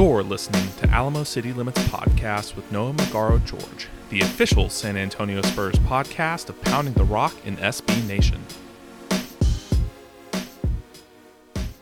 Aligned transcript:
You're 0.00 0.22
listening 0.22 0.66
to 0.78 0.88
Alamo 0.88 1.24
City 1.24 1.52
Limits 1.52 1.82
Podcast 1.88 2.56
with 2.56 2.72
Noah 2.72 2.94
Magaro 2.94 3.44
George, 3.44 3.86
the 4.08 4.22
official 4.22 4.70
San 4.70 4.96
Antonio 4.96 5.42
Spurs 5.42 5.74
podcast 5.74 6.48
of 6.48 6.58
Pounding 6.62 6.94
the 6.94 7.04
Rock 7.04 7.34
in 7.44 7.58
SB 7.58 8.08
Nation. 8.08 8.42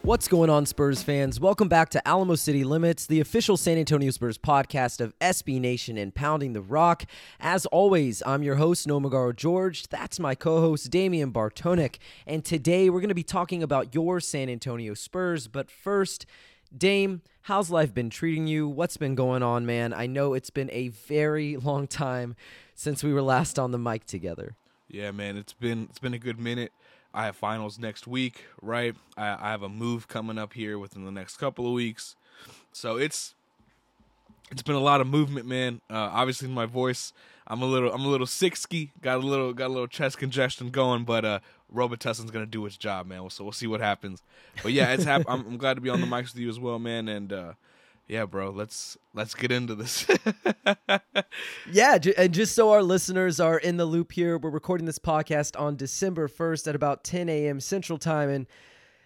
What's 0.03 0.27
going 0.27 0.51
on, 0.51 0.67
Spurs 0.67 1.03
fans? 1.03 1.39
Welcome 1.39 1.69
back 1.69 1.91
to 1.91 2.09
Alamo 2.09 2.35
City 2.35 2.65
Limits, 2.65 3.07
the 3.07 3.21
official 3.21 3.57
San 3.57 3.79
Antonio 3.79 4.11
Spurs 4.11 4.37
podcast 4.37 5.01
of 5.01 5.17
SB 5.21 5.61
Nation 5.61 5.97
and 5.97 6.13
Pounding 6.13 6.55
the 6.55 6.63
Rock. 6.63 7.05
As 7.39 7.67
always, 7.67 8.21
I'm 8.27 8.43
your 8.43 8.57
host, 8.57 8.89
Noah 8.89 9.03
Magaro 9.03 9.37
George. 9.37 9.87
That's 9.89 10.19
my 10.19 10.35
co 10.35 10.61
host, 10.61 10.91
Damian 10.91 11.31
Bartonik. 11.31 11.99
And 12.27 12.45
today 12.45 12.91
we're 12.91 13.01
going 13.01 13.11
to 13.11 13.15
be 13.15 13.23
talking 13.23 13.63
about 13.63 13.95
your 13.95 14.19
San 14.19 14.49
Antonio 14.49 14.95
Spurs. 14.95 15.47
But 15.47 15.71
first, 15.71 16.27
Dame, 16.77 17.23
how's 17.43 17.71
life 17.71 17.95
been 17.95 18.11
treating 18.11 18.47
you? 18.47 18.69
What's 18.69 18.99
been 18.99 19.15
going 19.15 19.43
on, 19.43 19.65
man? 19.65 19.95
I 19.95 20.07
know 20.07 20.35
it's 20.35 20.51
been 20.51 20.71
a 20.71 20.89
very 20.89 21.57
long 21.69 21.87
time 21.87 22.37
since 22.75 23.03
we 23.03 23.13
were 23.13 23.23
last 23.23 23.59
on 23.59 23.71
the 23.71 23.79
mic 23.79 24.05
together. 24.05 24.55
Yeah, 24.89 25.11
man, 25.11 25.37
it's 25.37 25.53
been 25.53 25.85
it's 25.91 25.99
been 25.99 26.15
a 26.15 26.19
good 26.19 26.39
minute. 26.39 26.73
I 27.15 27.25
have 27.25 27.37
finals 27.37 27.79
next 27.79 28.07
week, 28.07 28.45
right? 28.61 28.95
I, 29.17 29.49
I 29.49 29.51
have 29.51 29.63
a 29.63 29.69
move 29.69 30.09
coming 30.09 30.39
up 30.39 30.53
here 30.53 30.79
within 30.79 31.05
the 31.05 31.11
next 31.11 31.39
couple 31.39 31.67
of 31.67 31.73
weeks, 31.73 32.17
so 32.73 32.97
it's 32.97 33.35
it's 34.51 34.63
been 34.63 34.77
a 34.77 34.81
lot 34.81 35.01
of 35.01 35.07
movement, 35.07 35.47
man. 35.47 35.81
Uh, 35.91 36.11
obviously, 36.13 36.49
my 36.49 36.67
voice, 36.67 37.13
I'm 37.47 37.63
a 37.63 37.67
little 37.67 37.93
I'm 37.93 38.05
a 38.05 38.09
little 38.09 38.27
sicksy, 38.27 38.91
got 39.01 39.17
a 39.17 39.27
little 39.27 39.53
got 39.53 39.67
a 39.67 39.73
little 39.73 39.87
chest 39.89 40.19
congestion 40.19 40.71
going, 40.71 41.05
but 41.05 41.25
uh, 41.25 41.39
Robitussin's 41.75 42.31
gonna 42.31 42.47
do 42.47 42.65
its 42.67 42.77
job, 42.77 43.07
man. 43.07 43.29
So 43.31 43.45
we'll 43.45 43.53
see 43.53 43.67
what 43.67 43.81
happens. 43.81 44.23
But 44.63 44.73
yeah, 44.73 44.93
it's 44.93 45.05
hap- 45.05 45.27
I'm, 45.29 45.47
I'm 45.47 45.57
glad 45.57 45.75
to 45.75 45.81
be 45.81 45.91
on 45.91 46.01
the 46.01 46.07
mics 46.07 46.35
with 46.35 46.39
you 46.39 46.49
as 46.49 46.59
well, 46.61 46.79
man, 46.79 47.09
and. 47.09 47.33
uh 47.33 47.53
yeah, 48.09 48.25
bro, 48.25 48.49
let's 48.49 48.97
let's 49.13 49.35
get 49.35 49.53
into 49.53 49.75
this. 49.75 50.07
yeah, 51.71 51.99
and 52.17 52.33
just 52.33 52.55
so 52.55 52.71
our 52.73 52.83
listeners 52.83 53.39
are 53.39 53.59
in 53.59 53.77
the 53.77 53.85
loop 53.85 54.13
here, 54.13 54.39
we're 54.39 54.49
recording 54.49 54.87
this 54.87 54.99
podcast 54.99 55.61
on 55.61 55.77
December 55.77 56.27
1st 56.27 56.69
at 56.69 56.75
about 56.75 57.05
10 57.05 57.29
a.m. 57.29 57.61
Central 57.61 57.99
Time. 57.99 58.31
And 58.31 58.47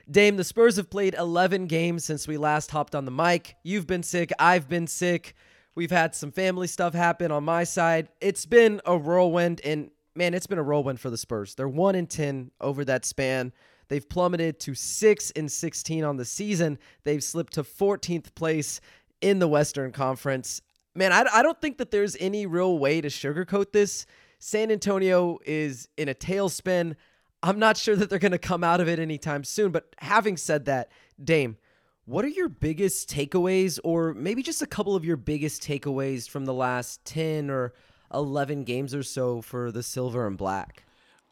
Dame, 0.09 0.37
the 0.37 0.44
Spurs 0.44 0.77
have 0.77 0.89
played 0.89 1.15
11 1.15 1.67
games 1.67 2.05
since 2.05 2.28
we 2.28 2.37
last 2.37 2.70
hopped 2.70 2.94
on 2.94 3.05
the 3.05 3.11
mic. 3.11 3.56
You've 3.65 3.89
been 3.89 4.05
sick, 4.05 4.31
I've 4.39 4.69
been 4.69 4.87
sick. 4.87 5.34
We've 5.75 5.91
had 5.91 6.15
some 6.15 6.31
family 6.31 6.69
stuff 6.69 6.94
happen 6.94 7.33
on 7.33 7.42
my 7.42 7.65
side. 7.65 8.09
It's 8.20 8.47
been 8.47 8.81
a 8.87 8.97
whirlwind, 8.97 9.61
and 9.65 9.91
man, 10.15 10.35
it's 10.35 10.47
been 10.47 10.59
a 10.59 10.63
whirlwind 10.63 11.01
for 11.01 11.11
the 11.11 11.17
Spurs. 11.17 11.55
They're 11.55 11.69
1 11.69 11.95
in 11.95 12.07
10 12.07 12.51
over 12.61 12.85
that 12.85 13.05
span. 13.05 13.53
They've 13.89 14.09
plummeted 14.09 14.59
to 14.61 14.75
6 14.75 15.33
and 15.33 15.51
16 15.51 16.05
on 16.05 16.17
the 16.17 16.25
season. 16.25 16.79
They've 17.05 17.23
slipped 17.23 17.55
to 17.55 17.63
14th 17.63 18.35
place 18.35 18.81
in 19.21 19.39
the 19.39 19.49
Western 19.49 19.93
Conference. 19.93 20.63
Man, 20.95 21.13
I, 21.13 21.27
I 21.33 21.43
don't 21.43 21.61
think 21.61 21.79
that 21.79 21.91
there's 21.91 22.17
any 22.21 22.47
real 22.47 22.79
way 22.79 23.01
to 23.01 23.09
sugarcoat 23.09 23.73
this. 23.73 24.07
San 24.39 24.71
Antonio 24.71 25.39
is 25.47 25.89
in 25.97 26.09
a 26.09 26.15
tailspin. 26.15 26.97
I'm 27.43 27.59
not 27.59 27.77
sure 27.77 27.97
that 27.97 28.11
they're 28.11 28.19
going 28.19 28.33
to 28.33 28.39
come 28.39 28.63
out 28.65 28.81
of 28.81 28.89
it 28.89 28.99
anytime 28.99 29.45
soon. 29.45 29.73
But 29.73 29.95
having 29.99 30.37
said 30.37 30.67
that, 30.67 30.91
Dame, 31.23 31.57
what 32.05 32.25
are 32.25 32.29
your 32.29 32.49
biggest 32.49 33.09
takeaways, 33.09 33.79
or 33.85 34.13
maybe 34.15 34.43
just 34.43 34.63
a 34.63 34.67
couple 34.67 34.97
of 34.97 35.05
your 35.05 35.17
biggest 35.17 35.63
takeaways 35.63 36.29
from 36.29 36.45
the 36.45 36.55
last 36.55 37.05
10 37.05 37.51
or 37.51 37.73
11 38.13 38.65
games 38.65 38.95
or 38.95 39.03
so 39.03 39.41
for 39.41 39.71
the 39.73 39.83
silver 39.83 40.27
and 40.27 40.37
black? 40.37 40.85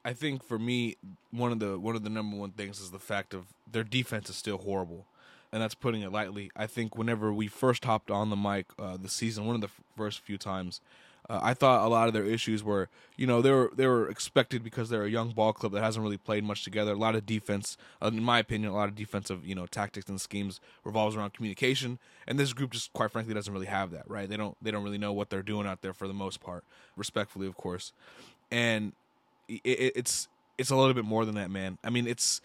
I 0.05 0.13
think 0.13 0.43
for 0.43 0.59
me, 0.59 0.97
one 1.31 1.53
of 1.53 1.59
the 1.59 1.79
one 1.79 1.95
of 1.95 2.05
the 2.05 2.11
number 2.11 2.37
one 2.37 2.53
things 2.53 2.81
is 2.81 2.91
the 2.91 2.99
fact 2.99 3.35
of 3.35 3.47
their 3.71 3.85
defense 3.85 4.31
is 4.31 4.37
still 4.37 4.59
horrible, 4.59 5.07
and 5.53 5.63
that's 5.63 5.75
putting 5.75 6.01
it 6.01 6.11
lightly. 6.11 6.51
I 6.57 6.67
think 6.67 6.97
whenever 6.97 7.33
we 7.33 7.49
first 7.49 7.85
hopped 7.85 8.11
on 8.11 8.31
the 8.31 8.37
mic 8.37 8.67
uh, 8.79 8.97
the 8.97 9.11
season, 9.11 9.45
one 9.47 9.57
of 9.57 9.61
the 9.61 9.67
f- 9.67 9.81
first 9.97 10.21
few 10.21 10.39
times, 10.39 10.81
uh, 11.31 11.39
I 11.41 11.55
thought 11.55 11.87
a 11.87 11.89
lot 11.89 12.09
of 12.09 12.15
their 12.15 12.25
issues 12.25 12.65
were, 12.65 12.89
you 13.17 13.27
know, 13.27 13.41
they 13.41 13.53
were 13.53 13.71
they 13.75 13.87
were 13.87 14.09
expected 14.09 14.65
because 14.65 14.91
they're 14.91 15.05
a 15.05 15.11
young 15.11 15.31
ball 15.31 15.53
club 15.53 15.73
that 15.73 15.83
hasn't 15.83 16.03
really 16.03 16.17
played 16.17 16.43
much 16.43 16.65
together. 16.65 16.93
A 16.93 16.97
lot 16.97 17.15
of 17.15 17.25
defense, 17.25 17.77
uh, 18.03 18.09
in 18.09 18.23
my 18.23 18.41
opinion, 18.41 18.73
a 18.73 18.75
lot 18.75 18.89
of 18.89 18.97
defensive, 18.97 19.47
you 19.47 19.55
know, 19.55 19.67
tactics 19.67 20.09
and 20.09 20.21
schemes 20.21 20.61
revolves 20.83 21.15
around 21.15 21.33
communication, 21.33 22.01
and 22.27 22.39
this 22.39 22.53
group 22.53 22.73
just 22.73 22.93
quite 22.93 23.13
frankly 23.13 23.33
doesn't 23.33 23.53
really 23.53 23.67
have 23.67 23.93
that. 23.93 24.11
Right? 24.11 24.29
They 24.29 24.37
don't 24.37 24.57
they 24.61 24.73
don't 24.73 24.83
really 24.83 24.99
know 24.99 25.13
what 25.13 25.31
they're 25.31 25.43
doing 25.43 25.69
out 25.69 25.83
there 25.83 25.93
for 25.93 26.09
the 26.09 26.15
most 26.15 26.41
part, 26.41 26.65
respectfully, 26.97 27.47
of 27.47 27.57
course, 27.57 27.93
and 28.51 28.93
it, 29.49 29.93
it's 29.95 30.29
it's 30.59 30.71
a 30.71 30.77
little 30.77 30.95
bit 30.95 31.05
more 31.05 31.25
than 31.25 31.37
that, 31.37 31.51
man. 31.51 31.79
I 31.85 31.91
mean, 31.91 32.09
it's 32.09 32.41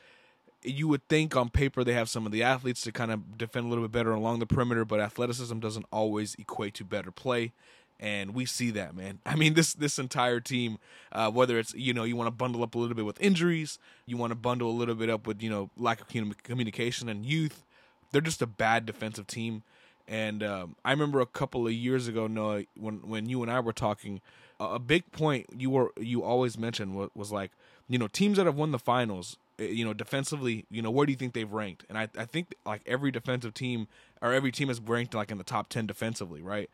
you 0.64 0.88
would 0.88 1.08
think 1.08 1.36
on 1.36 1.50
paper 1.50 1.84
they 1.84 1.94
have 1.94 2.10
some 2.10 2.26
of 2.26 2.32
the 2.32 2.44
athletes 2.44 2.82
to 2.82 2.92
kind 2.92 3.12
of 3.12 3.38
defend 3.38 3.66
a 3.66 3.70
little 3.70 3.84
bit 3.84 3.92
better 3.92 4.12
along 4.12 4.40
the 4.40 4.46
perimeter, 4.46 4.86
but 4.86 5.00
athleticism 5.00 5.60
doesn't 5.60 5.86
always 5.92 6.36
equate 6.36 6.74
to 6.76 6.84
better 6.84 7.12
play. 7.12 7.52
And 8.00 8.34
we 8.34 8.46
see 8.46 8.72
that, 8.72 8.96
man. 8.96 9.20
I 9.26 9.36
mean, 9.36 9.54
this 9.54 9.74
this 9.74 9.98
entire 10.00 10.40
team, 10.40 10.80
uh, 11.12 11.32
whether 11.32 11.58
it's 11.58 11.74
you 11.74 11.94
know 11.94 12.04
you 12.04 12.16
want 12.16 12.28
to 12.28 12.32
bundle 12.32 12.64
up 12.64 12.76
a 12.76 12.78
little 12.78 12.96
bit 12.96 13.06
with 13.06 13.20
injuries, 13.22 13.80
you 14.06 14.18
want 14.18 14.32
to 14.32 14.36
bundle 14.36 14.70
a 14.70 14.74
little 14.74 14.96
bit 14.96 15.10
up 15.10 15.28
with 15.28 15.42
you 15.42 15.50
know 15.50 15.70
lack 15.78 16.02
of 16.02 16.08
communication 16.44 17.10
and 17.10 17.26
youth, 17.26 17.64
they're 18.12 18.22
just 18.22 18.42
a 18.42 18.48
bad 18.48 18.86
defensive 18.86 19.28
team. 19.28 19.64
And 20.08 20.44
um, 20.44 20.76
I 20.86 20.92
remember 20.92 21.20
a 21.20 21.26
couple 21.26 21.66
of 21.66 21.74
years 21.74 22.08
ago, 22.08 22.28
Noah, 22.28 22.64
when 22.78 23.08
when 23.08 23.28
you 23.28 23.42
and 23.42 23.52
I 23.52 23.60
were 23.60 23.74
talking, 23.74 24.22
a 24.60 24.80
big 24.80 25.12
point 25.12 25.48
you 25.58 25.70
were 25.70 25.92
you 25.98 26.24
always 26.24 26.58
mentioned 26.58 26.96
was, 26.96 27.10
was 27.16 27.32
like 27.32 27.52
you 27.88 27.98
know 27.98 28.08
teams 28.08 28.38
that 28.38 28.46
have 28.46 28.56
won 28.56 28.72
the 28.72 28.80
finals 28.80 29.38
eh, 29.60 29.66
you 29.66 29.86
know 29.86 29.94
defensively 29.94 30.66
you 30.70 30.82
know 30.82 30.92
where 30.92 31.06
do 31.06 31.12
you 31.12 31.18
think 31.18 31.34
they've 31.34 31.52
ranked 31.52 31.86
and 31.90 31.98
I, 31.98 32.08
I 32.18 32.26
think 32.26 32.56
like 32.66 32.82
every 32.86 33.12
defensive 33.12 33.54
team 33.54 33.88
or 34.22 34.34
every 34.34 34.52
team 34.52 34.70
is 34.70 34.80
ranked 34.80 35.14
like 35.14 35.32
in 35.32 35.38
the 35.38 35.44
top 35.44 35.70
10 35.70 35.86
defensively 35.86 36.42
right 36.42 36.70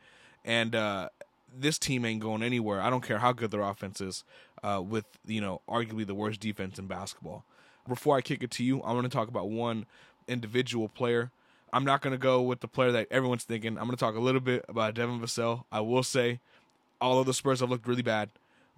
and 0.45 0.75
uh 0.75 1.09
this 1.53 1.77
team 1.77 2.05
ain't 2.05 2.21
going 2.21 2.43
anywhere. 2.43 2.81
I 2.81 2.89
don't 2.89 3.03
care 3.03 3.19
how 3.19 3.33
good 3.33 3.51
their 3.51 3.61
offense 3.61 4.01
is 4.01 4.23
uh 4.63 4.81
with 4.83 5.05
you 5.25 5.41
know 5.41 5.61
arguably 5.67 6.05
the 6.05 6.15
worst 6.15 6.39
defense 6.39 6.79
in 6.79 6.87
basketball. 6.87 7.43
Before 7.87 8.17
i 8.17 8.21
kick 8.21 8.43
it 8.43 8.51
to 8.51 8.63
you 8.63 8.81
i 8.81 8.93
want 8.93 9.05
to 9.05 9.09
talk 9.09 9.27
about 9.27 9.49
one 9.49 9.85
individual 10.27 10.87
player. 10.87 11.31
I'm 11.73 11.85
not 11.85 12.01
going 12.01 12.11
to 12.11 12.17
go 12.17 12.41
with 12.41 12.59
the 12.59 12.67
player 12.67 12.91
that 12.91 13.07
everyone's 13.09 13.45
thinking. 13.45 13.77
I'm 13.77 13.85
going 13.85 13.91
to 13.91 13.97
talk 13.97 14.15
a 14.15 14.19
little 14.19 14.41
bit 14.41 14.65
about 14.67 14.93
devin 14.93 15.19
vassell. 15.21 15.63
I 15.71 15.79
will 15.79 16.03
say 16.03 16.39
although 17.01 17.23
the 17.23 17.33
Spurs 17.33 17.59
have 17.59 17.69
looked 17.69 17.87
really 17.87 18.03
bad, 18.03 18.29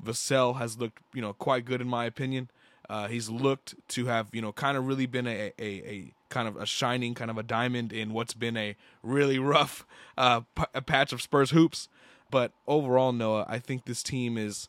Vassell 0.04 0.58
has 0.58 0.80
looked, 0.80 1.00
you 1.14 1.22
know, 1.22 1.34
quite 1.34 1.66
good 1.66 1.82
in 1.82 1.88
my 1.88 2.06
opinion. 2.06 2.50
Uh, 2.90 3.08
he's 3.08 3.30
looked 3.30 3.76
to 3.90 4.06
have, 4.06 4.28
you 4.34 4.42
know, 4.42 4.52
kind 4.52 4.78
of 4.78 4.86
really 4.86 5.06
been 5.06 5.28
a, 5.28 5.54
a, 5.58 5.64
a, 5.64 6.14
kind 6.30 6.48
of 6.48 6.58
a 6.58 6.66
shining, 6.66 7.14
kind 7.14 7.32
of 7.32 7.38
a 7.38 7.44
diamond 7.44 7.94
in 7.94 8.14
what's 8.14 8.34
been 8.34 8.58
a 8.58 8.76
really 9.02 9.40
rough 9.40 9.86
uh, 10.18 10.42
p- 10.56 10.64
a 10.74 10.82
patch 10.82 11.14
of 11.14 11.22
Spurs 11.22 11.52
hoops. 11.52 11.88
But 12.30 12.52
overall, 12.68 13.12
Noah, 13.12 13.46
I 13.48 13.60
think 13.60 13.86
this 13.86 14.04
team 14.04 14.38
is. 14.38 14.68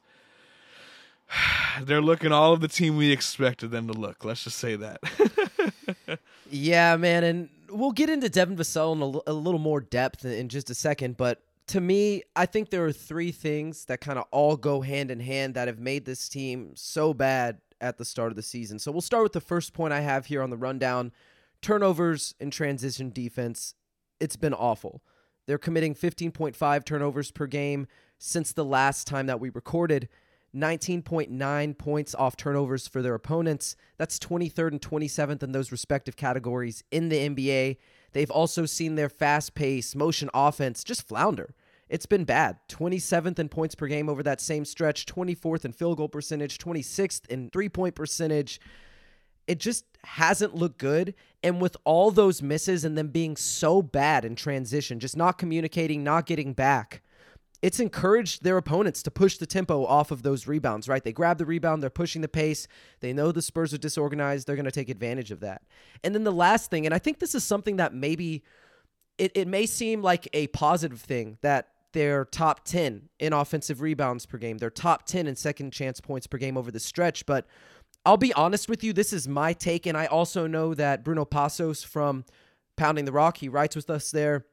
They're 1.83 2.03
looking 2.03 2.31
all 2.31 2.53
of 2.53 2.61
the 2.61 2.69
team 2.69 2.97
we 2.97 3.11
expected 3.11 3.71
them 3.71 3.89
to 3.89 3.95
look. 3.95 4.25
Let's 4.25 4.45
just 4.45 4.59
say 4.59 4.77
that. 4.77 5.01
yeah, 6.51 6.97
man, 6.97 7.25
and 7.25 7.49
we'll 7.71 7.93
get 7.93 8.11
into 8.11 8.29
Devin 8.29 8.57
Vassell 8.57 8.95
in 8.95 9.03
a, 9.03 9.33
a 9.33 9.35
little 9.35 9.59
more 9.59 9.81
depth 9.81 10.25
in 10.25 10.49
just 10.49 10.71
a 10.71 10.75
second. 10.75 11.17
But 11.17 11.41
to 11.69 11.81
me, 11.81 12.23
I 12.37 12.47
think 12.47 12.71
there 12.71 12.85
are 12.85 12.93
three 12.93 13.33
things 13.33 13.87
that 13.87 14.01
kind 14.01 14.19
of 14.19 14.27
all 14.31 14.57
go 14.57 14.83
hand 14.83 15.11
in 15.11 15.21
hand 15.21 15.55
that 15.55 15.69
have 15.69 15.79
made 15.79 16.05
this 16.05 16.29
team 16.29 16.73
so 16.75 17.15
bad 17.15 17.59
at 17.85 17.99
the 17.99 18.05
start 18.05 18.33
of 18.33 18.37
the 18.37 18.43
season. 18.43 18.79
So 18.79 18.91
we'll 18.91 19.03
start 19.03 19.23
with 19.23 19.35
the 19.35 19.41
first 19.41 19.75
point 19.75 19.93
I 19.93 20.01
have 20.01 20.27
here 20.27 20.43
on 20.43 20.51
the 20.51 20.57
rundown 20.57 21.13
turnovers 21.61 22.35
and 22.41 22.53
transition 22.53 23.11
defense. 23.11 23.75
It's 24.19 24.37
been 24.37 24.55
awful. 24.55 25.03
They're 25.47 25.59
committing 25.59 25.95
15.5 25.95 26.85
turnovers 26.85 27.31
per 27.31 27.47
game 27.47 27.87
since 28.19 28.53
the 28.53 28.65
last 28.65 29.07
time 29.07 29.27
that 29.27 29.39
we 29.39 29.51
recorded. 29.51 30.09
19.9 30.55 31.79
points 31.79 32.15
off 32.15 32.37
turnovers 32.37 32.87
for 32.87 33.03
their 33.03 33.15
opponents. 33.15 33.77
That's 33.99 34.19
23rd 34.19 34.73
and 34.73 34.81
27th 34.81 35.43
in 35.43 35.53
those 35.53 35.73
respective 35.73 36.17
categories 36.17 36.85
in 36.91 37.09
the 37.09 37.29
NBA. 37.29 37.77
They've 38.13 38.31
also 38.31 38.65
seen 38.65 38.95
their 38.95 39.09
fast 39.09 39.55
pace, 39.55 39.95
motion 39.95 40.31
offense 40.33 40.85
just 40.85 41.07
flounder. 41.07 41.55
It's 41.95 42.07
been 42.07 42.25
bad. 42.25 42.57
27th 42.71 43.39
in 43.39 43.49
points 43.49 43.77
per 43.77 43.87
game 43.87 44.09
over 44.09 44.25
that 44.25 44.41
same 44.41 44.65
stretch, 44.65 45.07
24th 45.07 45.65
in 45.65 45.73
field 45.73 45.99
goal 45.99 46.09
percentage, 46.09 46.59
26th 46.59 47.29
in 47.29 47.51
three 47.51 47.69
point 47.69 47.95
percentage. 47.95 48.61
It 49.47 49.61
just 49.61 49.85
hasn't 50.03 50.57
looked 50.57 50.79
good. 50.79 51.15
And 51.45 51.61
with 51.61 51.77
all 51.85 52.11
those 52.11 52.43
misses 52.43 52.85
and 52.85 52.99
them 52.99 53.11
being 53.11 53.37
so 53.37 53.81
bad 53.81 54.25
in 54.25 54.35
transition, 54.35 54.99
just 54.99 55.17
not 55.17 55.39
communicating, 55.39 56.03
not 56.03 56.27
getting 56.27 56.53
back, 56.53 57.01
it's 57.63 57.79
encouraged 57.79 58.43
their 58.43 58.57
opponents 58.57 59.01
to 59.05 59.13
push 59.13 59.37
the 59.37 59.47
tempo 59.47 59.85
off 59.87 60.11
of 60.11 60.25
those 60.25 60.49
rebounds, 60.49 60.89
right? 60.89 61.05
They 61.05 61.13
grab 61.13 61.39
the 61.39 61.47
rebound, 61.47 61.81
they're 61.81 61.91
pushing 61.91 62.23
the 62.23 62.29
pace. 62.29 62.67
They 62.99 63.13
know 63.13 63.31
the 63.31 63.41
Spurs 63.41 63.73
are 63.73 63.79
disorganized, 63.79 64.49
they're 64.49 64.57
going 64.57 64.65
to 64.65 64.73
take 64.73 64.91
advantage 64.91 65.31
of 65.31 65.39
that. 65.41 65.63
And 66.03 66.13
then 66.13 66.25
the 66.25 66.33
last 66.33 66.73
thing, 66.73 66.87
and 66.87 66.95
I 66.95 66.99
think 66.99 67.21
this 67.21 67.37
is 67.37 67.45
something 67.45 67.77
that 67.77 67.95
maybe 67.95 68.43
it, 69.17 69.31
it 69.37 69.47
may 69.47 69.67
seem 69.67 70.03
like 70.03 70.29
a 70.33 70.49
positive 70.49 71.01
thing 71.01 71.39
that 71.43 71.69
they're 71.95 72.27
top 72.27 72.65
10 72.67 73.09
in 73.19 73.33
offensive 73.33 73.81
rebounds 73.81 74.27
per 74.27 74.37
game, 74.37 74.59
they're 74.59 74.69
top 74.69 75.07
10 75.07 75.27
in 75.27 75.35
second 75.35 75.73
chance 75.73 76.01
points 76.01 76.27
per 76.27 76.37
game 76.37 76.59
over 76.59 76.71
the 76.71 76.79
stretch, 76.79 77.25
but 77.25 77.47
I'll 78.07 78.19
be 78.19 78.35
honest 78.35 78.69
with 78.69 78.85
you, 78.85 78.93
this 78.93 79.15
is 79.15 79.27
my 79.27 79.55
take, 79.55 79.87
and 79.87 79.97
I 79.97 80.07
also 80.07 80.47
know 80.47 80.75
that 80.75 81.03
Bruno 81.03 81.25
Passos 81.25 81.83
from 81.83 82.27
Pounding 82.77 83.07
the 83.07 83.13
Rock, 83.13 83.39
he 83.39 83.49
writes 83.49 83.77
with 83.77 83.89
us 83.89 84.11
there 84.11 84.45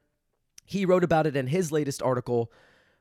He 0.64 0.86
wrote 0.86 1.04
about 1.04 1.26
it 1.26 1.36
in 1.36 1.48
his 1.48 1.70
latest 1.70 2.02
article. 2.02 2.50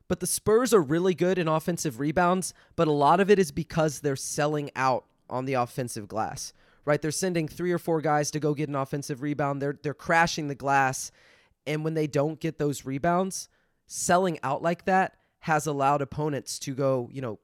But 0.08 0.20
the 0.20 0.28
Spurs 0.28 0.74
are 0.74 0.82
really 0.82 1.16
good 1.16 1.38
in 1.38 1.48
offensive 1.48 2.02
rebounds, 2.02 2.54
but 2.76 2.90
a 2.90 2.92
lot 2.92 3.22
of 3.22 3.30
it 3.30 3.40
is 3.40 3.52
because 3.52 4.02
they're 4.02 4.18
selling 4.18 4.70
out 4.76 5.06
on 5.30 5.46
the 5.46 5.54
offensive 5.54 6.10
glass. 6.10 6.52
Right? 6.84 7.02
They're 7.02 7.12
sending 7.12 7.48
three 7.48 7.72
or 7.72 7.78
four 7.78 8.02
guys 8.02 8.30
to 8.32 8.40
go 8.40 8.54
get 8.54 8.68
an 8.68 8.76
offensive 8.76 9.22
rebound. 9.22 9.62
They're 9.62 9.80
they're 9.82 9.94
crashing 9.94 10.48
the 10.50 10.56
glass. 10.56 11.12
And 11.66 11.86
when 11.86 11.94
they 11.94 12.08
don't 12.08 12.40
get 12.40 12.58
those 12.58 12.86
rebounds, 12.86 13.48
selling 13.92 14.40
out 14.42 14.62
like 14.62 14.86
that 14.86 15.18
has 15.40 15.68
allowed 15.68 16.02
opponents 16.02 16.58
to 16.58 16.74
go, 16.74 17.10
you 17.12 17.22
know, 17.22 17.40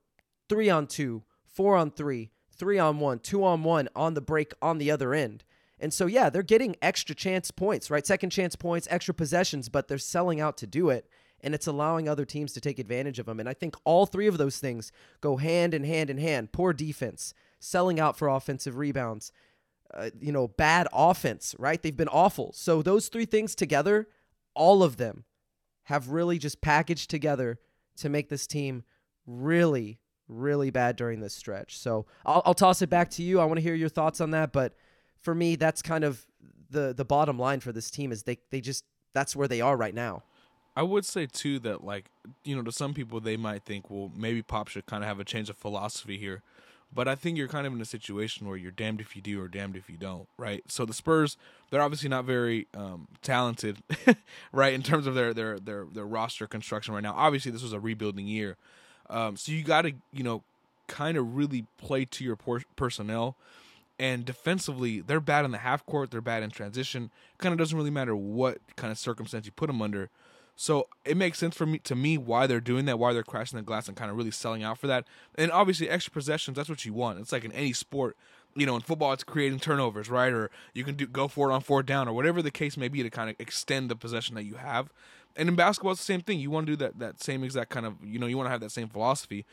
three 0.48 0.70
on 0.70 0.88
two, 0.88 1.24
four 1.46 1.76
on 1.76 1.92
three, 1.92 2.32
three 2.56 2.80
on 2.80 3.00
one, 3.00 3.20
two 3.20 3.44
on 3.44 3.64
one 3.64 3.90
on 3.96 4.14
the 4.14 4.22
break 4.22 4.54
on 4.62 4.78
the 4.78 4.90
other 4.90 5.14
end. 5.14 5.44
And 5.78 5.94
so, 5.94 6.06
yeah, 6.06 6.30
they're 6.30 6.44
getting 6.44 6.78
extra 6.82 7.14
chance 7.14 7.52
points, 7.52 7.92
right? 7.92 8.08
Second 8.08 8.30
chance 8.30 8.56
points, 8.56 8.88
extra 8.90 9.14
possessions, 9.14 9.68
but 9.68 9.90
they're 9.90 9.98
selling 9.98 10.40
out 10.40 10.56
to 10.58 10.68
do 10.68 10.90
it. 10.90 11.10
And 11.42 11.54
it's 11.54 11.68
allowing 11.68 12.08
other 12.08 12.26
teams 12.26 12.54
to 12.54 12.62
take 12.62 12.80
advantage 12.80 13.20
of 13.20 13.26
them. 13.26 13.42
And 13.42 13.50
I 13.50 13.54
think 13.54 13.76
all 13.84 14.06
three 14.06 14.28
of 14.28 14.38
those 14.38 14.58
things 14.58 14.92
go 15.20 15.36
hand 15.36 15.74
in 15.74 15.84
hand 15.84 16.10
in 16.10 16.18
hand. 16.18 16.54
Poor 16.54 16.72
defense, 16.72 17.34
selling 17.60 18.00
out 18.00 18.18
for 18.18 18.30
offensive 18.30 18.78
rebounds, 18.78 19.34
uh, 19.94 20.12
you 20.20 20.32
know, 20.32 20.48
bad 20.48 20.88
offense, 20.94 21.56
right? 21.60 21.82
They've 21.84 21.96
been 21.96 22.08
awful. 22.08 22.54
So 22.54 22.82
those 22.82 23.10
three 23.10 23.26
things 23.26 23.54
together, 23.54 24.08
all 24.56 24.82
of 24.82 24.96
them 24.96 25.26
have 25.88 26.10
really 26.10 26.38
just 26.38 26.60
packaged 26.60 27.10
together 27.10 27.60
to 27.96 28.10
make 28.10 28.28
this 28.28 28.46
team 28.46 28.84
really, 29.26 30.00
really 30.28 30.70
bad 30.70 30.98
during 30.98 31.22
this 31.22 31.34
stretch. 31.34 31.78
So 31.78 32.06
I'll, 32.26 32.42
I'll 32.46 32.54
toss 32.54 32.82
it 32.82 32.90
back 32.90 33.10
to 33.12 33.24
you. 33.24 33.40
I 33.40 33.46
want 33.46 33.58
to 33.58 33.62
hear 33.62 33.74
your 33.74 33.88
thoughts 33.88 34.20
on 34.20 34.32
that. 34.32 34.52
But 34.52 34.74
for 35.22 35.34
me, 35.34 35.56
that's 35.56 35.82
kind 35.82 36.04
of 36.04 36.26
the 36.70 36.94
the 36.94 37.06
bottom 37.06 37.40
line 37.40 37.62
for 37.62 37.72
this 37.72 37.90
team 37.90 38.12
is 38.12 38.24
they 38.24 38.38
they 38.52 38.60
just 38.60 38.84
that's 39.14 39.34
where 39.34 39.48
they 39.48 39.62
are 39.62 39.78
right 39.78 39.96
now. 39.96 40.24
I 40.76 40.84
would 40.84 41.06
say 41.06 41.26
too 41.26 41.58
that 41.60 41.86
like 41.86 42.12
you 42.44 42.58
know 42.58 42.64
to 42.64 42.72
some 42.74 42.94
people 42.94 43.22
they 43.22 43.38
might 43.38 43.64
think 43.64 43.90
well 43.90 44.12
maybe 44.14 44.42
Pop 44.42 44.68
should 44.68 44.88
kind 44.88 45.06
of 45.06 45.08
have 45.08 45.22
a 45.22 45.24
change 45.24 45.50
of 45.50 45.56
philosophy 45.56 46.18
here, 46.18 46.44
but 46.94 47.08
I 47.08 47.16
think 47.16 47.38
you're 47.38 47.48
kind 47.48 47.68
of 47.68 47.74
in 47.74 47.82
a 47.82 47.86
situation 47.86 48.48
where 48.48 48.58
you're 48.58 48.72
damned 48.72 49.02
if 49.02 49.16
you 49.16 49.22
do 49.22 49.42
or 49.42 49.48
damned 49.48 49.76
if 49.76 49.90
you 49.90 49.98
don't, 49.98 50.28
right? 50.38 50.64
So 50.68 50.86
the 50.86 50.94
Spurs 50.94 51.38
they're 51.70 51.82
obviously 51.82 52.10
not 52.10 52.24
very 52.24 52.68
um, 52.74 53.08
talented, 53.22 53.78
right, 54.54 54.74
in 54.74 54.84
terms 54.84 55.06
of 55.08 55.16
their 55.16 55.34
their 55.34 55.60
their 55.60 55.86
their 55.92 56.06
roster 56.06 56.48
construction 56.48 56.94
right 56.94 57.04
now. 57.04 57.14
Obviously 57.16 57.52
this 57.52 57.64
was 57.64 57.74
a 57.74 57.80
rebuilding 57.80 58.28
year, 58.28 58.58
um, 59.10 59.38
so 59.38 59.52
you 59.52 59.64
got 59.64 59.84
to 59.84 59.94
you 60.14 60.24
know 60.24 60.44
kind 60.88 61.18
of 61.18 61.36
really 61.36 61.66
play 61.78 62.06
to 62.06 62.24
your 62.24 62.36
por- 62.36 62.64
personnel 62.76 63.36
and 64.00 64.26
defensively, 64.26 65.02
they're 65.02 65.20
bad 65.20 65.44
in 65.44 65.52
the 65.52 65.58
half 65.58 65.86
court. 65.86 66.12
They're 66.12 66.22
bad 66.22 66.44
in 66.44 66.52
transition. 66.52 67.10
Kind 67.40 67.54
of 67.54 67.58
doesn't 67.58 67.76
really 67.76 67.90
matter 67.90 68.16
what 68.16 68.60
kind 68.76 68.92
of 68.92 68.98
circumstance 68.98 69.46
you 69.46 69.52
put 69.52 69.68
them 69.68 69.82
under. 69.82 70.10
So 70.60 70.88
it 71.06 71.16
makes 71.16 71.38
sense 71.38 71.56
for 71.56 71.68
me 71.68 71.78
to 71.80 71.96
me 71.96 72.18
why 72.18 72.48
they're 72.48 72.60
doing 72.60 72.86
that, 72.86 72.98
why 72.98 73.14
they're 73.14 73.22
crashing 73.22 73.58
the 73.58 73.64
glass 73.64 73.88
and 73.88 73.96
kind 73.96 74.10
of 74.10 74.18
really 74.18 74.32
selling 74.32 74.64
out 74.64 74.80
for 74.80 74.88
that. 74.88 75.06
And 75.36 75.52
obviously, 75.52 75.88
extra 75.88 76.12
possessions, 76.12 76.58
that's 76.58 76.68
what 76.68 76.84
you 76.84 76.94
want. 76.94 77.20
It's 77.20 77.32
like 77.32 77.46
in 77.46 77.52
any 77.52 77.74
sport. 77.74 78.18
You 78.56 78.66
know, 78.66 78.76
in 78.76 78.82
football, 78.82 79.14
it's 79.14 79.24
creating 79.24 79.60
turnovers, 79.60 80.10
right? 80.10 80.34
Or 80.34 80.50
you 80.74 80.84
can 80.84 80.96
do 80.96 81.06
go 81.06 81.28
for 81.28 81.52
it 81.52 81.54
on 81.54 81.62
fourth 81.62 81.86
down, 81.86 82.08
or 82.08 82.14
whatever 82.14 82.42
the 82.42 82.50
case 82.50 82.76
may 82.76 82.88
be, 82.88 83.04
to 83.04 83.10
kind 83.12 83.30
of 83.30 83.36
extend 83.38 83.88
the 83.92 83.96
possession 83.96 84.34
that 84.34 84.46
you 84.46 84.56
have. 84.56 84.92
And 85.36 85.48
in 85.48 85.56
basketball, 85.56 85.92
it's 85.92 86.02
the 86.02 86.12
same 86.12 86.22
thing. 86.22 86.40
You 86.40 86.50
want 86.50 86.66
to 86.66 86.72
do 86.72 86.78
that 86.78 86.98
that 86.98 87.22
same 87.22 87.44
exact 87.44 87.70
kind 87.70 87.86
of, 87.86 87.94
you 88.04 88.18
know, 88.18 88.26
you 88.26 88.36
want 88.36 88.48
to 88.48 88.52
have 88.52 88.62
that 88.62 88.72
same 88.72 88.88
philosophy, 88.88 89.46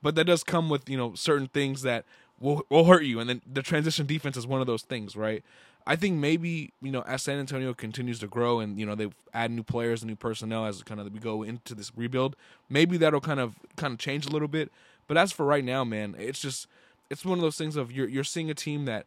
but 0.00 0.14
that 0.14 0.26
does 0.26 0.44
come 0.44 0.68
with 0.68 0.88
you 0.88 0.96
know 0.96 1.14
certain 1.14 1.48
things 1.48 1.82
that 1.82 2.04
will 2.42 2.66
we'll 2.68 2.84
hurt 2.84 3.04
you. 3.04 3.20
And 3.20 3.28
then 3.28 3.40
the 3.50 3.62
transition 3.62 4.06
defense 4.06 4.36
is 4.36 4.46
one 4.46 4.60
of 4.60 4.66
those 4.66 4.82
things, 4.82 5.16
right? 5.16 5.42
I 5.86 5.96
think 5.96 6.16
maybe 6.16 6.72
you 6.82 6.90
know 6.92 7.02
as 7.02 7.22
San 7.22 7.38
Antonio 7.38 7.72
continues 7.72 8.18
to 8.20 8.26
grow 8.26 8.60
and 8.60 8.78
you 8.78 8.84
know 8.84 8.94
they 8.94 9.08
add 9.32 9.50
new 9.50 9.62
players 9.62 10.02
and 10.02 10.10
new 10.10 10.16
personnel 10.16 10.66
as 10.66 10.82
kind 10.82 11.00
of 11.00 11.12
we 11.12 11.18
go 11.20 11.42
into 11.42 11.74
this 11.74 11.90
rebuild, 11.96 12.36
maybe 12.68 12.96
that'll 12.98 13.20
kind 13.20 13.40
of 13.40 13.54
kind 13.76 13.92
of 13.92 13.98
change 13.98 14.26
a 14.26 14.30
little 14.30 14.48
bit. 14.48 14.70
But 15.08 15.16
as 15.16 15.32
for 15.32 15.46
right 15.46 15.64
now, 15.64 15.84
man, 15.84 16.14
it's 16.18 16.40
just 16.40 16.66
it's 17.10 17.24
one 17.24 17.38
of 17.38 17.42
those 17.42 17.56
things 17.56 17.76
of 17.76 17.92
you're 17.92 18.08
you're 18.08 18.24
seeing 18.24 18.50
a 18.50 18.54
team 18.54 18.84
that 18.84 19.06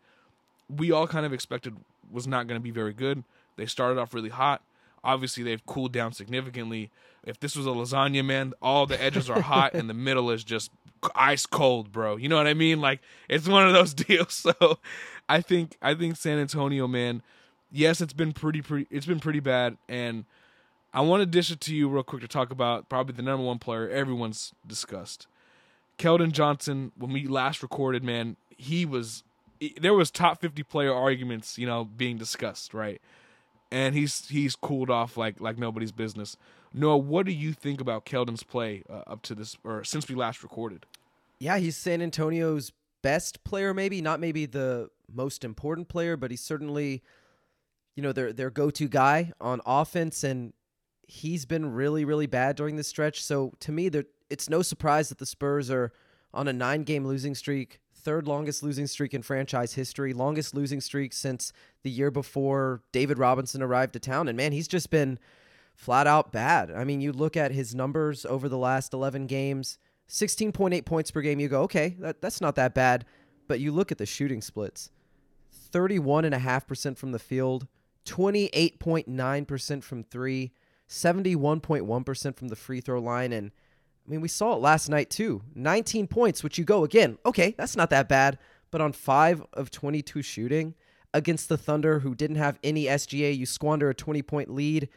we 0.69 0.91
all 0.91 1.07
kind 1.07 1.25
of 1.25 1.33
expected 1.33 1.75
was 2.11 2.27
not 2.27 2.47
going 2.47 2.59
to 2.59 2.63
be 2.63 2.71
very 2.71 2.93
good. 2.93 3.23
They 3.55 3.65
started 3.65 3.99
off 3.99 4.13
really 4.13 4.29
hot. 4.29 4.61
Obviously, 5.03 5.43
they've 5.43 5.65
cooled 5.65 5.91
down 5.91 6.13
significantly. 6.13 6.89
If 7.25 7.39
this 7.39 7.55
was 7.55 7.65
a 7.65 7.69
lasagna, 7.69 8.23
man, 8.23 8.53
all 8.61 8.85
the 8.85 9.01
edges 9.01 9.29
are 9.29 9.41
hot 9.41 9.73
and 9.73 9.89
the 9.89 9.93
middle 9.93 10.29
is 10.31 10.43
just 10.43 10.71
ice 11.13 11.45
cold, 11.45 11.91
bro. 11.91 12.15
You 12.15 12.29
know 12.29 12.37
what 12.37 12.47
I 12.47 12.53
mean? 12.53 12.81
Like 12.81 13.01
it's 13.29 13.47
one 13.47 13.67
of 13.67 13.73
those 13.73 13.93
deals. 14.05 14.33
So 14.33 14.79
I 15.27 15.41
think 15.41 15.77
I 15.81 15.93
think 15.93 16.15
San 16.15 16.39
Antonio, 16.39 16.87
man. 16.87 17.21
Yes, 17.71 17.99
it's 17.99 18.13
been 18.13 18.31
pretty 18.31 18.61
pretty. 18.61 18.87
It's 18.89 19.05
been 19.05 19.19
pretty 19.19 19.39
bad, 19.39 19.77
and 19.89 20.25
I 20.93 21.01
want 21.01 21.21
to 21.21 21.25
dish 21.25 21.51
it 21.51 21.59
to 21.61 21.75
you 21.75 21.89
real 21.89 22.03
quick 22.03 22.21
to 22.21 22.27
talk 22.27 22.51
about 22.51 22.87
probably 22.87 23.15
the 23.15 23.21
number 23.21 23.43
one 23.45 23.59
player 23.59 23.89
everyone's 23.89 24.53
discussed, 24.65 25.27
Keldon 25.97 26.31
Johnson. 26.31 26.91
When 26.97 27.11
we 27.11 27.27
last 27.27 27.61
recorded, 27.61 28.03
man, 28.03 28.37
he 28.55 28.85
was 28.85 29.23
there 29.79 29.93
was 29.93 30.09
top 30.11 30.39
fifty 30.39 30.63
player 30.63 30.93
arguments, 30.93 31.57
you 31.57 31.67
know, 31.67 31.83
being 31.83 32.17
discussed, 32.17 32.73
right? 32.73 33.01
And 33.71 33.95
he's 33.95 34.29
he's 34.29 34.55
cooled 34.55 34.89
off 34.89 35.17
like 35.17 35.41
like 35.41 35.57
nobody's 35.57 35.91
business. 35.91 36.37
Noah, 36.75 36.97
what 36.97 37.25
do 37.25 37.31
you 37.31 37.53
think 37.53 37.79
about 37.79 38.05
Keldon's 38.05 38.43
play 38.43 38.83
uh, 38.89 39.01
up 39.07 39.21
to 39.23 39.35
this 39.35 39.57
or 39.63 39.83
since 39.83 40.09
we 40.09 40.15
last 40.15 40.43
recorded? 40.43 40.85
Yeah, 41.39 41.57
he's 41.57 41.77
San 41.77 42.01
Antonio's 42.01 42.73
best 43.01 43.43
player, 43.43 43.73
maybe 43.73 44.01
not 44.01 44.19
maybe 44.19 44.45
the 44.45 44.89
most 45.11 45.43
important 45.43 45.87
player, 45.87 46.17
but 46.17 46.31
he's 46.31 46.41
certainly, 46.41 47.01
you 47.95 48.03
know, 48.03 48.11
their 48.11 48.33
their 48.33 48.49
go 48.49 48.69
to 48.71 48.89
guy 48.89 49.31
on 49.39 49.61
offense, 49.65 50.23
and 50.23 50.53
he's 51.07 51.45
been 51.45 51.71
really 51.71 52.03
really 52.03 52.27
bad 52.27 52.57
during 52.57 52.75
this 52.75 52.89
stretch. 52.89 53.23
So 53.23 53.53
to 53.61 53.71
me, 53.71 53.87
there 53.87 54.05
it's 54.29 54.49
no 54.49 54.61
surprise 54.61 55.09
that 55.09 55.17
the 55.17 55.25
Spurs 55.25 55.71
are 55.71 55.93
on 56.33 56.49
a 56.49 56.53
nine 56.53 56.83
game 56.83 57.05
losing 57.05 57.35
streak, 57.35 57.79
third 57.95 58.27
longest 58.27 58.63
losing 58.63 58.87
streak 58.87 59.13
in 59.13 59.21
franchise 59.21 59.73
history, 59.73 60.13
longest 60.13 60.53
losing 60.53 60.81
streak 60.81 61.13
since 61.13 61.53
the 61.83 61.89
year 61.89 62.11
before 62.11 62.81
David 62.91 63.17
Robinson 63.17 63.61
arrived 63.61 63.93
to 63.93 63.99
town, 63.99 64.27
and 64.27 64.35
man, 64.35 64.51
he's 64.51 64.67
just 64.67 64.89
been 64.89 65.19
flat 65.75 66.07
out 66.07 66.31
bad. 66.31 66.71
I 66.71 66.83
mean, 66.83 67.01
you 67.01 67.11
look 67.11 67.37
at 67.37 67.51
his 67.51 67.75
numbers 67.75 68.25
over 68.25 68.49
the 68.49 68.57
last 68.57 68.93
11 68.93 69.27
games, 69.27 69.77
16.8 70.09 70.85
points 70.85 71.11
per 71.11 71.21
game. 71.21 71.39
You 71.39 71.47
go, 71.47 71.61
okay, 71.63 71.95
that, 71.99 72.21
that's 72.21 72.41
not 72.41 72.55
that 72.55 72.73
bad. 72.73 73.05
But 73.47 73.59
you 73.59 73.71
look 73.71 73.91
at 73.91 73.99
the 73.99 74.05
shooting 74.05 74.41
splits 74.41 74.89
31.5% 75.71 76.97
from 76.97 77.11
the 77.11 77.19
field, 77.19 77.67
28.9% 78.05 79.83
from 79.83 80.03
three, 80.03 80.51
71.1% 80.89 82.35
from 82.35 82.47
the 82.47 82.55
free 82.55 82.81
throw 82.81 82.99
line. 82.99 83.33
And 83.33 83.51
I 84.05 84.09
mean, 84.09 84.21
we 84.21 84.27
saw 84.27 84.53
it 84.53 84.61
last 84.61 84.89
night 84.89 85.09
too 85.09 85.41
19 85.53 86.07
points, 86.07 86.43
which 86.43 86.57
you 86.57 86.63
go 86.63 86.83
again, 86.83 87.17
okay, 87.25 87.53
that's 87.57 87.75
not 87.75 87.89
that 87.89 88.09
bad. 88.09 88.39
But 88.71 88.81
on 88.81 88.93
five 88.93 89.43
of 89.53 89.71
22 89.71 90.21
shooting 90.21 90.75
against 91.13 91.49
the 91.49 91.57
Thunder, 91.57 91.99
who 91.99 92.13
didn't 92.15 92.35
have 92.37 92.59
any 92.63 92.85
SGA, 92.85 93.35
you 93.37 93.45
squander 93.45 93.89
a 93.89 93.95
20 93.95 94.21
point 94.21 94.49
lead 94.49 94.89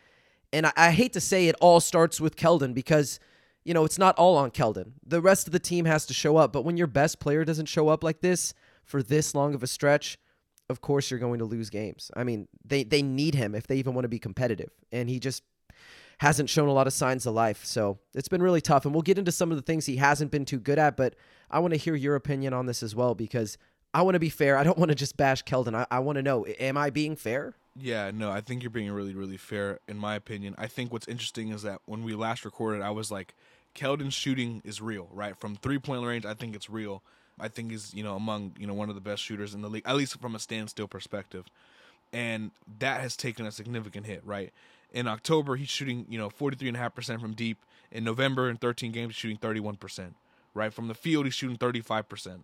and 0.52 0.66
I, 0.66 0.72
I 0.76 0.90
hate 0.90 1.12
to 1.14 1.20
say 1.20 1.48
it 1.48 1.56
all 1.60 1.80
starts 1.80 2.20
with 2.20 2.36
Keldon 2.36 2.74
because 2.74 3.20
you 3.64 3.74
know 3.74 3.84
it's 3.84 3.98
not 3.98 4.16
all 4.16 4.36
on 4.36 4.50
Keldon. 4.50 4.92
The 5.06 5.20
rest 5.20 5.46
of 5.46 5.52
the 5.52 5.58
team 5.58 5.84
has 5.84 6.06
to 6.06 6.14
show 6.14 6.36
up, 6.36 6.52
but 6.52 6.64
when 6.64 6.76
your 6.76 6.86
best 6.86 7.20
player 7.20 7.44
doesn't 7.44 7.66
show 7.66 7.88
up 7.88 8.02
like 8.02 8.20
this 8.20 8.54
for 8.84 9.02
this 9.02 9.34
long 9.34 9.54
of 9.54 9.62
a 9.62 9.66
stretch, 9.66 10.18
of 10.68 10.80
course 10.80 11.10
you're 11.10 11.20
going 11.20 11.38
to 11.38 11.44
lose 11.44 11.70
games. 11.70 12.10
I 12.16 12.24
mean, 12.24 12.48
they 12.64 12.84
they 12.84 13.02
need 13.02 13.34
him 13.34 13.54
if 13.54 13.66
they 13.66 13.76
even 13.76 13.94
want 13.94 14.04
to 14.04 14.08
be 14.08 14.18
competitive, 14.18 14.70
and 14.92 15.08
he 15.08 15.18
just 15.18 15.42
hasn't 16.18 16.50
shown 16.50 16.68
a 16.68 16.72
lot 16.72 16.86
of 16.86 16.92
signs 16.92 17.26
of 17.26 17.34
life. 17.34 17.64
So 17.64 17.98
it's 18.14 18.28
been 18.28 18.42
really 18.42 18.60
tough, 18.60 18.84
and 18.84 18.94
we'll 18.94 19.02
get 19.02 19.18
into 19.18 19.32
some 19.32 19.50
of 19.50 19.56
the 19.56 19.62
things 19.62 19.86
he 19.86 19.96
hasn't 19.96 20.30
been 20.30 20.44
too 20.44 20.58
good 20.58 20.78
at. 20.78 20.96
But 20.96 21.14
I 21.50 21.60
want 21.60 21.74
to 21.74 21.78
hear 21.78 21.94
your 21.94 22.16
opinion 22.16 22.52
on 22.52 22.66
this 22.66 22.82
as 22.82 22.94
well 22.94 23.14
because 23.14 23.56
I 23.94 24.02
want 24.02 24.14
to 24.14 24.20
be 24.20 24.28
fair. 24.28 24.56
I 24.56 24.64
don't 24.64 24.78
want 24.78 24.90
to 24.90 24.94
just 24.94 25.16
bash 25.16 25.44
Keldon. 25.44 25.74
I, 25.74 25.86
I 25.90 26.00
want 26.00 26.16
to 26.16 26.22
know, 26.22 26.44
am 26.58 26.76
I 26.76 26.90
being 26.90 27.16
fair? 27.16 27.54
Yeah, 27.80 28.10
no, 28.12 28.30
I 28.30 28.40
think 28.40 28.62
you're 28.62 28.70
being 28.70 28.90
really, 28.90 29.14
really 29.14 29.36
fair 29.36 29.78
in 29.86 29.98
my 29.98 30.14
opinion. 30.14 30.54
I 30.58 30.66
think 30.66 30.92
what's 30.92 31.06
interesting 31.06 31.50
is 31.50 31.62
that 31.62 31.80
when 31.86 32.02
we 32.02 32.14
last 32.14 32.44
recorded, 32.44 32.82
I 32.82 32.90
was 32.90 33.10
like, 33.10 33.34
Keldon's 33.74 34.14
shooting 34.14 34.60
is 34.64 34.80
real, 34.80 35.08
right? 35.12 35.36
From 35.36 35.54
three 35.54 35.78
point 35.78 36.04
range, 36.04 36.26
I 36.26 36.34
think 36.34 36.56
it's 36.56 36.68
real. 36.68 37.02
I 37.38 37.46
think 37.48 37.70
he's, 37.70 37.94
you 37.94 38.02
know, 38.02 38.16
among, 38.16 38.56
you 38.58 38.66
know, 38.66 38.74
one 38.74 38.88
of 38.88 38.96
the 38.96 39.00
best 39.00 39.22
shooters 39.22 39.54
in 39.54 39.62
the 39.62 39.68
league, 39.68 39.84
at 39.86 39.96
least 39.96 40.20
from 40.20 40.34
a 40.34 40.40
standstill 40.40 40.88
perspective. 40.88 41.44
And 42.12 42.50
that 42.80 43.00
has 43.00 43.16
taken 43.16 43.46
a 43.46 43.52
significant 43.52 44.06
hit, 44.06 44.22
right? 44.24 44.52
In 44.92 45.06
October, 45.06 45.54
he's 45.56 45.68
shooting, 45.68 46.06
you 46.08 46.18
know, 46.18 46.30
43.5% 46.30 47.20
from 47.20 47.34
deep. 47.34 47.58
In 47.92 48.02
November, 48.02 48.50
in 48.50 48.56
13 48.56 48.90
games, 48.90 49.14
he's 49.14 49.20
shooting 49.20 49.36
31%, 49.38 50.14
right? 50.54 50.72
From 50.72 50.88
the 50.88 50.94
field, 50.94 51.26
he's 51.26 51.34
shooting 51.34 51.56
35%. 51.56 52.40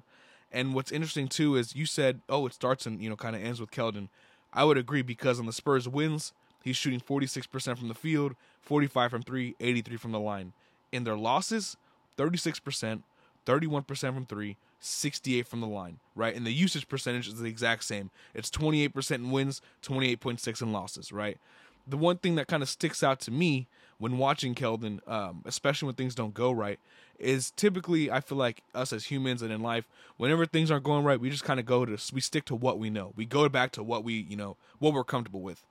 And 0.52 0.74
what's 0.74 0.92
interesting, 0.92 1.26
too, 1.26 1.56
is 1.56 1.74
you 1.74 1.86
said, 1.86 2.20
oh, 2.28 2.46
it 2.46 2.52
starts 2.54 2.86
and, 2.86 3.00
you 3.02 3.08
know, 3.08 3.16
kind 3.16 3.34
of 3.34 3.42
ends 3.42 3.60
with 3.60 3.70
Keldon. 3.72 4.08
I 4.54 4.64
would 4.64 4.78
agree 4.78 5.02
because 5.02 5.38
on 5.38 5.46
the 5.46 5.52
Spurs 5.52 5.88
wins, 5.88 6.32
he's 6.62 6.76
shooting 6.76 7.00
46% 7.00 7.78
from 7.78 7.88
the 7.88 7.94
field, 7.94 8.36
45 8.62 9.10
from 9.10 9.22
3, 9.22 9.56
83 9.60 9.96
from 9.96 10.12
the 10.12 10.20
line. 10.20 10.52
In 10.92 11.04
their 11.04 11.16
losses, 11.16 11.76
36%, 12.16 13.02
31% 13.44 14.14
from 14.14 14.26
3, 14.26 14.56
68 14.78 15.48
from 15.48 15.60
the 15.60 15.66
line, 15.66 15.98
right? 16.14 16.36
And 16.36 16.46
the 16.46 16.52
usage 16.52 16.88
percentage 16.88 17.26
is 17.26 17.38
the 17.38 17.48
exact 17.48 17.84
same. 17.84 18.10
It's 18.32 18.50
28% 18.50 19.14
in 19.16 19.30
wins, 19.30 19.60
28.6 19.82 20.62
in 20.62 20.72
losses, 20.72 21.12
right? 21.12 21.38
the 21.86 21.96
one 21.96 22.16
thing 22.18 22.34
that 22.36 22.48
kind 22.48 22.62
of 22.62 22.68
sticks 22.68 23.02
out 23.02 23.20
to 23.20 23.30
me 23.30 23.66
when 23.98 24.18
watching 24.18 24.54
Keldon, 24.54 25.06
um, 25.08 25.42
especially 25.44 25.86
when 25.86 25.94
things 25.94 26.14
don't 26.14 26.34
go 26.34 26.50
right, 26.50 26.78
is 27.18 27.52
typically 27.52 28.10
I 28.10 28.20
feel 28.20 28.38
like 28.38 28.62
us 28.74 28.92
as 28.92 29.06
humans 29.06 29.42
and 29.42 29.52
in 29.52 29.62
life, 29.62 29.88
whenever 30.16 30.46
things 30.46 30.70
aren't 30.70 30.84
going 30.84 31.04
right, 31.04 31.20
we 31.20 31.30
just 31.30 31.44
kind 31.44 31.60
of 31.60 31.66
go 31.66 31.84
to 31.84 31.98
we 32.12 32.20
stick 32.20 32.44
to 32.46 32.54
what 32.54 32.78
we 32.78 32.90
know. 32.90 33.12
We 33.16 33.24
go 33.24 33.48
back 33.48 33.72
to 33.72 33.82
what 33.82 34.04
we 34.04 34.14
you 34.14 34.36
know 34.36 34.56
what 34.78 34.94
we're 34.94 35.04
comfortable 35.04 35.40
with, 35.40 35.64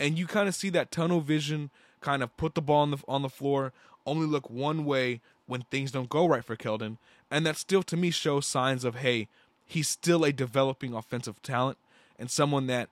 and 0.00 0.18
you 0.18 0.26
kind 0.26 0.48
of 0.48 0.54
see 0.54 0.70
that 0.70 0.90
tunnel 0.90 1.20
vision, 1.20 1.70
kind 2.00 2.22
of 2.22 2.36
put 2.36 2.54
the 2.54 2.62
ball 2.62 2.82
on 2.82 2.90
the 2.90 2.98
on 3.06 3.22
the 3.22 3.28
floor, 3.28 3.72
only 4.06 4.26
look 4.26 4.50
one 4.50 4.84
way 4.84 5.20
when 5.46 5.62
things 5.62 5.90
don't 5.90 6.08
go 6.08 6.26
right 6.26 6.44
for 6.44 6.56
Keldon, 6.56 6.98
and 7.30 7.46
that 7.46 7.56
still 7.56 7.82
to 7.84 7.96
me 7.96 8.10
shows 8.10 8.46
signs 8.46 8.84
of 8.84 8.96
hey, 8.96 9.28
he's 9.66 9.88
still 9.88 10.24
a 10.24 10.32
developing 10.32 10.94
offensive 10.94 11.40
talent 11.42 11.78
and 12.18 12.30
someone 12.30 12.66
that 12.66 12.88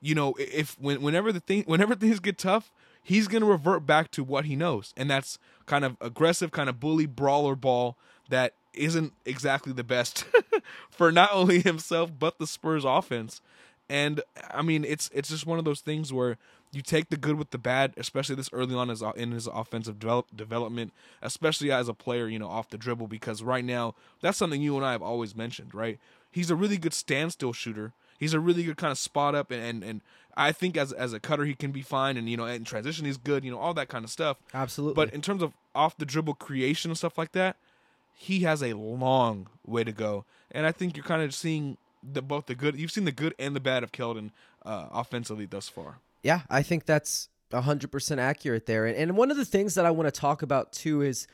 you 0.00 0.14
know 0.14 0.34
if 0.38 0.76
when, 0.80 1.02
whenever 1.02 1.32
the 1.32 1.40
thing 1.40 1.64
whenever 1.64 1.94
things 1.96 2.20
get 2.20 2.38
tough 2.38 2.70
he's 3.10 3.26
going 3.26 3.42
to 3.42 3.48
revert 3.48 3.84
back 3.84 4.10
to 4.12 4.22
what 4.22 4.44
he 4.44 4.54
knows 4.54 4.94
and 4.96 5.10
that's 5.10 5.38
kind 5.66 5.84
of 5.84 5.96
aggressive 6.00 6.52
kind 6.52 6.68
of 6.68 6.78
bully 6.78 7.06
brawler 7.06 7.56
ball 7.56 7.96
that 8.28 8.54
isn't 8.72 9.12
exactly 9.26 9.72
the 9.72 9.82
best 9.82 10.24
for 10.90 11.10
not 11.10 11.30
only 11.32 11.60
himself 11.60 12.12
but 12.16 12.38
the 12.38 12.46
Spurs 12.46 12.84
offense 12.84 13.40
and 13.88 14.20
I 14.48 14.62
mean 14.62 14.84
it's 14.84 15.10
it's 15.12 15.28
just 15.28 15.44
one 15.44 15.58
of 15.58 15.64
those 15.64 15.80
things 15.80 16.12
where 16.12 16.38
you 16.72 16.82
take 16.82 17.08
the 17.08 17.16
good 17.16 17.36
with 17.36 17.50
the 17.50 17.58
bad, 17.58 17.94
especially 17.96 18.36
this 18.36 18.50
early 18.52 18.74
on 18.74 18.90
as 18.90 19.02
in 19.16 19.32
his 19.32 19.48
offensive 19.48 19.98
develop, 19.98 20.26
development, 20.34 20.92
especially 21.20 21.72
as 21.72 21.88
a 21.88 21.94
player, 21.94 22.28
you 22.28 22.38
know, 22.38 22.48
off 22.48 22.70
the 22.70 22.78
dribble. 22.78 23.08
Because 23.08 23.42
right 23.42 23.64
now, 23.64 23.94
that's 24.20 24.38
something 24.38 24.62
you 24.62 24.76
and 24.76 24.86
I 24.86 24.92
have 24.92 25.02
always 25.02 25.34
mentioned, 25.34 25.74
right? 25.74 25.98
He's 26.30 26.48
a 26.50 26.54
really 26.54 26.78
good 26.78 26.94
standstill 26.94 27.52
shooter. 27.52 27.92
He's 28.18 28.34
a 28.34 28.40
really 28.40 28.62
good 28.62 28.76
kind 28.76 28.92
of 28.92 28.98
spot 28.98 29.34
up, 29.34 29.50
and 29.50 29.62
and, 29.62 29.82
and 29.82 30.00
I 30.36 30.52
think 30.52 30.76
as 30.76 30.92
as 30.92 31.12
a 31.12 31.20
cutter 31.20 31.44
he 31.44 31.54
can 31.54 31.72
be 31.72 31.82
fine, 31.82 32.16
and 32.16 32.28
you 32.28 32.36
know, 32.36 32.46
in 32.46 32.64
transition 32.64 33.04
he's 33.04 33.16
good, 33.16 33.44
you 33.44 33.50
know, 33.50 33.58
all 33.58 33.74
that 33.74 33.88
kind 33.88 34.04
of 34.04 34.10
stuff. 34.10 34.38
Absolutely. 34.54 34.94
But 34.94 35.14
in 35.14 35.22
terms 35.22 35.42
of 35.42 35.52
off 35.74 35.96
the 35.96 36.06
dribble 36.06 36.34
creation 36.34 36.90
and 36.90 36.98
stuff 36.98 37.16
like 37.18 37.32
that, 37.32 37.56
he 38.14 38.40
has 38.40 38.62
a 38.62 38.74
long 38.74 39.48
way 39.66 39.84
to 39.84 39.92
go, 39.92 40.24
and 40.50 40.66
I 40.66 40.72
think 40.72 40.96
you're 40.96 41.04
kind 41.04 41.22
of 41.22 41.34
seeing 41.34 41.76
the 42.02 42.22
both 42.22 42.46
the 42.46 42.54
good. 42.54 42.76
You've 42.76 42.92
seen 42.92 43.04
the 43.04 43.12
good 43.12 43.34
and 43.38 43.54
the 43.54 43.60
bad 43.60 43.82
of 43.82 43.92
Keldon 43.92 44.30
uh, 44.64 44.86
offensively 44.92 45.46
thus 45.46 45.68
far. 45.68 45.98
Yeah, 46.22 46.42
I 46.50 46.62
think 46.62 46.84
that's 46.84 47.28
100% 47.50 48.18
accurate 48.18 48.66
there. 48.66 48.86
And, 48.86 48.96
and 48.96 49.16
one 49.16 49.30
of 49.30 49.36
the 49.36 49.44
things 49.44 49.74
that 49.74 49.86
I 49.86 49.90
want 49.90 50.12
to 50.12 50.20
talk 50.20 50.42
about 50.42 50.72
too 50.72 51.02
is 51.02 51.26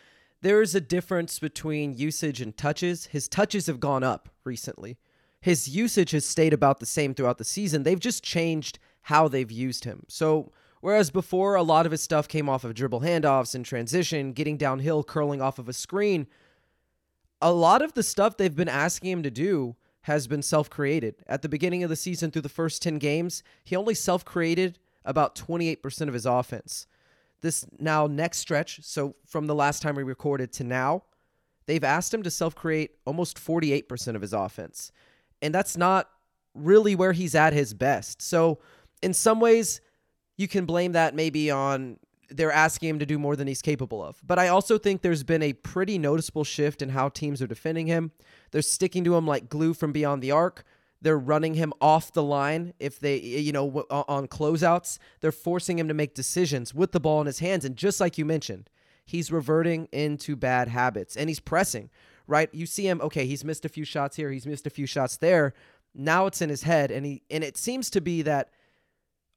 there 0.42 0.62
is 0.62 0.74
a 0.74 0.80
difference 0.80 1.38
between 1.38 1.96
usage 1.96 2.40
and 2.40 2.56
touches. 2.56 3.06
His 3.06 3.28
touches 3.28 3.66
have 3.66 3.80
gone 3.80 4.02
up 4.02 4.28
recently. 4.44 4.98
His 5.40 5.68
usage 5.68 6.10
has 6.10 6.24
stayed 6.24 6.52
about 6.52 6.80
the 6.80 6.86
same 6.86 7.14
throughout 7.14 7.38
the 7.38 7.44
season. 7.44 7.82
They've 7.82 8.00
just 8.00 8.24
changed 8.24 8.78
how 9.02 9.28
they've 9.28 9.50
used 9.50 9.84
him. 9.84 10.04
So, 10.08 10.52
whereas 10.80 11.10
before 11.10 11.54
a 11.54 11.62
lot 11.62 11.86
of 11.86 11.92
his 11.92 12.02
stuff 12.02 12.26
came 12.26 12.48
off 12.48 12.64
of 12.64 12.74
dribble 12.74 13.02
handoffs 13.02 13.54
and 13.54 13.64
transition, 13.64 14.32
getting 14.32 14.56
downhill, 14.56 15.04
curling 15.04 15.40
off 15.40 15.58
of 15.58 15.68
a 15.68 15.72
screen, 15.72 16.26
a 17.40 17.52
lot 17.52 17.82
of 17.82 17.92
the 17.92 18.02
stuff 18.02 18.36
they've 18.36 18.56
been 18.56 18.68
asking 18.68 19.10
him 19.10 19.22
to 19.22 19.30
do 19.30 19.76
has 20.02 20.26
been 20.26 20.42
self 20.42 20.70
created. 20.70 21.16
At 21.26 21.42
the 21.42 21.48
beginning 21.48 21.82
of 21.82 21.90
the 21.90 21.96
season, 21.96 22.30
through 22.30 22.42
the 22.42 22.48
first 22.48 22.82
10 22.82 22.98
games, 22.98 23.42
he 23.64 23.76
only 23.76 23.94
self 23.94 24.24
created 24.24 24.78
about 25.04 25.34
28% 25.34 26.08
of 26.08 26.14
his 26.14 26.26
offense. 26.26 26.86
This 27.40 27.66
now 27.78 28.06
next 28.06 28.38
stretch, 28.38 28.80
so 28.82 29.14
from 29.26 29.46
the 29.46 29.54
last 29.54 29.82
time 29.82 29.94
we 29.94 30.02
recorded 30.02 30.52
to 30.54 30.64
now, 30.64 31.04
they've 31.66 31.84
asked 31.84 32.12
him 32.12 32.22
to 32.22 32.30
self 32.30 32.54
create 32.54 32.92
almost 33.04 33.36
48% 33.38 34.14
of 34.14 34.22
his 34.22 34.32
offense. 34.32 34.92
And 35.42 35.54
that's 35.54 35.76
not 35.76 36.08
really 36.54 36.94
where 36.94 37.12
he's 37.12 37.34
at 37.34 37.52
his 37.52 37.74
best. 37.74 38.22
So, 38.22 38.58
in 39.02 39.12
some 39.12 39.40
ways, 39.40 39.80
you 40.36 40.48
can 40.48 40.64
blame 40.64 40.92
that 40.92 41.14
maybe 41.14 41.50
on 41.50 41.98
they're 42.28 42.52
asking 42.52 42.88
him 42.88 42.98
to 42.98 43.06
do 43.06 43.18
more 43.18 43.36
than 43.36 43.46
he's 43.46 43.62
capable 43.62 44.02
of. 44.02 44.20
But 44.26 44.38
I 44.38 44.48
also 44.48 44.78
think 44.78 45.02
there's 45.02 45.22
been 45.22 45.42
a 45.42 45.52
pretty 45.52 45.98
noticeable 45.98 46.44
shift 46.44 46.82
in 46.82 46.88
how 46.88 47.08
teams 47.08 47.40
are 47.40 47.46
defending 47.46 47.86
him. 47.86 48.10
They're 48.50 48.62
sticking 48.62 49.04
to 49.04 49.16
him 49.16 49.26
like 49.26 49.48
glue 49.48 49.74
from 49.74 49.92
beyond 49.92 50.22
the 50.22 50.32
arc. 50.32 50.64
They're 51.00 51.18
running 51.18 51.54
him 51.54 51.72
off 51.80 52.12
the 52.12 52.22
line 52.22 52.72
if 52.80 52.98
they, 52.98 53.18
you 53.18 53.52
know, 53.52 53.84
on 53.90 54.26
closeouts. 54.28 54.98
They're 55.20 55.30
forcing 55.30 55.78
him 55.78 55.88
to 55.88 55.94
make 55.94 56.14
decisions 56.14 56.74
with 56.74 56.92
the 56.92 57.00
ball 57.00 57.20
in 57.20 57.26
his 57.26 57.38
hands. 57.38 57.64
And 57.64 57.76
just 57.76 58.00
like 58.00 58.18
you 58.18 58.24
mentioned, 58.24 58.70
he's 59.04 59.30
reverting 59.30 59.88
into 59.92 60.36
bad 60.36 60.68
habits 60.68 61.16
and 61.16 61.28
he's 61.28 61.40
pressing, 61.40 61.90
right? 62.26 62.48
You 62.52 62.66
see 62.66 62.88
him, 62.88 63.00
okay, 63.00 63.26
he's 63.26 63.44
missed 63.44 63.64
a 63.64 63.68
few 63.68 63.84
shots 63.84 64.16
here, 64.16 64.30
he's 64.30 64.46
missed 64.46 64.66
a 64.66 64.70
few 64.70 64.86
shots 64.86 65.16
there. 65.16 65.54
Now 65.94 66.26
it's 66.26 66.42
in 66.42 66.50
his 66.50 66.62
head. 66.62 66.90
And 66.90 67.06
he, 67.06 67.22
and 67.30 67.42
it 67.42 67.56
seems 67.56 67.90
to 67.90 68.00
be 68.00 68.22
that, 68.22 68.50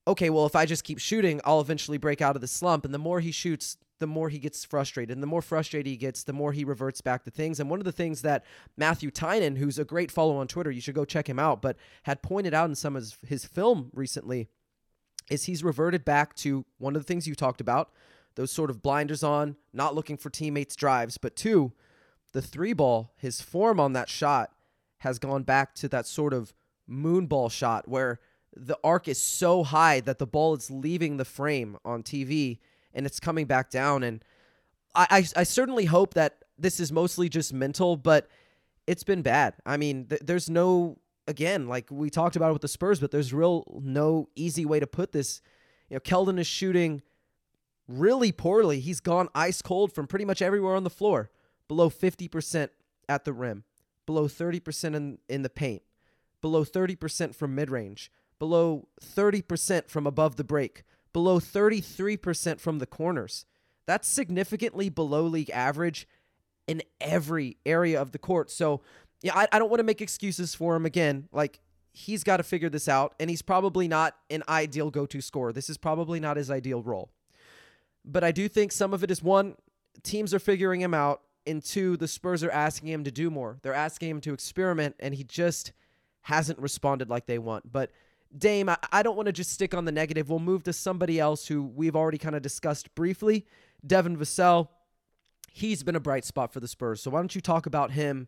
okay, 0.08 0.29
well, 0.29 0.46
if 0.46 0.55
I 0.55 0.65
just 0.65 0.84
keep 0.84 1.00
shooting, 1.00 1.39
I'll 1.46 1.62
eventually 1.62 1.98
break 1.98 2.22
out 2.22 2.36
of 2.36 2.41
the 2.41 2.48
slump. 2.48 2.86
And 2.86 2.93
the 2.93 3.00
more 3.00 3.19
he 3.19 3.31
shoots, 3.31 3.77
the 4.00 4.08
more 4.08 4.29
he 4.29 4.39
gets 4.39 4.65
frustrated. 4.65 5.15
And 5.15 5.24
the 5.24 5.27
more 5.27 5.41
frustrated 5.41 5.88
he 5.88 5.98
gets, 5.98 6.24
the 6.24 6.34
more 6.34 6.51
he 6.51 6.63
reverts 6.63 7.01
back 7.01 7.24
to 7.24 7.31
things. 7.31 7.60
And 7.60 7.69
one 7.69 7.79
of 7.79 7.86
the 7.86 7.91
things 7.91 8.22
that 8.24 8.43
Matthew 8.75 9.12
Tynan, 9.12 9.55
who's 9.55 9.79
a 9.79 9.86
great 9.86 10.12
follow 10.12 10.38
on 10.38 10.48
Twitter, 10.48 10.72
you 10.72 10.81
should 10.81 10.96
go 10.96 11.05
check 11.05 11.29
him 11.29 11.39
out, 11.39 11.62
but 11.62 11.77
had 12.03 12.22
pointed 12.22 12.53
out 12.53 12.69
in 12.69 12.75
some 12.75 12.96
of 12.96 13.03
his, 13.03 13.17
his 13.27 13.46
film 13.46 13.89
recently 13.93 14.48
is 15.29 15.46
he's 15.46 15.63
reverted 15.63 16.03
back 16.03 16.36
to 16.36 16.65
one 16.77 16.96
of 16.96 17.01
the 17.01 17.05
things 17.05 17.27
you 17.27 17.36
talked 17.36 17.62
about 17.62 17.91
those 18.36 18.51
sort 18.51 18.69
of 18.69 18.81
blinders 18.81 19.22
on, 19.22 19.58
not 19.74 19.96
looking 19.96 20.15
for 20.15 20.29
teammates' 20.29 20.75
drives, 20.75 21.17
but 21.17 21.36
two, 21.36 21.74
the 22.33 22.41
three 22.41 22.74
ball, 22.74 23.13
his 23.17 23.41
form 23.41 23.79
on 23.79 23.93
that 23.93 24.09
shot 24.09 24.51
has 25.00 25.19
gone 25.19 25.43
back 25.43 25.74
to 25.75 25.88
that 25.89 26.05
sort 26.05 26.33
of 26.33 26.53
moonball 26.89 27.51
shot 27.51 27.88
where 27.88 28.19
the 28.55 28.77
arc 28.83 29.07
is 29.07 29.21
so 29.21 29.63
high 29.63 30.00
that 30.01 30.17
the 30.17 30.27
ball 30.27 30.55
is 30.55 30.69
leaving 30.69 31.17
the 31.17 31.25
frame 31.25 31.77
on 31.86 32.03
TV 32.03 32.59
and 32.93 33.05
it's 33.05 33.19
coming 33.19 33.45
back 33.45 33.69
down. 33.69 34.03
And 34.03 34.24
I, 34.95 35.07
I, 35.09 35.41
I 35.41 35.43
certainly 35.43 35.86
hope 35.86 36.15
that 36.15 36.43
this 36.57 36.79
is 36.79 36.91
mostly 36.91 37.29
just 37.29 37.53
mental, 37.53 37.95
but 37.95 38.27
it's 38.88 39.03
been 39.03 39.21
bad. 39.21 39.53
I 39.65 39.77
mean, 39.77 40.05
th- 40.07 40.21
there's 40.25 40.50
no 40.50 40.98
again, 41.27 41.67
like 41.67 41.86
we 41.91 42.09
talked 42.09 42.36
about 42.36 42.51
with 42.53 42.63
the 42.63 42.67
Spurs, 42.67 43.00
but 43.00 43.12
there's 43.12 43.33
real 43.33 43.63
no 43.83 44.27
easy 44.36 44.65
way 44.65 44.79
to 44.79 44.88
put 44.88 45.12
this. 45.12 45.41
You 45.89 45.95
know, 45.95 46.00
Keldon 46.00 46.39
is 46.39 46.48
shooting 46.48 47.03
really 47.88 48.31
poorly. 48.31 48.79
He's 48.79 49.00
gone 49.00 49.29
ice 49.36 49.62
cold 49.62 49.93
from 49.93 50.07
pretty 50.07 50.25
much 50.25 50.41
everywhere 50.41 50.75
on 50.75 50.83
the 50.83 50.89
floor, 50.89 51.29
below 51.70 51.90
50% 51.90 52.68
at 53.08 53.24
the 53.24 53.32
rim, 53.32 53.64
below 54.06 54.28
30% 54.28 54.96
in, 54.96 55.20
in 55.30 55.44
the 55.44 55.50
paint, 55.50 55.84
below 56.42 56.66
30% 56.66 57.34
from 57.34 57.56
mid 57.56 57.70
range, 57.70 58.12
below 58.40 58.90
30% 59.02 59.88
from 59.88 60.06
above 60.06 60.36
the 60.36 60.44
break, 60.44 60.84
below 61.14 61.40
33% 61.40 62.60
from 62.60 62.80
the 62.80 62.86
corners. 62.86 63.46
That's 63.86 64.08
significantly 64.08 64.90
below 64.90 65.24
league 65.24 65.50
average 65.52 66.08
in 66.68 66.84
every 67.00 67.58
area 67.66 68.00
of 68.00 68.12
the 68.12 68.20
court. 68.20 68.52
So, 68.52 68.82
yeah, 69.22 69.36
I, 69.36 69.48
I 69.52 69.60
don't 69.60 69.70
want 69.70 69.80
to 69.80 69.86
make 69.86 70.02
excuses 70.02 70.54
for 70.54 70.76
him 70.76 70.86
again. 70.86 71.28
Like, 71.32 71.60
he's 71.92 72.24
got 72.24 72.38
to 72.38 72.44
figure 72.44 72.70
this 72.70 72.88
out, 72.88 73.16
and 73.20 73.30
he's 73.30 73.42
probably 73.42 73.88
not 73.88 74.16
an 74.30 74.44
ideal 74.48 74.92
go 74.92 75.06
to 75.08 75.22
scorer. 75.22 75.52
This 75.52 75.70
is 75.70 75.78
probably 75.78 76.20
not 76.20 76.38
his 76.38 76.52
ideal 76.52 76.84
role. 76.84 77.10
But 78.06 78.24
I 78.24 78.32
do 78.32 78.48
think 78.48 78.72
some 78.72 78.94
of 78.94 79.04
it 79.04 79.12
is 79.12 79.24
one, 79.24 79.56
teams 80.04 80.34
are 80.34 80.40
figuring 80.40 80.82
him 80.82 80.94
out, 80.94 81.22
and 81.50 81.63
two, 81.63 81.98
the 81.98 82.08
Spurs 82.08 82.44
are 82.44 82.51
asking 82.51 82.89
him 82.89 83.03
to 83.03 83.12
do 83.12 83.29
more. 83.29 83.58
They're 83.62 83.74
asking 83.74 84.10
him 84.10 84.22
to 84.22 84.34
experiment, 84.34 84.96
and 85.00 85.13
he 85.13 85.24
just 85.24 85.72
hasn't 86.22 86.60
responded 86.60 87.10
like 87.10 87.25
they 87.25 87.39
want. 87.39 87.72
But 87.72 87.91
Dame, 88.38 88.70
I, 88.70 88.77
I 88.91 89.03
don't 89.03 89.15
want 89.15 89.27
to 89.27 89.34
just 89.34 89.51
stick 89.51 89.74
on 89.74 89.86
the 89.86 89.91
negative. 89.91 90.29
We'll 90.29 90.39
move 90.39 90.63
to 90.63 90.74
somebody 90.74 91.20
else 91.20 91.48
who 91.48 91.63
we've 91.63 91.96
already 91.96 92.18
kind 92.18 92.36
of 92.36 92.41
discussed 92.41 92.94
briefly 92.96 93.46
Devin 93.86 94.18
Vassell. 94.18 94.70
He's 95.51 95.84
been 95.84 95.96
a 95.96 96.00
bright 96.00 96.25
spot 96.25 96.53
for 96.53 96.60
the 96.60 96.68
Spurs. 96.68 97.01
So 97.01 97.12
why 97.12 97.20
don't 97.20 97.34
you 97.34 97.41
talk 97.41 97.65
about 97.65 97.91
him 97.91 98.27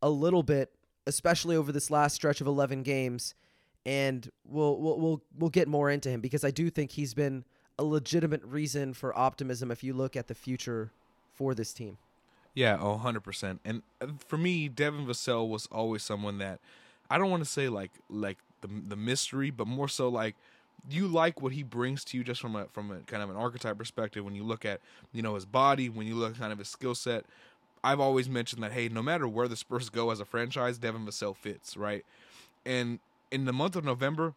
a 0.00 0.08
little 0.08 0.42
bit, 0.42 0.72
especially 1.06 1.56
over 1.56 1.72
this 1.72 1.90
last 1.90 2.14
stretch 2.14 2.40
of 2.40 2.46
11 2.46 2.84
games? 2.84 3.34
And 3.84 4.30
we'll, 4.44 4.78
we'll, 4.78 5.00
we'll, 5.00 5.22
we'll 5.36 5.50
get 5.50 5.66
more 5.66 5.90
into 5.90 6.10
him 6.10 6.20
because 6.20 6.44
I 6.44 6.50
do 6.50 6.70
think 6.70 6.92
he's 6.92 7.14
been 7.14 7.44
a 7.78 7.82
legitimate 7.82 8.44
reason 8.44 8.92
for 8.94 9.18
optimism 9.18 9.70
if 9.70 9.82
you 9.82 9.94
look 9.94 10.16
at 10.16 10.28
the 10.28 10.34
future 10.34 10.92
for 11.34 11.54
this 11.54 11.72
team. 11.72 11.96
Yeah, 12.54 12.78
oh, 12.80 13.00
100%. 13.02 13.58
And 13.64 13.82
uh, 14.00 14.06
for 14.26 14.36
me, 14.36 14.68
Devin 14.68 15.06
Vassell 15.06 15.48
was 15.48 15.68
always 15.70 16.02
someone 16.02 16.38
that 16.38 16.58
I 17.08 17.18
don't 17.18 17.30
want 17.30 17.42
to 17.44 17.48
say 17.50 17.68
like 17.68 17.90
like 18.08 18.38
the 18.60 18.68
the 18.88 18.96
mystery, 18.96 19.50
but 19.50 19.66
more 19.66 19.88
so 19.88 20.08
like 20.08 20.36
you 20.88 21.06
like 21.06 21.42
what 21.42 21.52
he 21.52 21.62
brings 21.62 22.04
to 22.04 22.16
you 22.16 22.24
just 22.24 22.40
from 22.40 22.56
a 22.56 22.66
from 22.66 22.90
a 22.90 22.98
kind 23.00 23.22
of 23.22 23.30
an 23.30 23.36
archetype 23.36 23.78
perspective. 23.78 24.24
When 24.24 24.34
you 24.34 24.44
look 24.44 24.64
at 24.64 24.80
you 25.12 25.22
know 25.22 25.34
his 25.34 25.44
body 25.44 25.88
when 25.88 26.06
you 26.06 26.14
look 26.14 26.32
at 26.34 26.38
kind 26.38 26.52
of 26.52 26.58
his 26.58 26.68
skill 26.68 26.94
set 26.94 27.24
i've 27.82 28.00
always 28.00 28.28
mentioned 28.28 28.62
that 28.62 28.72
hey 28.72 28.88
no 28.88 29.02
matter 29.02 29.26
where 29.26 29.48
the 29.48 29.56
spurs 29.56 29.88
go 29.88 30.10
as 30.10 30.20
a 30.20 30.24
franchise 30.24 30.78
devin 30.78 31.06
vassell 31.06 31.36
fits 31.36 31.76
right? 31.76 32.04
And 32.66 32.98
in 33.30 33.44
the 33.44 33.52
month 33.52 33.76
of 33.76 33.84
november 33.84 34.34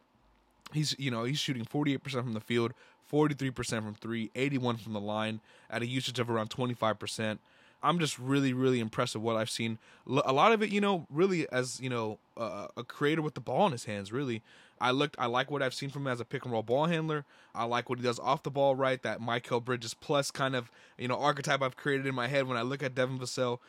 he's 0.72 0.96
you 0.98 1.12
know 1.12 1.24
he's 1.24 1.40
shooting 1.40 1.66
48% 1.66 2.02
from 2.12 2.34
the 2.34 2.40
field 2.40 2.74
43% 3.12 3.84
from 3.84 3.96
three 3.96 4.32
81 4.36 4.78
from 4.78 4.94
the 4.94 5.00
line 5.00 5.42
at 5.70 5.82
a 5.82 5.86
usage 5.88 6.20
of 6.20 6.30
around 6.30 6.50
25% 6.50 7.38
I'm 7.84 8.00
just 8.00 8.18
really, 8.18 8.54
really 8.54 8.80
impressed 8.80 9.14
with 9.16 9.24
what 9.24 9.36
I've 9.36 9.50
seen. 9.50 9.78
A 10.08 10.32
lot 10.32 10.54
of 10.54 10.64
it, 10.64 10.70
you 10.70 10.80
know, 10.80 11.06
really 11.10 11.48
as 11.52 11.80
you 11.82 11.90
know, 11.90 12.18
uh, 12.38 12.68
a 12.78 12.84
creator 12.84 13.22
with 13.22 13.34
the 13.34 13.42
ball 13.42 13.66
in 13.66 13.74
his 13.74 13.86
hands. 13.86 14.12
Really, 14.12 14.42
I 14.80 14.92
looked. 14.92 15.16
I 15.20 15.26
like 15.26 15.52
what 15.52 15.62
I've 15.62 15.74
seen 15.74 15.90
from 15.90 16.04
him 16.04 16.14
as 16.14 16.20
a 16.20 16.26
pick 16.26 16.46
and 16.46 16.54
roll 16.54 16.64
ball 16.64 16.86
handler. 16.86 17.26
I 17.54 17.66
like 17.66 17.90
what 17.90 18.00
he 18.00 18.04
does 18.04 18.20
off 18.20 18.44
the 18.44 18.52
ball. 18.52 18.76
Right, 18.76 19.02
that 19.04 19.20
Mikal 19.20 19.64
Bridges 19.64 19.94
plus 19.94 20.32
kind 20.32 20.56
of 20.56 20.72
you 20.98 21.08
know 21.08 21.20
archetype 21.20 21.62
I've 21.62 21.76
created 21.76 22.08
in 22.08 22.16
my 22.16 22.28
head 22.28 22.48
when 22.48 22.58
I 22.58 22.62
look 22.62 22.82
at 22.82 22.96
Devin 22.96 23.20
Vassell. 23.20 23.60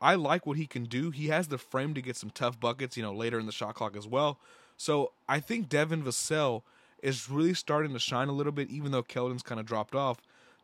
I 0.00 0.14
like 0.14 0.46
what 0.46 0.56
he 0.56 0.66
can 0.66 0.84
do. 0.84 1.10
He 1.10 1.28
has 1.28 1.48
the 1.48 1.58
frame 1.58 1.92
to 1.94 2.02
get 2.02 2.16
some 2.16 2.30
tough 2.30 2.58
buckets, 2.58 2.96
you 2.96 3.02
know, 3.02 3.12
later 3.12 3.38
in 3.38 3.46
the 3.46 3.52
shot 3.52 3.74
clock 3.74 3.96
as 3.96 4.06
well. 4.06 4.38
So 4.76 5.12
I 5.28 5.40
think 5.40 5.68
Devin 5.68 6.04
Vassell 6.04 6.62
is 7.02 7.28
really 7.28 7.54
starting 7.54 7.92
to 7.92 7.98
shine 7.98 8.28
a 8.28 8.32
little 8.32 8.52
bit, 8.52 8.70
even 8.70 8.92
though 8.92 9.02
Keldon's 9.02 9.42
kind 9.42 9.60
of 9.60 9.66
dropped 9.66 9.94
off. 9.94 10.18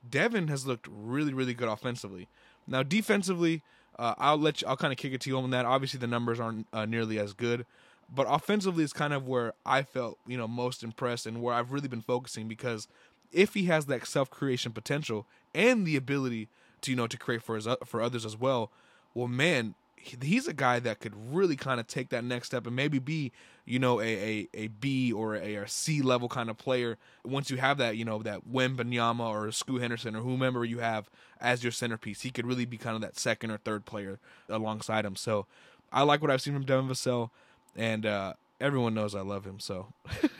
Devin 0.08 0.48
has 0.48 0.66
looked 0.66 0.86
really, 0.90 1.32
really 1.32 1.54
good 1.54 1.68
offensively. 1.68 2.28
Now 2.66 2.82
defensively, 2.82 3.62
uh, 3.98 4.14
I'll 4.18 4.38
let 4.38 4.62
you, 4.62 4.68
I'll 4.68 4.76
kind 4.76 4.92
of 4.92 4.98
kick 4.98 5.12
it 5.12 5.20
to 5.22 5.30
you 5.30 5.38
on 5.38 5.50
that. 5.50 5.64
Obviously, 5.64 5.98
the 6.00 6.06
numbers 6.06 6.40
aren't 6.40 6.66
uh, 6.72 6.86
nearly 6.86 7.18
as 7.18 7.32
good, 7.32 7.66
but 8.12 8.26
offensively 8.28 8.84
is 8.84 8.92
kind 8.92 9.12
of 9.12 9.26
where 9.26 9.52
I 9.64 9.82
felt 9.82 10.18
you 10.26 10.36
know 10.36 10.48
most 10.48 10.82
impressed 10.82 11.26
and 11.26 11.42
where 11.42 11.54
I've 11.54 11.72
really 11.72 11.88
been 11.88 12.02
focusing 12.02 12.48
because 12.48 12.88
if 13.32 13.54
he 13.54 13.64
has 13.64 13.86
that 13.86 14.06
self 14.06 14.30
creation 14.30 14.72
potential 14.72 15.26
and 15.54 15.86
the 15.86 15.96
ability 15.96 16.48
to 16.82 16.90
you 16.90 16.96
know 16.96 17.06
to 17.06 17.16
create 17.16 17.42
for 17.42 17.56
his 17.56 17.68
for 17.84 18.00
others 18.02 18.24
as 18.24 18.36
well, 18.36 18.70
well, 19.14 19.28
man, 19.28 19.74
he's 20.04 20.46
a 20.46 20.52
guy 20.52 20.78
that 20.80 21.00
could 21.00 21.14
really 21.34 21.56
kind 21.56 21.80
of 21.80 21.86
take 21.86 22.10
that 22.10 22.24
next 22.24 22.48
step 22.48 22.66
and 22.66 22.76
maybe 22.76 22.98
be, 22.98 23.32
you 23.64 23.78
know, 23.78 24.00
a 24.00 24.04
a, 24.04 24.48
a 24.54 24.66
B 24.68 25.12
or 25.12 25.34
a, 25.34 25.56
a 25.56 25.68
C 25.68 26.02
level 26.02 26.28
kind 26.28 26.50
of 26.50 26.58
player. 26.58 26.98
Once 27.24 27.50
you 27.50 27.56
have 27.56 27.78
that, 27.78 27.96
you 27.96 28.04
know, 28.04 28.22
that 28.22 28.48
Wembanyama 28.50 29.28
or 29.28 29.50
Scoot 29.52 29.80
Henderson 29.80 30.16
or 30.16 30.20
whomever 30.20 30.64
you 30.64 30.78
have 30.78 31.10
as 31.40 31.62
your 31.62 31.72
centerpiece, 31.72 32.22
he 32.22 32.30
could 32.30 32.46
really 32.46 32.64
be 32.64 32.76
kind 32.76 32.94
of 32.94 33.02
that 33.02 33.18
second 33.18 33.50
or 33.50 33.58
third 33.58 33.84
player 33.84 34.18
alongside 34.48 35.04
him. 35.04 35.16
So 35.16 35.46
I 35.92 36.02
like 36.02 36.22
what 36.22 36.30
I've 36.30 36.42
seen 36.42 36.54
from 36.54 36.64
Devin 36.64 36.88
Vassell, 36.88 37.30
and 37.76 38.04
uh, 38.06 38.34
everyone 38.60 38.94
knows 38.94 39.14
I 39.14 39.20
love 39.20 39.44
him. 39.44 39.60
So. 39.60 39.92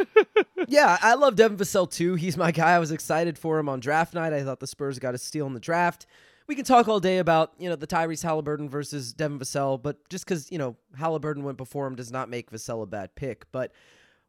yeah, 0.68 0.98
I 1.00 1.14
love 1.14 1.36
Devin 1.36 1.56
Vassell 1.56 1.90
too. 1.90 2.14
He's 2.14 2.36
my 2.36 2.50
guy. 2.50 2.72
I 2.72 2.78
was 2.78 2.90
excited 2.90 3.38
for 3.38 3.58
him 3.58 3.68
on 3.68 3.80
draft 3.80 4.14
night. 4.14 4.32
I 4.32 4.42
thought 4.42 4.60
the 4.60 4.66
Spurs 4.66 4.98
got 4.98 5.14
a 5.14 5.18
steal 5.18 5.46
in 5.46 5.54
the 5.54 5.60
draft 5.60 6.06
we 6.46 6.54
can 6.54 6.64
talk 6.64 6.88
all 6.88 7.00
day 7.00 7.18
about 7.18 7.52
you 7.58 7.68
know 7.68 7.76
the 7.76 7.86
Tyrese 7.86 8.22
Halliburton 8.22 8.68
versus 8.68 9.12
Devin 9.12 9.38
Vassell, 9.38 9.80
but 9.80 10.08
just 10.08 10.24
because 10.24 10.50
you 10.50 10.58
know 10.58 10.76
Halliburton 10.96 11.42
went 11.42 11.56
before 11.56 11.86
him 11.86 11.94
does 11.94 12.10
not 12.10 12.28
make 12.28 12.50
Vassell 12.50 12.82
a 12.82 12.86
bad 12.86 13.14
pick. 13.14 13.46
But 13.52 13.72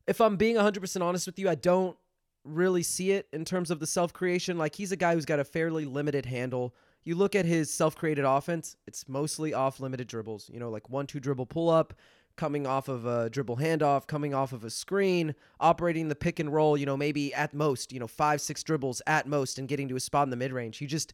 if 0.07 0.21
I'm 0.21 0.37
being 0.37 0.55
100% 0.55 1.01
honest 1.01 1.25
with 1.25 1.39
you, 1.39 1.49
I 1.49 1.55
don't 1.55 1.97
really 2.43 2.83
see 2.83 3.11
it 3.11 3.27
in 3.33 3.43
terms 3.43 3.71
of 3.71 3.79
the 3.79 3.87
self 3.87 4.13
creation. 4.13 4.57
Like 4.57 4.75
he's 4.75 4.91
a 4.91 4.97
guy 4.97 5.13
who's 5.13 5.25
got 5.25 5.39
a 5.39 5.43
fairly 5.43 5.85
limited 5.85 6.25
handle. 6.25 6.73
You 7.03 7.15
look 7.15 7.35
at 7.35 7.45
his 7.45 7.71
self 7.71 7.95
created 7.95 8.25
offense; 8.25 8.77
it's 8.87 9.07
mostly 9.09 9.53
off 9.53 9.79
limited 9.79 10.07
dribbles. 10.07 10.49
You 10.51 10.59
know, 10.59 10.69
like 10.69 10.89
one 10.89 11.07
two 11.07 11.19
dribble 11.19 11.47
pull 11.47 11.69
up. 11.69 11.93
Coming 12.37 12.67
off 12.67 12.89
of 12.89 13.05
a 13.05 13.29
dribble 13.29 13.55
handoff, 13.55 14.07
coming 14.07 14.33
off 14.33 14.51
of 14.51 14.65
a 14.65 14.69
screen, 14.69 15.35
operating 15.61 16.09
the 16.09 16.15
pick 16.15 16.37
and 16.37 16.53
roll, 16.53 16.75
you 16.75 16.85
know, 16.85 16.97
maybe 16.97 17.33
at 17.33 17.53
most, 17.53 17.93
you 17.93 17.99
know, 18.01 18.07
five, 18.07 18.41
six 18.41 18.61
dribbles 18.61 19.01
at 19.07 19.25
most 19.25 19.57
and 19.57 19.69
getting 19.69 19.87
to 19.87 19.95
a 19.95 20.01
spot 20.01 20.25
in 20.25 20.31
the 20.31 20.35
mid 20.35 20.51
range. 20.51 20.79
He 20.79 20.85
just 20.85 21.13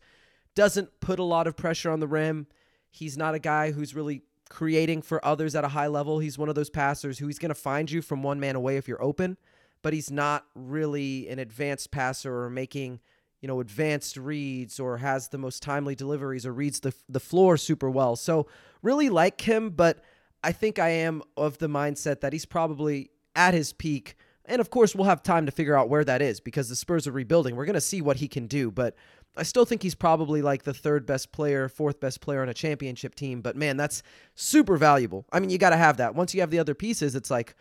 doesn't 0.56 1.00
put 1.00 1.20
a 1.20 1.24
lot 1.24 1.48
of 1.48 1.56
pressure 1.56 1.90
on 1.90 2.00
the 2.00 2.08
rim. 2.08 2.48
He's 2.90 3.18
not 3.18 3.36
a 3.36 3.40
guy 3.40 3.72
who's 3.72 3.96
really 3.96 4.24
creating 4.50 5.02
for 5.02 5.24
others 5.26 5.56
at 5.56 5.64
a 5.64 5.70
high 5.70 5.88
level. 5.88 6.20
He's 6.20 6.38
one 6.38 6.50
of 6.50 6.56
those 6.56 6.70
passers 6.70 7.18
who 7.18 7.28
he's 7.28 7.40
going 7.40 7.50
to 7.50 7.56
find 7.56 7.90
you 7.90 8.02
from 8.02 8.22
one 8.22 8.40
man 8.40 8.56
away 8.56 8.78
if 8.78 8.88
you're 8.88 9.02
open, 9.02 9.38
but 9.82 9.94
he's 9.94 10.12
not 10.12 10.46
really 10.56 11.30
an 11.30 11.40
advanced 11.40 11.90
passer 11.92 12.44
or 12.44 12.50
making, 12.50 13.00
you 13.40 13.48
know, 13.48 13.62
advanced 13.62 14.18
reads 14.18 14.80
or 14.80 14.98
has 14.98 15.30
the 15.30 15.38
most 15.38 15.64
timely 15.64 15.96
deliveries 15.96 16.46
or 16.46 16.54
reads 16.54 16.82
the 16.82 16.94
the 17.08 17.20
floor 17.20 17.56
super 17.56 17.90
well. 17.90 18.18
So, 18.18 18.48
really 18.82 19.10
like 19.10 19.40
him, 19.42 19.70
but 19.70 20.04
I 20.44 20.52
think 20.52 20.80
I 20.80 20.90
am 20.90 21.22
of 21.38 21.60
the 21.60 21.70
mindset 21.70 22.20
that 22.22 22.34
he's 22.34 22.46
probably 22.46 23.12
at 23.36 23.54
his 23.54 23.74
peak. 23.74 24.16
And 24.46 24.60
of 24.60 24.70
course, 24.70 24.96
we'll 24.96 25.06
have 25.06 25.24
time 25.24 25.46
to 25.46 25.52
figure 25.52 25.78
out 25.78 25.88
where 25.88 26.04
that 26.04 26.22
is 26.22 26.40
because 26.40 26.68
the 26.68 26.76
Spurs 26.76 27.08
are 27.08 27.12
rebuilding. 27.12 27.56
We're 27.56 27.66
going 27.66 27.74
to 27.76 27.82
see 27.82 28.02
what 28.02 28.18
he 28.18 28.28
can 28.28 28.48
do, 28.48 28.72
but 28.72 28.96
I 29.36 29.44
still 29.44 29.66
think 29.66 29.82
he's 29.82 29.96
probably 29.96 30.42
like 30.42 30.64
the 30.64 30.74
third 30.74 31.06
best 31.06 31.32
player, 31.32 31.70
fourth 31.70 32.00
best 32.00 32.20
player 32.20 32.42
on 32.42 32.50
a 32.50 32.54
championship 32.54 33.16
team. 33.16 33.42
But 33.42 33.56
man, 33.56 33.78
that's 33.78 34.04
super 34.36 34.78
valuable. 34.78 35.26
I 35.32 35.40
mean, 35.40 35.50
you 35.50 35.58
got 35.58 35.70
to 35.70 35.78
have 35.78 35.98
that. 35.98 36.16
Once 36.16 36.34
you 36.34 36.42
have 36.42 36.52
the 36.52 36.60
other 36.60 36.76
pieces, 36.76 37.16
it's 37.16 37.32
like, 37.32 37.56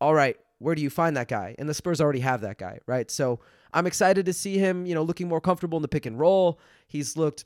all 0.00 0.14
right, 0.14 0.36
where 0.58 0.74
do 0.74 0.82
you 0.82 0.90
find 0.90 1.16
that 1.16 1.28
guy? 1.28 1.54
And 1.58 1.68
the 1.68 1.74
Spurs 1.74 2.00
already 2.00 2.20
have 2.20 2.40
that 2.42 2.58
guy, 2.58 2.78
right? 2.86 3.10
So 3.10 3.40
I'm 3.72 3.86
excited 3.86 4.26
to 4.26 4.32
see 4.32 4.58
him, 4.58 4.86
you 4.86 4.94
know, 4.94 5.02
looking 5.02 5.28
more 5.28 5.40
comfortable 5.40 5.76
in 5.76 5.82
the 5.82 5.88
pick 5.88 6.06
and 6.06 6.18
roll. 6.18 6.58
He's 6.88 7.16
looked, 7.16 7.44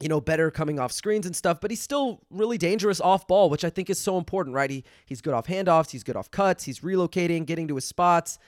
you 0.00 0.08
know, 0.08 0.20
better 0.20 0.50
coming 0.50 0.78
off 0.78 0.92
screens 0.92 1.26
and 1.26 1.36
stuff, 1.36 1.60
but 1.60 1.70
he's 1.70 1.80
still 1.80 2.20
really 2.30 2.58
dangerous 2.58 3.00
off 3.00 3.26
ball, 3.26 3.50
which 3.50 3.64
I 3.64 3.70
think 3.70 3.90
is 3.90 3.98
so 3.98 4.18
important, 4.18 4.54
right? 4.54 4.70
He 4.70 4.84
he's 5.06 5.20
good 5.20 5.34
off 5.34 5.46
handoffs, 5.46 5.90
he's 5.90 6.04
good 6.04 6.16
off 6.16 6.30
cuts, 6.30 6.64
he's 6.64 6.80
relocating, 6.80 7.46
getting 7.46 7.68
to 7.68 7.74
his 7.74 7.84
spots. 7.84 8.38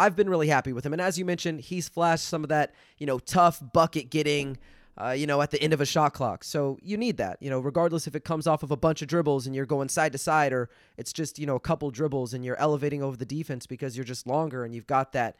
I've 0.00 0.16
been 0.16 0.30
really 0.30 0.48
happy 0.48 0.72
with 0.72 0.86
him. 0.86 0.94
And 0.94 1.02
as 1.02 1.18
you 1.18 1.26
mentioned, 1.26 1.60
he's 1.60 1.88
flashed 1.88 2.24
some 2.24 2.42
of 2.42 2.48
that, 2.48 2.74
you 2.96 3.06
know, 3.06 3.18
tough 3.18 3.62
bucket 3.72 4.08
getting, 4.08 4.56
uh, 4.96 5.10
you 5.10 5.26
know, 5.26 5.42
at 5.42 5.50
the 5.50 5.62
end 5.62 5.74
of 5.74 5.80
a 5.82 5.84
shot 5.84 6.14
clock. 6.14 6.42
So 6.42 6.78
you 6.82 6.96
need 6.96 7.18
that, 7.18 7.36
you 7.42 7.50
know, 7.50 7.60
regardless 7.60 8.06
if 8.06 8.16
it 8.16 8.24
comes 8.24 8.46
off 8.46 8.62
of 8.62 8.70
a 8.70 8.78
bunch 8.78 9.02
of 9.02 9.08
dribbles 9.08 9.46
and 9.46 9.54
you're 9.54 9.66
going 9.66 9.90
side 9.90 10.12
to 10.12 10.18
side 10.18 10.54
or 10.54 10.70
it's 10.96 11.12
just, 11.12 11.38
you 11.38 11.44
know, 11.44 11.54
a 11.54 11.60
couple 11.60 11.90
dribbles 11.90 12.32
and 12.32 12.42
you're 12.42 12.58
elevating 12.58 13.02
over 13.02 13.14
the 13.14 13.26
defense 13.26 13.66
because 13.66 13.94
you're 13.94 14.04
just 14.04 14.26
longer 14.26 14.64
and 14.64 14.74
you've 14.74 14.86
got 14.86 15.12
that, 15.12 15.36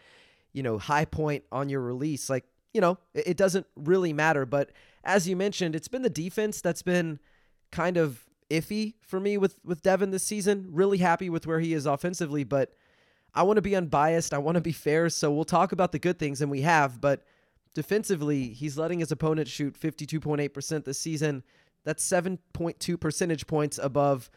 you 0.53 0.63
know, 0.63 0.77
high 0.77 1.07
point 1.07 1.43
on 1.51 1.71
your 1.71 1.81
release. 1.81 2.29
Like, 2.29 2.45
you 2.75 2.83
know, 2.83 2.99
it, 3.15 3.29
it 3.29 3.37
doesn't 3.39 3.67
really 3.77 4.13
matter. 4.13 4.45
But 4.45 4.73
as 5.05 5.27
you 5.27 5.37
mentioned, 5.37 5.75
it's 5.75 5.89
been 5.89 6.03
the 6.03 6.11
defense 6.11 6.61
that's 6.61 6.83
been 6.83 7.19
kind 7.73 7.97
of 7.97 8.27
iffy 8.51 8.95
for 9.01 9.21
me 9.21 9.39
with 9.39 9.57
with 9.65 9.81
Devin 9.81 10.11
this 10.11 10.25
season. 10.25 10.69
Really 10.71 10.99
happy 10.99 11.31
with 11.31 11.47
where 11.47 11.61
he 11.61 11.73
is 11.73 11.87
offensively, 11.87 12.45
but 12.45 12.75
I 13.35 13.43
want 13.43 13.57
to 13.57 13.63
be 13.63 13.77
unbiased. 13.77 14.35
I 14.35 14.39
want 14.39 14.57
to 14.57 14.61
be 14.61 14.73
fair. 14.73 15.09
So 15.09 15.31
we'll 15.31 15.45
talk 15.45 15.73
about 15.73 15.93
the 15.93 15.99
good 15.99 16.19
things, 16.19 16.41
and 16.41 16.51
we 16.51 16.63
have. 16.63 17.01
But 17.01 17.25
defensively, 17.75 18.49
he's 18.49 18.77
letting 18.77 19.01
his 19.01 19.13
opponent 19.13 19.49
shoot 19.49 19.79
52.8% 19.79 20.85
this 20.85 20.99
season. 20.99 21.43
That's 21.85 22.07
7.2 22.07 23.01
percentage 23.01 23.47
points 23.47 23.79
above, 23.79 24.31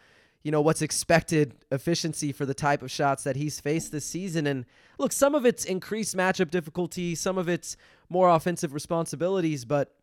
you 0.44 0.52
know, 0.52 0.62
what's 0.62 0.82
expected 0.82 1.56
efficiency 1.72 2.32
for 2.32 2.46
the 2.46 2.54
type 2.54 2.82
of 2.82 2.92
shots 2.92 3.24
that 3.24 3.36
he's 3.36 3.60
faced 3.60 3.92
this 3.92 4.06
season. 4.06 4.48
And 4.48 4.66
look, 4.98 5.12
some 5.12 5.36
of 5.36 5.46
it's 5.46 5.66
increased 5.66 6.16
matchup 6.16 6.52
difficulty, 6.52 7.16
some 7.16 7.38
of 7.38 7.50
it's 7.50 7.76
more 8.10 8.30
offensive 8.30 8.74
responsibilities, 8.74 9.66
but 9.66 9.96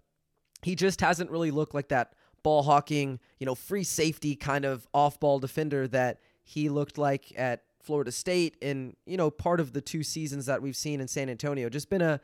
he 0.63 0.75
just 0.75 1.01
hasn't 1.01 1.31
really 1.31 1.51
looked 1.51 1.75
like 1.75 1.89
that 1.89 2.15
ball 2.43 2.63
hawking, 2.63 3.21
you 3.39 3.47
know, 3.47 3.55
free 3.55 3.85
safety 3.85 4.35
kind 4.35 4.65
of 4.65 4.87
off 4.93 5.21
ball 5.21 5.39
defender 5.39 5.87
that 5.89 6.19
he 6.45 6.69
looked 6.69 6.99
like 6.99 7.33
at 7.37 7.63
Florida 7.83 8.13
State 8.13 8.57
and 8.63 8.97
you 9.07 9.17
know 9.17 9.31
part 9.31 9.61
of 9.61 9.73
the 9.73 9.81
two 9.81 10.03
seasons 10.03 10.47
that 10.47 10.63
we've 10.63 10.77
seen 10.77 11.01
in 11.01 11.09
San 11.09 11.29
Antonio. 11.29 11.69
Just 11.69 11.91
been 11.91 12.03
a 12.03 12.21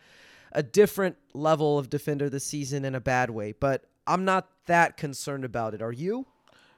a 0.53 0.63
different 0.63 1.17
level 1.35 1.79
of 1.79 1.91
defender 1.91 2.31
this 2.31 2.45
season 2.45 2.85
in 2.85 2.95
a 2.95 3.01
bad 3.01 3.31
way, 3.31 3.53
but 3.53 3.85
I'm 4.07 4.25
not 4.25 4.49
that 4.67 4.97
concerned 4.97 5.45
about 5.45 5.75
it. 5.75 5.83
Are 5.83 5.93
you? 5.93 6.27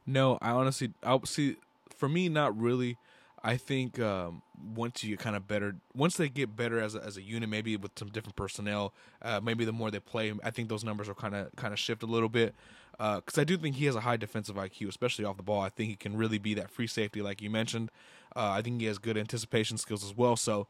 No, 0.06 0.38
I 0.40 0.50
honestly, 0.50 0.92
I 1.02 1.18
see. 1.24 1.56
For 1.96 2.08
me, 2.08 2.28
not 2.28 2.58
really. 2.58 2.96
I 3.42 3.56
think 3.56 4.00
um, 4.00 4.42
once 4.74 5.04
you 5.04 5.16
kind 5.16 5.36
of 5.36 5.46
better, 5.46 5.76
once 5.94 6.16
they 6.16 6.28
get 6.28 6.56
better 6.56 6.80
as 6.80 6.94
a, 6.94 7.04
as 7.04 7.16
a 7.16 7.22
unit, 7.22 7.48
maybe 7.48 7.76
with 7.76 7.92
some 7.96 8.08
different 8.08 8.34
personnel, 8.34 8.92
uh, 9.22 9.40
maybe 9.40 9.64
the 9.64 9.72
more 9.72 9.90
they 9.90 10.00
play, 10.00 10.32
I 10.42 10.50
think 10.50 10.68
those 10.68 10.82
numbers 10.82 11.06
will 11.06 11.14
kind 11.14 11.36
of 11.36 11.54
kind 11.56 11.72
of 11.72 11.78
shift 11.78 12.02
a 12.02 12.06
little 12.06 12.28
bit. 12.28 12.54
Because 12.92 13.38
uh, 13.38 13.42
I 13.42 13.44
do 13.44 13.56
think 13.56 13.76
he 13.76 13.84
has 13.84 13.94
a 13.94 14.00
high 14.00 14.16
defensive 14.16 14.56
IQ, 14.56 14.88
especially 14.88 15.24
off 15.24 15.36
the 15.36 15.44
ball. 15.44 15.60
I 15.60 15.68
think 15.68 15.88
he 15.88 15.96
can 15.96 16.16
really 16.16 16.38
be 16.38 16.54
that 16.54 16.68
free 16.68 16.88
safety, 16.88 17.22
like 17.22 17.40
you 17.40 17.48
mentioned. 17.48 17.90
Uh, 18.38 18.52
I 18.52 18.62
think 18.62 18.80
he 18.80 18.86
has 18.86 18.98
good 18.98 19.18
anticipation 19.18 19.78
skills 19.78 20.04
as 20.04 20.16
well. 20.16 20.36
So 20.36 20.68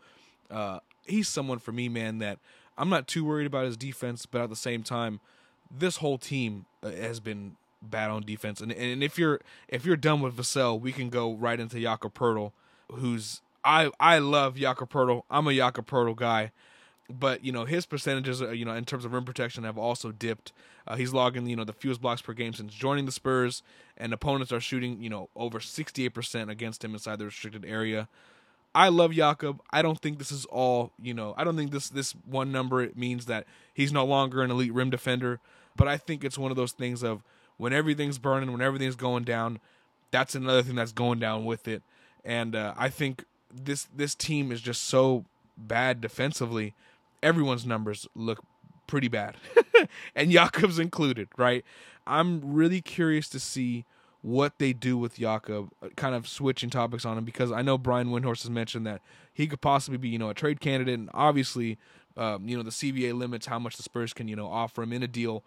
uh, 0.50 0.78
he's 1.06 1.28
someone 1.28 1.58
for 1.58 1.72
me, 1.72 1.90
man, 1.90 2.18
that 2.18 2.38
I'm 2.78 2.88
not 2.88 3.06
too 3.06 3.26
worried 3.26 3.46
about 3.46 3.66
his 3.66 3.76
defense, 3.76 4.24
but 4.24 4.40
at 4.40 4.48
the 4.48 4.56
same 4.56 4.82
time, 4.82 5.20
this 5.70 5.98
whole 5.98 6.16
team 6.16 6.64
uh, 6.82 6.90
has 6.90 7.20
been 7.20 7.56
bad 7.82 8.10
on 8.10 8.22
defense. 8.22 8.62
And 8.62 8.72
and 8.72 9.02
if 9.02 9.18
you're 9.18 9.40
if 9.68 9.84
you're 9.84 9.96
done 9.96 10.22
with 10.22 10.34
Vassell, 10.34 10.80
we 10.80 10.92
can 10.92 11.10
go 11.10 11.34
right 11.34 11.60
into 11.60 11.78
Jakob 11.78 12.14
Poeltl, 12.14 12.52
who's 12.90 13.42
I 13.64 13.90
I 14.00 14.18
love 14.18 14.56
Jakob 14.56 14.90
Poeltl. 14.90 15.22
I'm 15.30 15.46
a 15.46 15.54
Jakob 15.54 15.86
Poeltl 15.86 16.16
guy, 16.16 16.52
but 17.10 17.44
you 17.44 17.52
know 17.52 17.64
his 17.64 17.86
percentages, 17.86 18.42
uh, 18.42 18.50
you 18.50 18.64
know, 18.64 18.74
in 18.74 18.84
terms 18.84 19.04
of 19.04 19.12
rim 19.12 19.24
protection, 19.24 19.64
have 19.64 19.78
also 19.78 20.12
dipped. 20.12 20.52
Uh, 20.86 20.96
he's 20.96 21.12
logging 21.12 21.46
you 21.46 21.56
know 21.56 21.64
the 21.64 21.72
fewest 21.72 22.00
blocks 22.00 22.22
per 22.22 22.32
game 22.32 22.52
since 22.52 22.74
joining 22.74 23.06
the 23.06 23.12
Spurs, 23.12 23.62
and 23.96 24.12
opponents 24.12 24.52
are 24.52 24.60
shooting 24.60 25.02
you 25.02 25.10
know 25.10 25.28
over 25.36 25.58
68% 25.58 26.50
against 26.50 26.84
him 26.84 26.92
inside 26.92 27.18
the 27.18 27.26
restricted 27.26 27.64
area. 27.64 28.08
I 28.74 28.90
love 28.90 29.12
Jakob. 29.12 29.60
I 29.70 29.82
don't 29.82 29.98
think 29.98 30.18
this 30.18 30.30
is 30.30 30.44
all, 30.44 30.92
you 31.02 31.14
know, 31.14 31.34
I 31.36 31.44
don't 31.44 31.56
think 31.56 31.70
this 31.70 31.88
this 31.88 32.12
one 32.12 32.52
number 32.52 32.88
means 32.94 33.26
that 33.26 33.46
he's 33.72 33.92
no 33.92 34.04
longer 34.04 34.42
an 34.42 34.50
elite 34.50 34.72
rim 34.72 34.90
defender, 34.90 35.40
but 35.76 35.88
I 35.88 35.96
think 35.96 36.22
it's 36.22 36.38
one 36.38 36.50
of 36.50 36.56
those 36.56 36.72
things 36.72 37.02
of 37.02 37.22
when 37.56 37.72
everything's 37.72 38.18
burning, 38.18 38.52
when 38.52 38.60
everything's 38.60 38.96
going 38.96 39.24
down, 39.24 39.58
that's 40.10 40.34
another 40.34 40.62
thing 40.62 40.76
that's 40.76 40.92
going 40.92 41.18
down 41.18 41.44
with 41.44 41.66
it. 41.66 41.82
And 42.24 42.54
uh, 42.54 42.74
I 42.76 42.88
think 42.88 43.24
this 43.52 43.88
this 43.94 44.14
team 44.14 44.52
is 44.52 44.60
just 44.60 44.84
so 44.84 45.24
bad 45.56 46.00
defensively. 46.00 46.74
Everyone's 47.22 47.66
numbers 47.66 48.06
look 48.14 48.44
pretty 48.86 49.08
bad, 49.08 49.36
and 50.14 50.30
Jakob's 50.30 50.78
included, 50.78 51.28
right? 51.36 51.64
I'm 52.06 52.40
really 52.54 52.80
curious 52.80 53.28
to 53.30 53.40
see 53.40 53.84
what 54.22 54.58
they 54.58 54.72
do 54.72 54.98
with 54.98 55.18
Jakob, 55.18 55.70
uh, 55.82 55.88
kind 55.96 56.14
of 56.14 56.26
switching 56.26 56.70
topics 56.70 57.04
on 57.04 57.16
him 57.16 57.24
because 57.24 57.52
I 57.52 57.62
know 57.62 57.78
Brian 57.78 58.08
Windhorst 58.08 58.42
has 58.42 58.50
mentioned 58.50 58.86
that 58.86 59.00
he 59.32 59.46
could 59.46 59.60
possibly 59.60 59.98
be, 59.98 60.08
you 60.08 60.18
know, 60.18 60.30
a 60.30 60.34
trade 60.34 60.60
candidate, 60.60 60.98
and 60.98 61.10
obviously, 61.14 61.78
um, 62.16 62.48
you 62.48 62.56
know, 62.56 62.62
the 62.62 62.70
CBA 62.70 63.14
limits 63.14 63.46
how 63.46 63.58
much 63.58 63.76
the 63.76 63.82
Spurs 63.82 64.12
can, 64.12 64.26
you 64.26 64.36
know, 64.36 64.48
offer 64.48 64.82
him 64.82 64.92
in 64.92 65.02
a 65.02 65.08
deal. 65.08 65.44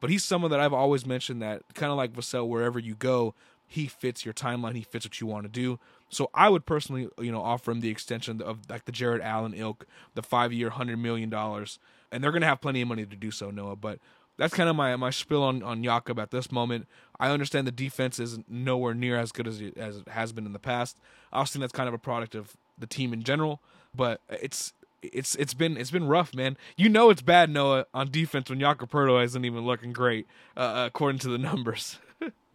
But 0.00 0.10
he's 0.10 0.24
someone 0.24 0.50
that 0.50 0.60
I've 0.60 0.72
always 0.72 1.06
mentioned 1.06 1.42
that 1.42 1.62
kind 1.74 1.90
of 1.90 1.98
like 1.98 2.12
Vassell, 2.12 2.48
wherever 2.48 2.78
you 2.78 2.94
go, 2.94 3.34
he 3.66 3.86
fits 3.86 4.24
your 4.24 4.34
timeline, 4.34 4.74
he 4.74 4.82
fits 4.82 5.06
what 5.06 5.20
you 5.20 5.26
want 5.26 5.44
to 5.44 5.50
do. 5.50 5.78
So 6.14 6.30
I 6.32 6.48
would 6.48 6.64
personally, 6.64 7.08
you 7.18 7.32
know, 7.32 7.42
offer 7.42 7.70
him 7.70 7.80
the 7.80 7.90
extension 7.90 8.40
of 8.40 8.70
like 8.70 8.84
the 8.84 8.92
Jarrett 8.92 9.22
Allen 9.22 9.54
ilk, 9.54 9.86
the 10.14 10.22
five 10.22 10.52
year, 10.52 10.70
hundred 10.70 10.98
million 10.98 11.28
dollars, 11.28 11.78
and 12.12 12.22
they're 12.22 12.32
gonna 12.32 12.46
have 12.46 12.60
plenty 12.60 12.80
of 12.82 12.88
money 12.88 13.04
to 13.04 13.16
do 13.16 13.30
so, 13.30 13.50
Noah. 13.50 13.76
But 13.76 13.98
that's 14.36 14.54
kind 14.54 14.68
of 14.68 14.76
my 14.76 14.94
my 14.96 15.10
spiel 15.10 15.42
on 15.42 15.62
on 15.62 15.82
Jakob 15.82 16.18
at 16.18 16.30
this 16.30 16.52
moment. 16.52 16.86
I 17.18 17.30
understand 17.30 17.66
the 17.66 17.72
defense 17.72 18.18
is 18.18 18.38
nowhere 18.48 18.94
near 18.94 19.16
as 19.16 19.32
good 19.32 19.46
as 19.46 19.60
it, 19.60 19.76
as 19.76 19.98
it 19.98 20.08
has 20.08 20.32
been 20.32 20.46
in 20.46 20.52
the 20.52 20.58
past. 20.58 20.98
I 21.32 21.44
that's 21.44 21.72
kind 21.72 21.88
of 21.88 21.94
a 21.94 21.98
product 21.98 22.34
of 22.34 22.56
the 22.78 22.86
team 22.86 23.12
in 23.12 23.22
general, 23.22 23.60
but 23.94 24.20
it's 24.28 24.72
it's 25.02 25.34
it's 25.36 25.54
been 25.54 25.76
it's 25.76 25.90
been 25.90 26.06
rough, 26.06 26.34
man. 26.34 26.56
You 26.76 26.88
know 26.88 27.10
it's 27.10 27.22
bad, 27.22 27.50
Noah, 27.50 27.86
on 27.92 28.10
defense 28.10 28.50
when 28.50 28.60
Jakob 28.60 28.90
Poeltl 28.90 29.22
isn't 29.24 29.44
even 29.44 29.64
looking 29.66 29.92
great 29.92 30.26
uh, 30.56 30.84
according 30.86 31.18
to 31.20 31.28
the 31.28 31.38
numbers. 31.38 31.98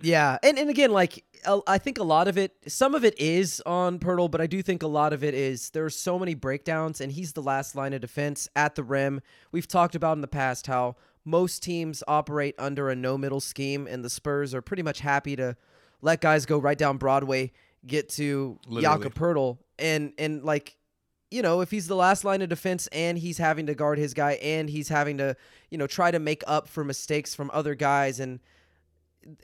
yeah, 0.02 0.38
and 0.44 0.58
and 0.58 0.70
again, 0.70 0.92
like 0.92 1.24
I 1.68 1.78
think 1.78 1.98
a 1.98 2.04
lot 2.04 2.28
of 2.28 2.38
it, 2.38 2.56
some 2.68 2.96
of 2.96 3.04
it 3.04 3.20
is 3.20 3.62
on 3.66 4.00
Poeltl, 4.00 4.32
but 4.32 4.42
I 4.42 4.48
do 4.48 4.62
think 4.62 4.84
a 4.84 4.88
lot 4.88 5.14
of 5.14 5.24
it 5.24 5.34
is 5.34 5.70
there 5.72 5.86
are 5.86 5.90
so 5.90 6.20
many 6.20 6.36
breakdowns, 6.36 7.02
and 7.02 7.12
he's 7.12 7.34
the 7.34 7.42
last 7.42 7.76
line 7.76 7.94
of 7.94 8.02
defense 8.02 8.48
at 8.56 8.76
the 8.76 8.84
rim. 8.84 9.22
We've 9.52 9.68
talked 9.68 9.96
about 9.96 10.18
in 10.18 10.22
the 10.22 10.28
past 10.28 10.68
how 10.68 10.96
most 11.26 11.64
teams 11.64 12.04
operate 12.08 12.56
under 12.58 12.90
a 12.90 12.96
no 12.96 13.18
middle 13.18 13.40
scheme, 13.40 13.88
and 13.88 14.04
the 14.04 14.10
Spurs 14.10 14.54
are 14.54 14.62
pretty 14.62 14.84
much 14.84 15.00
happy 15.00 15.36
to 15.36 15.56
let 16.02 16.22
guys 16.22 16.46
go 16.46 16.58
right 16.58 16.78
down 16.78 16.98
Broadway, 16.98 17.52
get 17.86 18.10
to. 18.10 18.58
Jakob 18.82 19.14
Poeltl, 19.14 19.58
and 19.78 20.14
and 20.18 20.44
like 20.44 20.76
you 21.32 21.42
know, 21.42 21.62
if 21.62 21.72
he's 21.72 21.88
the 21.88 21.96
last 21.96 22.24
line 22.24 22.42
of 22.42 22.50
defense 22.50 22.88
and 22.88 23.18
he's 23.18 23.38
having 23.38 23.68
to 23.68 23.76
guard 23.76 24.00
his 24.00 24.14
guy 24.14 24.32
and 24.42 24.68
he's 24.68 24.90
having 24.90 25.20
to, 25.20 25.36
you 25.70 25.78
know, 25.78 25.86
try 25.86 26.10
to 26.10 26.18
make 26.18 26.44
up 26.48 26.68
for 26.68 26.84
mistakes 26.84 27.36
from 27.36 27.52
other 27.54 27.76
guys 27.76 28.20
and 28.20 28.40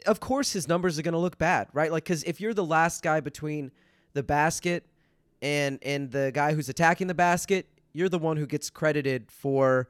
of 0.06 0.20
course 0.20 0.54
his 0.54 0.68
numbers 0.68 0.98
are 0.98 1.02
going 1.02 1.14
to 1.14 1.20
look 1.20 1.38
bad, 1.38 1.68
right? 1.74 1.92
Like 1.92 2.06
cuz 2.06 2.24
if 2.24 2.40
you're 2.40 2.54
the 2.54 2.66
last 2.66 3.04
guy 3.04 3.20
between 3.20 3.72
the 4.14 4.24
basket 4.24 4.86
and 5.42 5.80
and 5.82 6.12
the 6.12 6.32
guy 6.34 6.54
who's 6.54 6.70
attacking 6.70 7.08
the 7.08 7.14
basket, 7.14 7.68
you're 7.94 8.10
the 8.10 8.20
one 8.20 8.38
who 8.38 8.46
gets 8.46 8.70
credited 8.70 9.32
for 9.32 9.88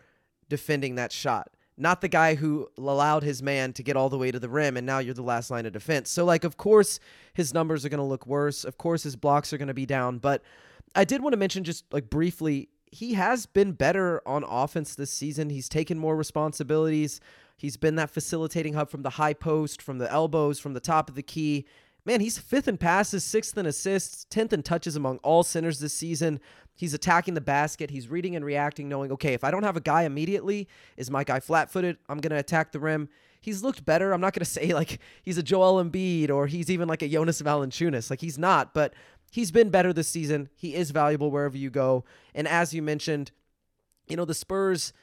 defending 0.50 0.96
that 0.96 1.12
shot 1.12 1.56
not 1.78 2.02
the 2.02 2.08
guy 2.08 2.36
who 2.36 2.70
allowed 2.78 3.24
his 3.24 3.44
man 3.44 3.74
to 3.74 3.84
get 3.84 3.98
all 3.98 4.10
the 4.10 4.18
way 4.18 4.32
to 4.32 4.40
the 4.40 4.50
rim 4.50 4.78
and 4.78 4.86
now 4.86 5.00
you're 5.00 5.14
the 5.14 5.22
last 5.22 5.52
line 5.52 5.66
of 5.66 5.74
defense. 5.74 6.10
So 6.10 6.24
like 6.24 6.44
of 6.44 6.58
course 6.58 7.00
his 7.34 7.54
numbers 7.54 7.86
are 7.86 7.90
going 7.90 8.00
to 8.00 8.04
look 8.04 8.26
worse. 8.26 8.64
Of 8.64 8.78
course 8.78 9.04
his 9.04 9.16
blocks 9.16 9.52
are 9.52 9.58
going 9.58 9.68
to 9.68 9.74
be 9.74 9.86
down, 9.86 10.20
but 10.20 10.42
I 10.96 11.04
did 11.04 11.22
want 11.22 11.34
to 11.34 11.38
mention 11.38 11.64
just 11.64 11.86
like 11.92 12.10
briefly 12.10 12.70
he 12.92 13.14
has 13.16 13.46
been 13.46 13.74
better 13.74 14.22
on 14.26 14.46
offense 14.46 14.96
this 14.96 15.12
season. 15.12 15.50
He's 15.50 15.68
taken 15.68 16.00
more 16.00 16.16
responsibilities. 16.16 17.20
He's 17.56 17.78
been 17.78 17.96
that 17.96 18.10
facilitating 18.10 18.74
hub 18.74 18.90
from 18.90 19.04
the 19.04 19.12
high 19.12 19.34
post, 19.34 19.82
from 19.82 19.98
the 19.98 20.12
elbows, 20.12 20.60
from 20.60 20.74
the 20.74 20.80
top 20.80 21.10
of 21.10 21.16
the 21.16 21.24
key. 21.24 21.66
Man, 22.06 22.22
he's 22.22 22.38
fifth 22.38 22.68
in 22.68 22.78
passes, 22.78 23.24
sixth 23.24 23.58
in 23.58 23.66
assists, 23.66 24.26
10th 24.30 24.54
in 24.54 24.62
touches 24.62 24.96
among 24.96 25.18
all 25.18 25.44
centers 25.44 25.80
this 25.80 25.94
season. 25.94 26.40
He's 26.76 26.94
attacking 26.94 27.34
the 27.34 27.42
basket. 27.42 27.90
He's 27.90 28.10
reading 28.10 28.36
and 28.36 28.44
reacting, 28.44 28.90
knowing, 28.90 29.12
okay, 29.14 29.34
if 29.34 29.44
I 29.44 29.50
don't 29.50 29.64
have 29.64 29.78
a 29.78 29.82
guy 29.82 30.04
immediately, 30.04 30.68
is 30.98 31.10
my 31.10 31.24
guy 31.24 31.40
flat 31.40 31.72
footed? 31.72 31.98
I'm 32.10 32.20
going 32.20 32.32
to 32.32 32.38
attack 32.38 32.72
the 32.72 32.80
rim. 32.80 33.10
He's 33.40 33.64
looked 33.64 33.86
better. 33.86 34.12
I'm 34.12 34.22
not 34.22 34.34
going 34.34 34.40
to 34.46 34.46
say 34.46 34.74
like 34.74 35.00
he's 35.24 35.38
a 35.38 35.44
Joel 35.44 35.84
Embiid 35.84 36.30
or 36.30 36.48
he's 36.48 36.70
even 36.70 36.88
like 36.88 37.02
a 37.02 37.08
Jonas 37.08 37.42
Valanciunas. 37.42 38.10
Like 38.10 38.22
he's 38.22 38.38
not, 38.38 38.74
but 38.74 38.94
he's 39.32 39.52
been 39.52 39.70
better 39.70 39.94
this 39.94 40.10
season. 40.10 40.50
He 40.56 40.76
is 40.76 40.92
valuable 40.92 41.32
wherever 41.32 41.58
you 41.58 41.70
go. 41.70 42.04
And 42.34 42.48
as 42.48 42.74
you 42.74 42.82
mentioned, 42.82 43.32
you 44.08 44.18
know, 44.18 44.26
the 44.26 44.34
Spurs 44.34 44.94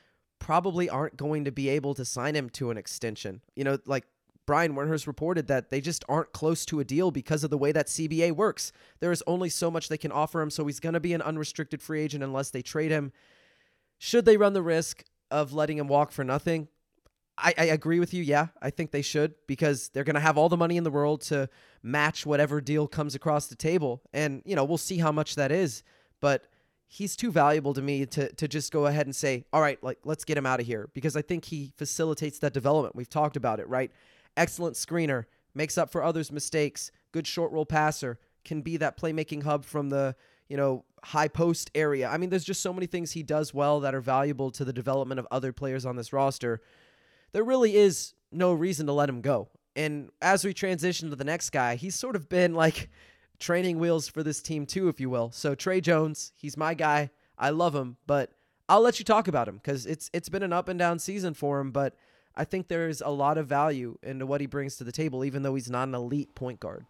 probably 0.43 0.91
aren't 0.91 1.17
going 1.17 1.45
to 1.45 1.53
be 1.53 1.69
able 1.69 1.95
to 1.95 2.05
sign 2.05 2.35
him 2.35 2.51
to 2.51 2.73
an 2.73 2.77
extension. 2.77 3.41
You 3.55 3.63
know, 3.63 3.79
like 3.87 4.05
Brian 4.45 4.75
Windhorst 4.75 5.07
reported 5.07 5.47
that 5.47 5.71
they 5.71 5.81
just 5.81 6.05
aren't 6.09 6.33
close 6.33 6.67
to 6.67 6.81
a 6.81 6.85
deal 6.85 7.13
because 7.13 7.45
of 7.45 7.51
the 7.51 7.57
way 7.57 7.71
that 7.71 7.87
CBA 7.87 8.33
works. 8.33 8.73
There 8.99 9.13
is 9.13 9.23
only 9.29 9.49
so 9.49 9.71
much 9.71 9.89
they 9.89 9.97
can 9.97 10.11
offer 10.11 10.43
him, 10.43 10.51
so 10.51 10.67
he's 10.67 10.81
going 10.81 10.95
to 10.95 11.01
be 11.01 11.13
an 11.13 11.23
unrestricted 11.23 11.81
free 11.81 12.01
agent 12.03 12.25
unless 12.25 12.51
they 12.51 12.61
trade 12.61 12.91
him. 12.91 13.13
Should 13.99 14.25
they 14.25 14.37
run 14.37 14.53
the 14.53 14.63
risk 14.63 15.05
of 15.31 15.53
letting 15.53 15.79
him 15.79 15.87
walk 15.87 16.11
for 16.11 16.25
nothing? 16.25 16.67
I, 17.39 17.55
I 17.57 17.65
agree 17.67 18.01
with 18.01 18.13
you. 18.13 18.25
Yeah, 18.25 18.49
I 18.61 18.71
think 18.71 18.91
they 18.91 19.01
should 19.01 19.35
because 19.47 19.91
they're 19.91 20.03
going 20.03 20.15
to 20.15 20.21
have 20.21 20.37
all 20.37 20.49
the 20.49 20.57
money 20.57 20.77
in 20.77 20.83
the 20.83 20.91
world 20.91 21.21
to 21.23 21.49
match 21.85 22.27
whatever 22.27 22.61
deal 22.61 22.89
comes 22.89 23.15
across 23.15 23.47
the 23.47 23.55
table. 23.55 24.03
And, 24.13 24.43
you 24.45 24.57
know, 24.57 24.65
we'll 24.65 24.77
see 24.77 24.99
how 24.99 25.13
much 25.13 25.37
that 25.37 25.53
is. 25.53 25.85
But 26.21 26.49
he's 26.95 27.17
too 27.17 27.33
valuable 27.33 27.73
to 27.73 27.81
me 27.81 28.05
to 28.05 28.31
to 28.35 28.47
just 28.47 28.71
go 28.73 28.87
ahead 28.87 29.07
and 29.07 29.17
say, 29.17 29.45
all 29.53 29.61
right, 29.61 29.83
like 29.83 29.99
let's 30.05 30.25
get 30.25 30.37
him 30.37 30.47
out 30.47 30.61
of 30.61 30.67
here 30.67 30.91
because 30.93 31.17
I 31.17 31.23
think 31.23 31.47
he 31.47 31.73
facilitates 31.77 32.39
that 32.41 32.53
development. 32.53 32.95
We've 32.95 33.09
talked 33.09 33.37
about 33.37 33.61
it, 33.61 33.69
right? 33.69 33.91
excellent 34.37 34.77
screener, 34.77 35.25
makes 35.55 35.77
up 35.77 35.91
for 35.91 36.03
others' 36.03 36.33
mistakes, 36.33 36.91
good 37.13 37.27
short 37.27 37.53
roll 37.53 37.67
passer, 37.67 38.19
can 38.45 38.63
be 38.63 38.77
that 38.79 38.97
playmaking 38.97 39.43
hub 39.43 39.65
from 39.65 39.91
the, 39.91 40.17
you 40.49 40.57
know, 40.57 40.85
high 41.05 41.29
post 41.29 41.71
area. 41.75 42.09
I 42.09 42.17
mean, 42.17 42.31
there's 42.31 42.45
just 42.45 42.63
so 42.63 42.73
many 42.73 42.87
things 42.87 43.13
he 43.13 43.23
does 43.23 43.53
well 43.53 43.81
that 43.81 43.95
are 43.95 44.01
valuable 44.01 44.51
to 44.53 44.65
the 44.65 44.73
development 44.73 45.19
of 45.19 45.27
other 45.31 45.53
players 45.53 45.85
on 45.85 45.97
this 45.97 46.13
roster. 46.13 46.61
There 47.33 47.45
really 47.45 47.77
is 47.77 48.15
no 48.31 48.53
reason 48.53 48.87
to 48.87 48.93
let 48.93 49.09
him 49.09 49.21
go. 49.21 49.49
And 49.75 50.11
as 50.21 50.45
we 50.45 50.53
transition 50.53 51.11
to 51.11 51.17
the 51.17 51.25
next 51.25 51.51
guy, 51.51 51.77
he's 51.77 51.95
sort 51.95 52.17
of 52.17 52.29
been 52.29 52.55
like 52.55 52.91
training 53.43 53.79
wheels 53.79 54.09
for 54.09 54.23
this 54.23 54.41
team 54.41 54.65
too, 54.65 54.89
if 54.89 55.01
you 55.01 55.11
will. 55.11 55.31
So 55.33 55.55
Tre 55.55 55.81
Jones, 55.81 56.33
he's 56.37 56.57
my 56.57 56.75
guy. 56.75 57.11
I 57.37 57.51
love 57.51 57.75
him, 57.75 57.97
but 58.07 58.31
I'll 58.69 58.81
let 58.81 58.99
you 58.99 59.05
talk 59.05 59.29
about 59.29 59.49
him 59.49 59.57
because 59.57 59.85
it's 59.85 60.09
it's 60.13 60.29
been 60.29 60.43
an 60.43 60.53
up 60.53 60.69
and 60.69 60.79
down 60.79 60.99
season 60.99 61.35
for 61.35 61.61
him. 61.61 61.73
But 61.73 61.95
I 62.37 62.45
think 62.45 62.69
there's 62.69 63.01
a 63.01 63.09
lot 63.09 63.37
of 63.37 63.47
value 63.47 63.99
into 64.03 64.25
what 64.25 64.41
he 64.41 64.47
brings 64.47 64.77
to 64.77 64.85
the 64.85 64.93
table, 64.93 65.25
even 65.25 65.43
though 65.43 65.55
he's 65.55 65.69
not 65.69 65.89
an 65.89 65.95
elite 65.95 66.35
point 66.35 66.61
guard. 66.61 66.87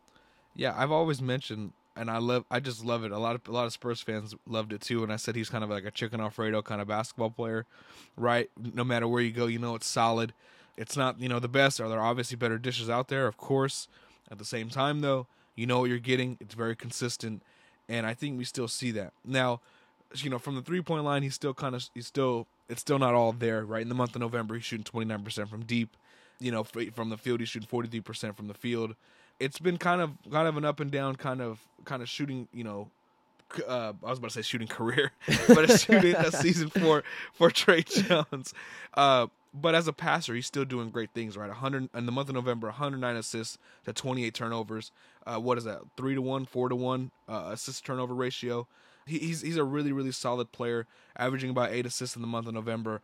Yeah, 0.55 0.75
I've 0.77 0.93
always 0.93 1.23
mentioned, 1.23 1.73
and 1.97 2.11
I 2.11 2.19
love, 2.19 2.45
I 2.51 2.61
just 2.61 2.85
love 2.85 3.05
it. 3.05 3.11
A 3.11 3.19
lot 3.19 3.35
of 3.35 3.49
a 3.49 3.53
lot 3.53 3.65
of 3.65 3.73
Spurs 3.73 4.03
fans 4.03 4.35
loved 4.47 4.75
it 4.75 4.83
too, 4.83 5.03
and 5.03 5.13
I 5.13 5.17
said 5.17 5.35
he's 5.35 5.49
kind 5.49 5.65
of 5.65 5.71
like 5.71 5.87
a 5.87 5.91
chicken 5.91 6.21
Alfredo 6.21 6.61
kind 6.63 6.83
of 6.83 6.87
basketball 6.87 7.31
player, 7.31 7.65
right? 8.17 8.51
No 8.75 8.85
matter 8.85 9.09
where 9.09 9.23
you 9.23 9.33
go, 9.33 9.47
you 9.47 9.59
know 9.59 9.75
it's 9.75 9.89
solid. 9.89 10.35
It's 10.77 10.97
not, 10.97 11.19
you 11.21 11.29
know, 11.29 11.39
the 11.39 11.49
best. 11.49 11.81
Are 11.81 11.89
there 11.89 12.01
obviously 12.01 12.37
better 12.37 12.59
dishes 12.59 12.89
out 12.89 13.09
there? 13.09 13.27
Of 13.27 13.37
course. 13.37 13.89
At 14.31 14.39
the 14.39 14.45
same 14.45 14.71
time, 14.71 15.01
though, 15.01 15.27
you 15.55 15.67
know 15.67 15.81
what 15.81 15.91
you're 15.91 15.99
getting. 15.99 16.39
It's 16.41 16.55
very 16.55 16.77
consistent, 16.77 17.43
and 17.89 18.07
I 18.07 18.15
think 18.15 18.39
we 18.39 18.45
still 18.45 18.69
see 18.69 18.91
that 18.93 19.13
now. 19.25 19.61
You 20.15 20.29
know, 20.29 20.39
from 20.39 20.57
the 20.57 20.63
three 20.63 20.83
point 20.83 21.05
line, 21.05 21.23
he's 21.23 21.35
still 21.35 21.55
kind 21.55 21.75
of 21.75 21.89
he's 21.95 22.07
still 22.07 22.47
it's 22.69 22.81
still 22.81 22.99
not 22.99 23.15
all 23.15 23.33
there, 23.33 23.65
right? 23.65 23.83
In 23.83 23.89
the 23.89 23.95
month 23.95 24.15
of 24.15 24.21
November, 24.21 24.55
he's 24.55 24.65
shooting 24.65 24.85
29% 24.85 25.49
from 25.49 25.65
deep. 25.65 25.97
You 26.39 26.51
know, 26.51 26.65
from 26.65 27.11
the 27.11 27.17
field, 27.17 27.41
he's 27.41 27.49
shooting 27.49 27.69
43% 27.69 28.37
from 28.37 28.49
the 28.49 28.55
field. 28.55 28.97
It's 29.39 29.59
been 29.59 29.79
kind 29.79 30.01
of 30.01 30.11
kind 30.31 30.49
of 30.49 30.57
an 30.57 30.65
up 30.65 30.81
and 30.81 30.91
down 30.91 31.17
kind 31.17 31.41
of 31.41 31.61
kind 31.85 32.03
of 32.03 32.09
shooting, 32.09 32.49
you 32.53 32.65
know, 32.65 32.91
uh, 33.67 33.93
I 34.05 34.11
was 34.11 34.19
about 34.19 34.31
to 34.31 34.35
say 34.35 34.43
shooting 34.43 34.69
career, 34.69 35.13
but 35.49 35.71
a 35.71 35.79
shooting 35.79 36.15
a 36.15 36.33
season 36.33 36.69
for 36.69 37.05
for 37.33 37.51
Tre 37.51 37.83
Jones. 37.83 38.55
Uh, 38.95 39.27
but 39.55 39.75
as 39.75 39.87
a 39.87 39.93
passer, 39.93 40.35
he's 40.35 40.47
still 40.47 40.65
doing 40.65 40.91
great 40.91 41.11
things. 41.11 41.37
Right, 41.37 41.49
100 41.49 41.91
in 41.95 42.07
the 42.07 42.13
month 42.13 42.29
of 42.29 42.35
November, 42.35 42.69
109 42.69 43.17
assists 43.17 43.59
to 43.85 43.93
28 43.93 44.35
turnovers. 44.35 44.93
Uh, 45.27 45.39
what 45.39 45.59
is 45.59 45.65
that? 45.65 45.81
Three 45.97 46.15
to 46.15 46.23
one, 46.23 46.45
four 46.47 46.69
to 46.69 46.77
one 46.77 47.11
uh, 47.29 47.51
assist 47.53 47.85
turnover 47.85 48.15
ratio. 48.15 48.67
He, 49.07 49.19
he's 49.19 49.43
he's 49.43 49.57
a 49.57 49.65
really 49.65 49.93
really 49.93 50.13
solid 50.13 50.53
player, 50.53 50.87
averaging 51.17 51.51
about 51.51 51.73
eight 51.73 51.87
assists 51.87 52.17
in 52.17 52.23
the 52.23 52.29
month 52.29 52.47
of 52.47 52.55
November. 52.55 53.01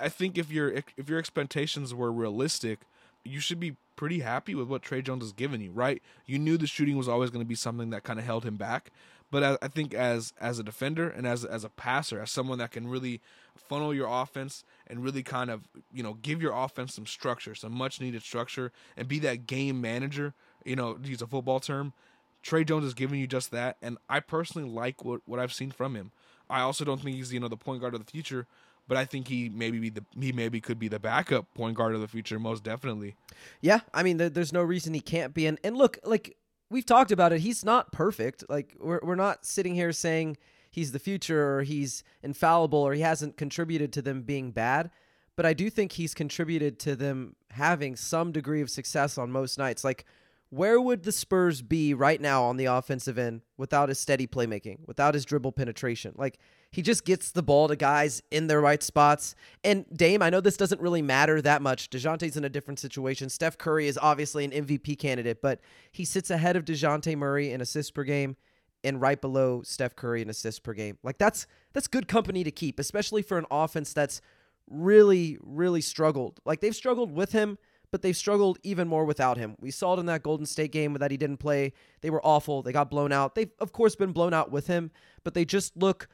I 0.00 0.08
think 0.08 0.38
if 0.38 0.50
your 0.50 0.72
if 0.96 1.08
your 1.08 1.18
expectations 1.18 1.94
were 1.94 2.10
realistic, 2.10 2.80
you 3.24 3.40
should 3.40 3.60
be 3.60 3.76
pretty 3.94 4.20
happy 4.20 4.54
with 4.54 4.68
what 4.68 4.82
Tre 4.82 5.02
Jones 5.02 5.22
has 5.22 5.32
given 5.32 5.60
you, 5.60 5.70
right? 5.70 6.02
You 6.26 6.38
knew 6.38 6.56
the 6.56 6.66
shooting 6.66 6.96
was 6.96 7.08
always 7.08 7.30
going 7.30 7.44
to 7.44 7.48
be 7.48 7.54
something 7.54 7.90
that 7.90 8.02
kind 8.02 8.18
of 8.18 8.24
held 8.24 8.44
him 8.44 8.56
back, 8.56 8.90
but 9.32 9.42
I, 9.42 9.58
I 9.62 9.68
think 9.68 9.94
as 9.94 10.34
as 10.40 10.60
a 10.60 10.62
defender 10.62 11.08
and 11.08 11.26
as 11.26 11.44
as 11.44 11.64
a 11.64 11.70
passer, 11.70 12.20
as 12.20 12.30
someone 12.30 12.58
that 12.58 12.70
can 12.70 12.86
really 12.86 13.20
funnel 13.56 13.92
your 13.94 14.06
offense 14.06 14.62
and 14.86 15.02
really 15.02 15.22
kind 15.22 15.50
of 15.50 15.66
you 15.92 16.02
know 16.02 16.14
give 16.22 16.40
your 16.40 16.52
offense 16.52 16.94
some 16.94 17.06
structure, 17.06 17.54
some 17.56 17.72
much 17.72 18.00
needed 18.00 18.22
structure, 18.22 18.70
and 18.96 19.08
be 19.08 19.18
that 19.20 19.46
game 19.46 19.80
manager, 19.80 20.34
you 20.64 20.76
know, 20.76 20.98
use 21.02 21.22
a 21.22 21.26
football 21.26 21.58
term. 21.58 21.94
Tre 22.42 22.62
Jones 22.62 22.84
is 22.84 22.94
giving 22.94 23.18
you 23.18 23.26
just 23.26 23.50
that, 23.52 23.78
and 23.80 23.96
I 24.08 24.20
personally 24.20 24.68
like 24.68 25.04
what, 25.04 25.22
what 25.24 25.40
I've 25.40 25.52
seen 25.52 25.70
from 25.70 25.96
him. 25.96 26.12
I 26.50 26.60
also 26.60 26.84
don't 26.84 27.00
think 27.00 27.16
he's 27.16 27.32
you 27.32 27.40
know 27.40 27.48
the 27.48 27.56
point 27.56 27.80
guard 27.80 27.94
of 27.94 28.04
the 28.04 28.10
future, 28.10 28.46
but 28.86 28.98
I 28.98 29.06
think 29.06 29.28
he 29.28 29.48
maybe 29.48 29.78
be 29.78 29.88
the 29.88 30.04
he 30.20 30.32
maybe 30.32 30.60
could 30.60 30.78
be 30.78 30.88
the 30.88 30.98
backup 30.98 31.46
point 31.54 31.74
guard 31.74 31.94
of 31.94 32.02
the 32.02 32.08
future, 32.08 32.38
most 32.38 32.62
definitely. 32.62 33.14
Yeah, 33.62 33.80
I 33.94 34.02
mean, 34.02 34.18
there, 34.18 34.28
there's 34.28 34.52
no 34.52 34.62
reason 34.62 34.92
he 34.92 35.00
can't 35.00 35.32
be. 35.32 35.46
And 35.46 35.58
and 35.64 35.74
look, 35.74 35.98
like 36.04 36.36
we've 36.72 36.86
talked 36.86 37.12
about 37.12 37.32
it, 37.32 37.40
he's 37.40 37.64
not 37.64 37.92
perfect. 37.92 38.44
Like 38.48 38.74
we're 38.80 39.00
we're 39.02 39.14
not 39.26 39.44
sitting 39.44 39.74
here 39.74 39.92
saying 39.92 40.36
he's 40.70 40.90
the 40.92 40.98
future 40.98 41.56
or 41.56 41.62
he's 41.62 42.02
infallible 42.22 42.78
or 42.78 42.94
he 42.94 43.02
hasn't 43.02 43.36
contributed 43.36 43.92
to 43.92 44.02
them 44.02 44.22
being 44.22 44.50
bad. 44.52 44.90
but 45.36 45.46
I 45.46 45.54
do 45.54 45.70
think 45.70 45.92
he's 45.92 46.14
contributed 46.14 46.78
to 46.80 46.96
them 46.96 47.36
having 47.50 47.96
some 47.96 48.32
degree 48.32 48.60
of 48.60 48.68
success 48.70 49.18
on 49.18 49.30
most 49.30 49.58
nights. 49.58 49.82
Like, 49.84 50.04
where 50.52 50.78
would 50.78 51.04
the 51.04 51.12
Spurs 51.12 51.62
be 51.62 51.94
right 51.94 52.20
now 52.20 52.42
on 52.42 52.58
the 52.58 52.66
offensive 52.66 53.16
end 53.16 53.40
without 53.56 53.88
his 53.88 53.98
steady 53.98 54.26
playmaking, 54.26 54.80
without 54.86 55.14
his 55.14 55.24
dribble 55.24 55.52
penetration? 55.52 56.12
Like, 56.14 56.38
he 56.70 56.82
just 56.82 57.06
gets 57.06 57.30
the 57.30 57.42
ball 57.42 57.68
to 57.68 57.74
guys 57.74 58.22
in 58.30 58.48
their 58.48 58.60
right 58.60 58.82
spots. 58.82 59.34
And 59.64 59.86
Dame, 59.96 60.20
I 60.20 60.28
know 60.28 60.42
this 60.42 60.58
doesn't 60.58 60.82
really 60.82 61.00
matter 61.00 61.40
that 61.40 61.62
much. 61.62 61.88
Dejounte's 61.88 62.36
in 62.36 62.44
a 62.44 62.50
different 62.50 62.78
situation. 62.80 63.30
Steph 63.30 63.56
Curry 63.56 63.86
is 63.86 63.98
obviously 64.02 64.44
an 64.44 64.50
MVP 64.50 64.98
candidate, 64.98 65.40
but 65.40 65.58
he 65.90 66.04
sits 66.04 66.28
ahead 66.28 66.54
of 66.54 66.66
Dejounte 66.66 67.16
Murray 67.16 67.50
in 67.50 67.62
assists 67.62 67.90
per 67.90 68.04
game 68.04 68.36
and 68.84 69.00
right 69.00 69.22
below 69.22 69.62
Steph 69.62 69.96
Curry 69.96 70.20
in 70.20 70.28
assists 70.28 70.60
per 70.60 70.74
game. 70.74 70.98
Like 71.02 71.16
that's 71.16 71.46
that's 71.72 71.88
good 71.88 72.08
company 72.08 72.44
to 72.44 72.50
keep, 72.50 72.78
especially 72.78 73.22
for 73.22 73.38
an 73.38 73.46
offense 73.50 73.94
that's 73.94 74.20
really, 74.68 75.38
really 75.40 75.80
struggled. 75.80 76.40
Like 76.44 76.60
they've 76.60 76.76
struggled 76.76 77.10
with 77.10 77.32
him, 77.32 77.56
but 77.92 78.00
they've 78.00 78.16
struggled 78.16 78.58
even 78.62 78.88
more 78.88 79.04
without 79.04 79.36
him. 79.36 79.54
We 79.60 79.70
saw 79.70 79.94
it 79.94 80.00
in 80.00 80.06
that 80.06 80.22
Golden 80.22 80.46
State 80.46 80.72
game 80.72 80.94
that 80.94 81.10
he 81.10 81.18
didn't 81.18 81.36
play. 81.36 81.74
They 82.00 82.08
were 82.08 82.24
awful. 82.26 82.62
They 82.62 82.72
got 82.72 82.90
blown 82.90 83.12
out. 83.12 83.34
They've, 83.34 83.50
of 83.60 83.72
course, 83.72 83.94
been 83.94 84.12
blown 84.12 84.32
out 84.32 84.50
with 84.50 84.66
him, 84.66 84.90
but 85.22 85.34
they 85.34 85.44
just 85.44 85.76
look 85.76 86.08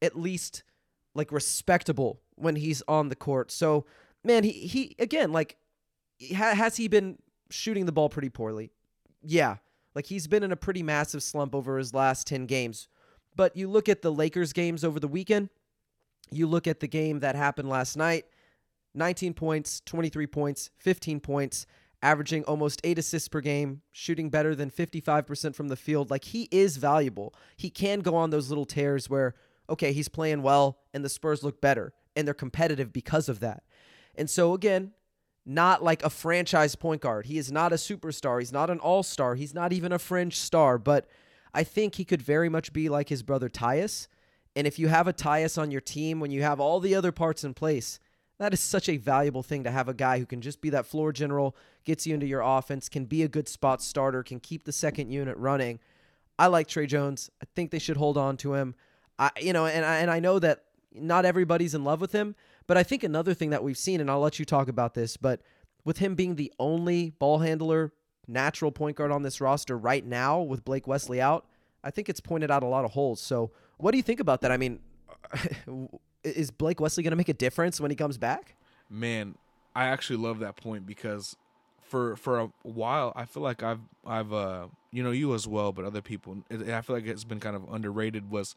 at 0.00 0.16
least 0.16 0.62
like 1.14 1.32
respectable 1.32 2.20
when 2.36 2.54
he's 2.54 2.82
on 2.86 3.08
the 3.08 3.16
court. 3.16 3.50
So, 3.50 3.84
man, 4.22 4.44
he, 4.44 4.52
he 4.52 4.94
again, 5.00 5.32
like, 5.32 5.56
has 6.32 6.76
he 6.76 6.86
been 6.86 7.18
shooting 7.50 7.86
the 7.86 7.92
ball 7.92 8.08
pretty 8.08 8.30
poorly? 8.30 8.70
Yeah. 9.20 9.56
Like, 9.96 10.06
he's 10.06 10.28
been 10.28 10.44
in 10.44 10.52
a 10.52 10.56
pretty 10.56 10.82
massive 10.82 11.22
slump 11.22 11.54
over 11.56 11.76
his 11.76 11.92
last 11.92 12.28
10 12.28 12.46
games. 12.46 12.86
But 13.34 13.56
you 13.56 13.68
look 13.68 13.88
at 13.88 14.00
the 14.00 14.12
Lakers 14.12 14.52
games 14.52 14.84
over 14.84 15.00
the 15.00 15.08
weekend, 15.08 15.50
you 16.30 16.46
look 16.46 16.68
at 16.68 16.80
the 16.80 16.86
game 16.86 17.20
that 17.20 17.34
happened 17.34 17.68
last 17.68 17.96
night 17.96 18.26
19 18.96 19.34
points, 19.34 19.80
23 19.84 20.26
points, 20.26 20.70
15 20.78 21.20
points, 21.20 21.66
averaging 22.02 22.44
almost 22.44 22.80
eight 22.84 22.98
assists 22.98 23.28
per 23.28 23.40
game, 23.40 23.82
shooting 23.92 24.30
better 24.30 24.54
than 24.54 24.70
55% 24.70 25.54
from 25.54 25.68
the 25.68 25.76
field. 25.76 26.10
Like 26.10 26.24
he 26.24 26.48
is 26.50 26.76
valuable. 26.76 27.34
He 27.56 27.70
can 27.70 28.00
go 28.00 28.14
on 28.14 28.30
those 28.30 28.48
little 28.48 28.64
tears 28.64 29.10
where, 29.10 29.34
okay, 29.68 29.92
he's 29.92 30.08
playing 30.08 30.42
well 30.42 30.78
and 30.92 31.04
the 31.04 31.08
Spurs 31.08 31.42
look 31.42 31.60
better 31.60 31.92
and 32.14 32.26
they're 32.26 32.34
competitive 32.34 32.92
because 32.92 33.28
of 33.28 33.40
that. 33.40 33.64
And 34.14 34.30
so, 34.30 34.54
again, 34.54 34.92
not 35.44 35.82
like 35.82 36.02
a 36.02 36.10
franchise 36.10 36.74
point 36.74 37.02
guard. 37.02 37.26
He 37.26 37.38
is 37.38 37.52
not 37.52 37.72
a 37.72 37.76
superstar. 37.76 38.40
He's 38.40 38.52
not 38.52 38.70
an 38.70 38.80
all 38.80 39.02
star. 39.02 39.34
He's 39.34 39.54
not 39.54 39.72
even 39.72 39.92
a 39.92 39.98
fringe 39.98 40.38
star. 40.38 40.78
But 40.78 41.06
I 41.54 41.64
think 41.64 41.94
he 41.94 42.04
could 42.04 42.22
very 42.22 42.48
much 42.48 42.72
be 42.72 42.88
like 42.88 43.08
his 43.08 43.22
brother 43.22 43.48
Tyus 43.48 44.08
and 44.56 44.66
if 44.66 44.78
you 44.78 44.88
have 44.88 45.06
a 45.06 45.12
Tyus 45.12 45.60
on 45.60 45.70
your 45.70 45.82
team, 45.82 46.18
when 46.18 46.30
you 46.30 46.42
have 46.42 46.58
all 46.58 46.80
the 46.80 46.94
other 46.94 47.12
parts 47.12 47.44
in 47.44 47.52
place, 47.52 48.00
that 48.38 48.52
is 48.52 48.60
such 48.60 48.88
a 48.88 48.96
valuable 48.96 49.42
thing 49.42 49.64
to 49.64 49.70
have 49.70 49.88
a 49.88 49.94
guy 49.94 50.18
who 50.18 50.26
can 50.26 50.40
just 50.40 50.60
be 50.60 50.70
that 50.70 50.86
floor 50.86 51.12
general, 51.12 51.56
gets 51.84 52.06
you 52.06 52.14
into 52.14 52.26
your 52.26 52.42
offense, 52.42 52.88
can 52.88 53.06
be 53.06 53.22
a 53.22 53.28
good 53.28 53.48
spot 53.48 53.82
starter, 53.82 54.22
can 54.22 54.40
keep 54.40 54.64
the 54.64 54.72
second 54.72 55.10
unit 55.10 55.36
running. 55.38 55.78
I 56.38 56.48
like 56.48 56.68
Tre 56.68 56.86
Jones. 56.86 57.30
I 57.42 57.46
think 57.54 57.70
they 57.70 57.78
should 57.78 57.96
hold 57.96 58.18
on 58.18 58.36
to 58.38 58.54
him. 58.54 58.74
I, 59.18 59.30
you 59.40 59.52
know, 59.52 59.66
and 59.66 59.84
I, 59.84 59.98
and 59.98 60.10
I 60.10 60.20
know 60.20 60.38
that 60.38 60.64
not 60.92 61.24
everybody's 61.24 61.74
in 61.74 61.84
love 61.84 62.00
with 62.00 62.12
him, 62.12 62.34
but 62.66 62.76
I 62.76 62.82
think 62.82 63.02
another 63.02 63.32
thing 63.32 63.50
that 63.50 63.62
we've 63.62 63.78
seen, 63.78 64.00
and 64.00 64.10
I'll 64.10 64.20
let 64.20 64.38
you 64.38 64.44
talk 64.44 64.68
about 64.68 64.94
this, 64.94 65.16
but 65.16 65.40
with 65.84 65.98
him 65.98 66.14
being 66.14 66.36
the 66.36 66.52
only 66.58 67.10
ball 67.10 67.38
handler, 67.38 67.92
natural 68.26 68.72
point 68.72 68.96
guard 68.96 69.12
on 69.12 69.22
this 69.22 69.40
roster 69.40 69.78
right 69.78 70.04
now, 70.04 70.40
with 70.40 70.64
Blake 70.64 70.86
Wesley 70.86 71.20
out, 71.20 71.46
I 71.82 71.90
think 71.90 72.08
it's 72.08 72.20
pointed 72.20 72.50
out 72.50 72.62
a 72.62 72.66
lot 72.66 72.84
of 72.84 72.90
holes. 72.90 73.20
So 73.20 73.52
what 73.78 73.92
do 73.92 73.96
you 73.96 74.02
think 74.02 74.20
about 74.20 74.40
that? 74.42 74.50
I 74.50 74.56
mean, 74.56 74.80
is 76.26 76.50
Blake 76.50 76.80
Wesley 76.80 77.02
going 77.02 77.12
to 77.12 77.16
make 77.16 77.28
a 77.28 77.34
difference 77.34 77.80
when 77.80 77.90
he 77.90 77.96
comes 77.96 78.18
back? 78.18 78.54
Man, 78.90 79.36
I 79.74 79.86
actually 79.86 80.16
love 80.16 80.38
that 80.40 80.56
point 80.56 80.86
because 80.86 81.36
for 81.80 82.16
for 82.16 82.40
a 82.40 82.50
while 82.62 83.12
I 83.14 83.24
feel 83.24 83.42
like 83.42 83.62
I've 83.62 83.80
I've 84.04 84.32
uh 84.32 84.66
you 84.90 85.02
know 85.02 85.10
you 85.10 85.34
as 85.34 85.46
well, 85.46 85.72
but 85.72 85.84
other 85.84 86.02
people 86.02 86.38
I 86.50 86.80
feel 86.80 86.96
like 86.96 87.06
it's 87.06 87.24
been 87.24 87.40
kind 87.40 87.56
of 87.56 87.72
underrated 87.72 88.30
was 88.30 88.56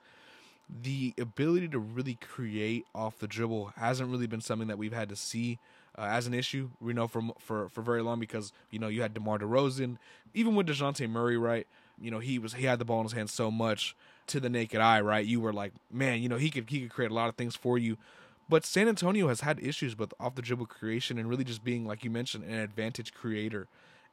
the 0.81 1.13
ability 1.19 1.67
to 1.69 1.79
really 1.79 2.15
create 2.15 2.85
off 2.93 3.17
the 3.17 3.27
dribble 3.27 3.73
hasn't 3.75 4.09
really 4.09 4.27
been 4.27 4.41
something 4.41 4.67
that 4.67 4.77
we've 4.77 4.93
had 4.93 5.09
to 5.09 5.15
see 5.15 5.57
uh, 5.97 6.03
as 6.03 6.27
an 6.27 6.33
issue. 6.33 6.69
We 6.79 6.93
know 6.93 7.07
for 7.07 7.21
for 7.39 7.69
for 7.69 7.81
very 7.81 8.01
long 8.01 8.19
because 8.19 8.53
you 8.71 8.79
know 8.79 8.87
you 8.87 9.01
had 9.01 9.13
DeMar 9.13 9.39
DeRozan, 9.39 9.97
even 10.33 10.55
with 10.55 10.67
Dejounte 10.67 11.09
Murray, 11.09 11.37
right? 11.37 11.67
You 12.01 12.11
know 12.11 12.19
he 12.19 12.39
was 12.39 12.53
he 12.53 12.65
had 12.65 12.79
the 12.79 12.85
ball 12.85 12.99
in 12.99 13.05
his 13.05 13.13
hands 13.13 13.33
so 13.33 13.51
much 13.51 13.95
to 14.27 14.39
the 14.39 14.49
naked 14.49 14.79
eye, 14.79 15.01
right? 15.01 15.25
You 15.25 15.41
were 15.41 15.53
like, 15.53 15.73
man, 15.91 16.21
you 16.21 16.29
know, 16.29 16.37
he 16.37 16.49
could 16.49 16.69
he 16.69 16.81
could 16.81 16.91
create 16.91 17.11
a 17.11 17.13
lot 17.13 17.29
of 17.29 17.35
things 17.35 17.55
for 17.55 17.77
you. 17.77 17.97
But 18.47 18.65
San 18.65 18.87
Antonio 18.87 19.27
has 19.27 19.41
had 19.41 19.59
issues 19.61 19.97
with 19.97 20.13
off 20.19 20.35
the 20.35 20.41
dribble 20.41 20.65
creation 20.65 21.19
and 21.19 21.29
really 21.29 21.43
just 21.43 21.63
being, 21.63 21.85
like 21.85 22.03
you 22.03 22.09
mentioned, 22.09 22.45
an 22.45 22.55
advantage 22.55 23.13
creator. 23.13 23.67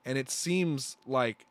And 0.04 0.18
it 0.18 0.28
seems 0.28 0.98
like 1.06 1.46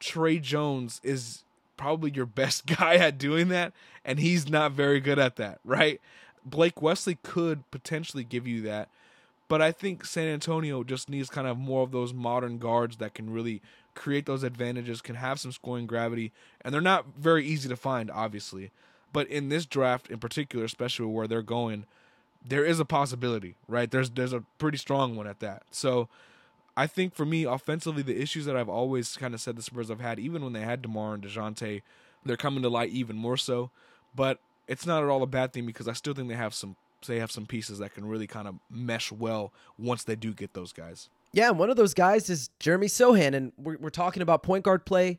Tre 0.00 0.38
Jones 0.38 1.00
is 1.04 1.44
probably 1.76 2.10
your 2.10 2.26
best 2.42 2.66
guy 2.66 2.94
at 2.94 3.18
doing 3.18 3.48
that, 3.48 3.72
and 4.04 4.18
he's 4.18 4.48
not 4.48 4.72
very 4.72 5.00
good 5.00 5.18
at 5.18 5.36
that, 5.36 5.60
right? 5.64 6.00
Blake 6.44 6.82
Wesley 6.82 7.18
could 7.22 7.70
potentially 7.70 8.24
give 8.24 8.46
you 8.46 8.62
that, 8.62 8.88
but 9.48 9.62
I 9.62 9.70
think 9.70 10.04
San 10.04 10.28
Antonio 10.28 10.82
just 10.82 11.08
needs 11.08 11.28
kind 11.28 11.46
of 11.46 11.56
more 11.56 11.82
of 11.82 11.92
those 11.92 12.12
modern 12.12 12.58
guards 12.58 12.96
that 12.96 13.14
can 13.14 13.30
really 13.30 13.60
create 13.94 14.26
those 14.26 14.42
advantages, 14.42 15.00
can 15.00 15.16
have 15.16 15.40
some 15.40 15.52
scoring 15.52 15.86
gravity, 15.86 16.32
and 16.62 16.72
they're 16.72 16.80
not 16.80 17.06
very 17.18 17.46
easy 17.46 17.68
to 17.68 17.76
find, 17.76 18.10
obviously. 18.10 18.70
But 19.12 19.28
in 19.28 19.48
this 19.48 19.66
draft 19.66 20.08
in 20.08 20.18
particular, 20.18 20.64
especially 20.64 21.06
where 21.06 21.26
they're 21.26 21.42
going, 21.42 21.84
there 22.44 22.64
is 22.64 22.80
a 22.80 22.84
possibility, 22.84 23.56
right? 23.68 23.90
There's 23.90 24.10
there's 24.10 24.32
a 24.32 24.44
pretty 24.58 24.78
strong 24.78 25.16
one 25.16 25.26
at 25.26 25.40
that. 25.40 25.62
So 25.70 26.08
I 26.76 26.86
think 26.86 27.14
for 27.14 27.26
me, 27.26 27.44
offensively, 27.44 28.02
the 28.02 28.20
issues 28.20 28.46
that 28.46 28.56
I've 28.56 28.68
always 28.68 29.16
kind 29.16 29.34
of 29.34 29.40
said 29.40 29.56
the 29.56 29.62
Spurs 29.62 29.88
have 29.88 30.00
had, 30.00 30.18
even 30.18 30.42
when 30.42 30.52
they 30.52 30.62
had 30.62 30.82
DeMar 30.82 31.14
and 31.14 31.22
Dejounte, 31.22 31.82
they're 32.24 32.36
coming 32.36 32.62
to 32.62 32.68
light 32.68 32.90
even 32.90 33.16
more 33.16 33.36
so. 33.36 33.70
But 34.14 34.40
it's 34.66 34.86
not 34.86 35.02
at 35.02 35.08
all 35.08 35.22
a 35.22 35.26
bad 35.26 35.52
thing 35.52 35.66
because 35.66 35.88
I 35.88 35.92
still 35.92 36.14
think 36.14 36.28
they 36.28 36.34
have 36.34 36.54
some 36.54 36.76
they 37.06 37.18
have 37.18 37.32
some 37.32 37.46
pieces 37.46 37.78
that 37.78 37.94
can 37.94 38.06
really 38.06 38.28
kind 38.28 38.46
of 38.46 38.56
mesh 38.70 39.10
well 39.10 39.52
once 39.76 40.04
they 40.04 40.14
do 40.14 40.32
get 40.32 40.54
those 40.54 40.72
guys. 40.72 41.08
Yeah, 41.32 41.48
and 41.48 41.58
one 41.58 41.70
of 41.70 41.76
those 41.76 41.94
guys 41.94 42.28
is 42.28 42.50
Jeremy 42.60 42.88
Sochan, 42.88 43.34
and 43.34 43.52
we're, 43.56 43.78
we're 43.78 43.90
talking 43.90 44.22
about 44.22 44.42
point 44.42 44.64
guard 44.64 44.84
play. 44.84 45.18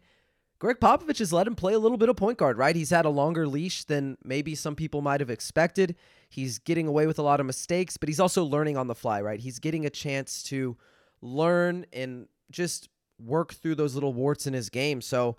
Gregg 0.60 0.78
Popovich 0.80 1.20
has 1.20 1.34
let 1.34 1.48
him 1.48 1.56
play 1.56 1.74
a 1.74 1.80
little 1.80 1.98
bit 1.98 2.08
of 2.08 2.16
point 2.16 2.38
guard, 2.38 2.58
right? 2.58 2.76
He's 2.76 2.92
had 2.92 3.06
a 3.06 3.10
longer 3.10 3.48
leash 3.48 3.84
than 3.84 4.18
maybe 4.24 4.56
some 4.56 4.76
people 4.76 5.02
might 5.02 5.20
have 5.20 5.30
expected. 5.30 5.96
He's 6.30 6.60
getting 6.60 6.88
away 6.88 7.08
with 7.08 7.20
a 7.20 7.24
lot 7.24 7.40
of 7.40 7.46
mistakes, 7.46 7.98
but 7.98 8.08
he's 8.08 8.20
also 8.20 8.44
learning 8.46 8.78
on 8.78 8.88
the 8.88 8.96
fly, 8.96 9.22
right? 9.22 9.40
He's 9.40 9.60
getting 9.60 9.86
a 9.86 9.90
chance 9.90 10.42
to 10.44 10.78
learn 11.22 11.86
and 11.92 12.28
just 12.50 12.90
work 13.20 13.54
through 13.54 13.76
those 13.76 13.96
little 13.96 14.14
warts 14.14 14.48
in 14.48 14.54
his 14.54 14.70
game. 14.70 15.02
So, 15.02 15.36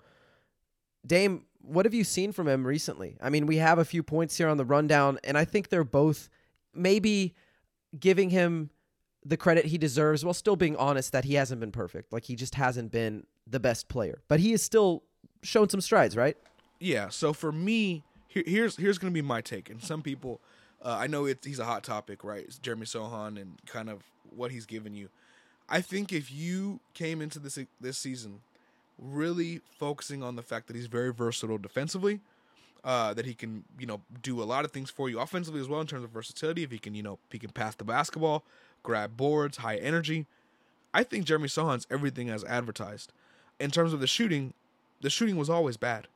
Dame, 1.07 1.45
what 1.59 1.85
have 1.85 1.93
you 1.93 2.03
seen 2.03 2.31
from 2.31 2.47
him 2.47 2.67
recently? 2.67 3.17
I 3.21 3.29
mean, 3.29 3.45
we 3.45 3.57
have 3.57 3.79
a 3.79 3.85
few 3.85 4.03
points 4.03 4.37
here 4.37 4.47
on 4.47 4.57
the 4.57 4.65
rundown, 4.65 5.19
and 5.23 5.37
I 5.37 5.45
think 5.45 5.69
they're 5.69 5.83
both 5.83 6.29
maybe 6.73 7.33
giving 7.97 8.29
him 8.29 8.69
the 9.25 9.35
credit 9.35 9.65
he 9.65 9.77
deserves 9.77 10.23
while 10.23 10.35
still 10.35 10.55
being 10.55 10.75
honest 10.77 11.11
that 11.11 11.25
he 11.25 11.33
hasn't 11.33 11.59
been 11.59 11.71
perfect. 11.71 12.13
Like 12.13 12.25
he 12.25 12.35
just 12.35 12.55
hasn't 12.55 12.91
been 12.91 13.25
the 13.47 13.59
best 13.59 13.87
player, 13.89 14.21
but 14.27 14.39
he 14.39 14.51
has 14.51 14.61
still 14.61 15.03
shown 15.41 15.67
some 15.67 15.81
strides, 15.81 16.15
right? 16.15 16.37
Yeah. 16.79 17.09
So 17.09 17.33
for 17.33 17.51
me, 17.51 18.03
here, 18.27 18.43
here's 18.45 18.77
here's 18.77 18.97
gonna 18.97 19.11
be 19.11 19.23
my 19.23 19.41
take. 19.41 19.69
And 19.69 19.81
some 19.81 20.01
people, 20.01 20.41
uh, 20.81 20.95
I 20.99 21.07
know 21.07 21.25
it's 21.25 21.45
he's 21.45 21.59
a 21.59 21.65
hot 21.65 21.83
topic, 21.83 22.23
right? 22.23 22.43
It's 22.43 22.59
Jeremy 22.59 22.85
Sochan 22.85 23.41
and 23.41 23.59
kind 23.65 23.89
of 23.89 24.03
what 24.35 24.51
he's 24.51 24.65
given 24.65 24.93
you. 24.93 25.09
I 25.67 25.81
think 25.81 26.13
if 26.13 26.31
you 26.31 26.79
came 26.93 27.21
into 27.21 27.39
this 27.39 27.57
this 27.81 27.97
season 27.97 28.41
really 28.99 29.61
focusing 29.77 30.23
on 30.23 30.35
the 30.35 30.43
fact 30.43 30.67
that 30.67 30.75
he's 30.75 30.85
very 30.85 31.11
versatile 31.11 31.57
defensively, 31.57 32.21
uh, 32.83 33.13
that 33.13 33.25
he 33.25 33.33
can 33.33 33.63
you 33.79 33.87
know 33.87 34.01
do 34.21 34.41
a 34.41 34.45
lot 34.45 34.65
of 34.65 34.71
things 34.71 34.91
for 34.91 35.09
you 35.09 35.19
offensively 35.19 35.59
as 35.59 35.67
well 35.67 35.81
in 35.81 35.87
terms 35.87 36.03
of 36.03 36.11
versatility. 36.11 36.63
If 36.63 36.71
he 36.71 36.77
can 36.77 36.93
you 36.93 37.03
know 37.03 37.17
he 37.31 37.39
can 37.39 37.49
pass 37.49 37.75
the 37.75 37.83
basketball, 37.83 38.43
grab 38.85 39.17
boards, 39.17 39.57
high 39.57 39.75
energy. 39.77 40.25
I 40.93 41.03
think 41.03 41.25
Jeremy 41.25 41.49
Sochan's 41.49 41.85
everything 41.91 42.29
as 42.29 42.43
advertised. 42.45 43.11
In 43.59 43.71
terms 43.71 43.91
of 43.91 43.99
the 43.99 44.07
shooting, 44.07 44.53
the 45.01 45.09
shooting 45.09 45.35
was 45.35 45.49
always 45.49 45.75
bad. 45.75 46.07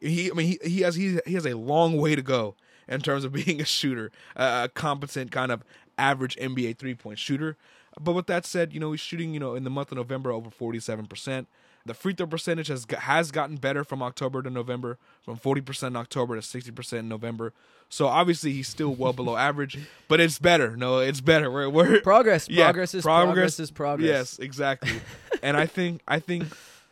He, 0.00 0.30
I 0.30 0.34
mean, 0.34 0.46
he, 0.46 0.68
he 0.68 0.80
has 0.80 0.96
he, 0.96 1.20
he 1.26 1.34
has 1.34 1.46
a 1.46 1.54
long 1.54 1.96
way 1.96 2.16
to 2.16 2.22
go 2.22 2.56
in 2.88 3.00
terms 3.00 3.24
of 3.24 3.32
being 3.44 3.60
a 3.60 3.64
shooter, 3.64 4.10
a 4.34 4.68
competent 4.74 5.30
kind 5.30 5.52
of 5.52 5.62
average 5.96 6.36
NBA 6.36 6.78
three 6.78 6.94
point 6.94 7.18
shooter. 7.18 7.56
But 8.00 8.12
with 8.12 8.26
that 8.26 8.44
said, 8.44 8.72
you 8.72 8.80
know 8.80 8.90
he's 8.90 9.00
shooting 9.00 9.32
you 9.32 9.40
know 9.40 9.54
in 9.54 9.64
the 9.64 9.70
month 9.70 9.92
of 9.92 9.98
November 9.98 10.32
over 10.32 10.50
forty 10.50 10.80
seven 10.80 11.06
percent. 11.06 11.46
The 11.86 11.94
free 11.94 12.12
throw 12.12 12.26
percentage 12.26 12.68
has 12.68 12.86
has 12.98 13.30
gotten 13.30 13.56
better 13.56 13.84
from 13.84 14.02
October 14.02 14.42
to 14.42 14.50
November, 14.50 14.98
from 15.22 15.38
40% 15.38 15.88
in 15.88 15.96
October 15.96 16.38
to 16.38 16.40
60% 16.40 16.98
in 16.98 17.08
November. 17.08 17.52
So 17.88 18.06
obviously 18.06 18.52
he's 18.52 18.68
still 18.68 18.94
well 18.94 19.12
below 19.12 19.36
average, 19.48 19.78
but 20.08 20.20
it's 20.20 20.38
better. 20.38 20.76
No, 20.76 20.98
it's 20.98 21.20
better. 21.20 21.50
We're, 21.50 21.70
we're 21.70 22.00
progress. 22.02 22.48
Yeah, 22.48 22.64
progress 22.64 22.94
is 22.94 23.02
progress, 23.02 23.26
progress 23.32 23.60
is 23.60 23.70
progress. 23.70 24.08
Yes, 24.08 24.38
exactly. 24.38 25.00
and 25.42 25.56
I 25.56 25.66
think 25.66 26.02
I 26.08 26.18
think 26.18 26.44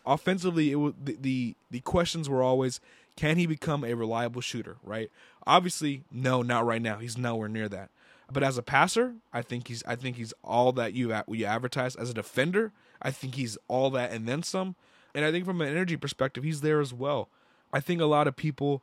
offensively 0.06 0.70
it 0.70 0.76
was 0.76 0.94
the, 1.02 1.16
the 1.20 1.54
the 1.70 1.80
questions 1.80 2.28
were 2.28 2.42
always 2.42 2.80
can 3.16 3.36
he 3.36 3.46
become 3.46 3.84
a 3.84 3.94
reliable 3.94 4.40
shooter, 4.40 4.76
right? 4.82 5.10
Obviously, 5.46 6.02
no, 6.10 6.42
not 6.42 6.66
right 6.66 6.82
now. 6.82 6.98
He's 6.98 7.18
nowhere 7.18 7.48
near 7.48 7.68
that. 7.68 7.90
But 8.32 8.42
as 8.42 8.58
a 8.58 8.62
passer, 8.62 9.14
I 9.32 9.42
think 9.42 9.68
he's 9.68 9.82
I 9.86 9.96
think 9.96 10.16
he's 10.16 10.32
all 10.42 10.72
that 10.72 10.94
you 10.94 11.14
you 11.28 11.44
advertise. 11.44 11.96
As 11.96 12.10
a 12.10 12.14
defender, 12.14 12.72
I 13.04 13.10
think 13.10 13.34
he's 13.34 13.58
all 13.68 13.90
that 13.90 14.10
and 14.10 14.26
then 14.26 14.42
some. 14.42 14.74
And 15.14 15.24
I 15.24 15.30
think 15.30 15.44
from 15.44 15.60
an 15.60 15.68
energy 15.68 15.96
perspective, 15.96 16.42
he's 16.42 16.62
there 16.62 16.80
as 16.80 16.92
well. 16.92 17.28
I 17.72 17.80
think 17.80 18.00
a 18.00 18.06
lot 18.06 18.26
of 18.26 18.34
people, 18.34 18.82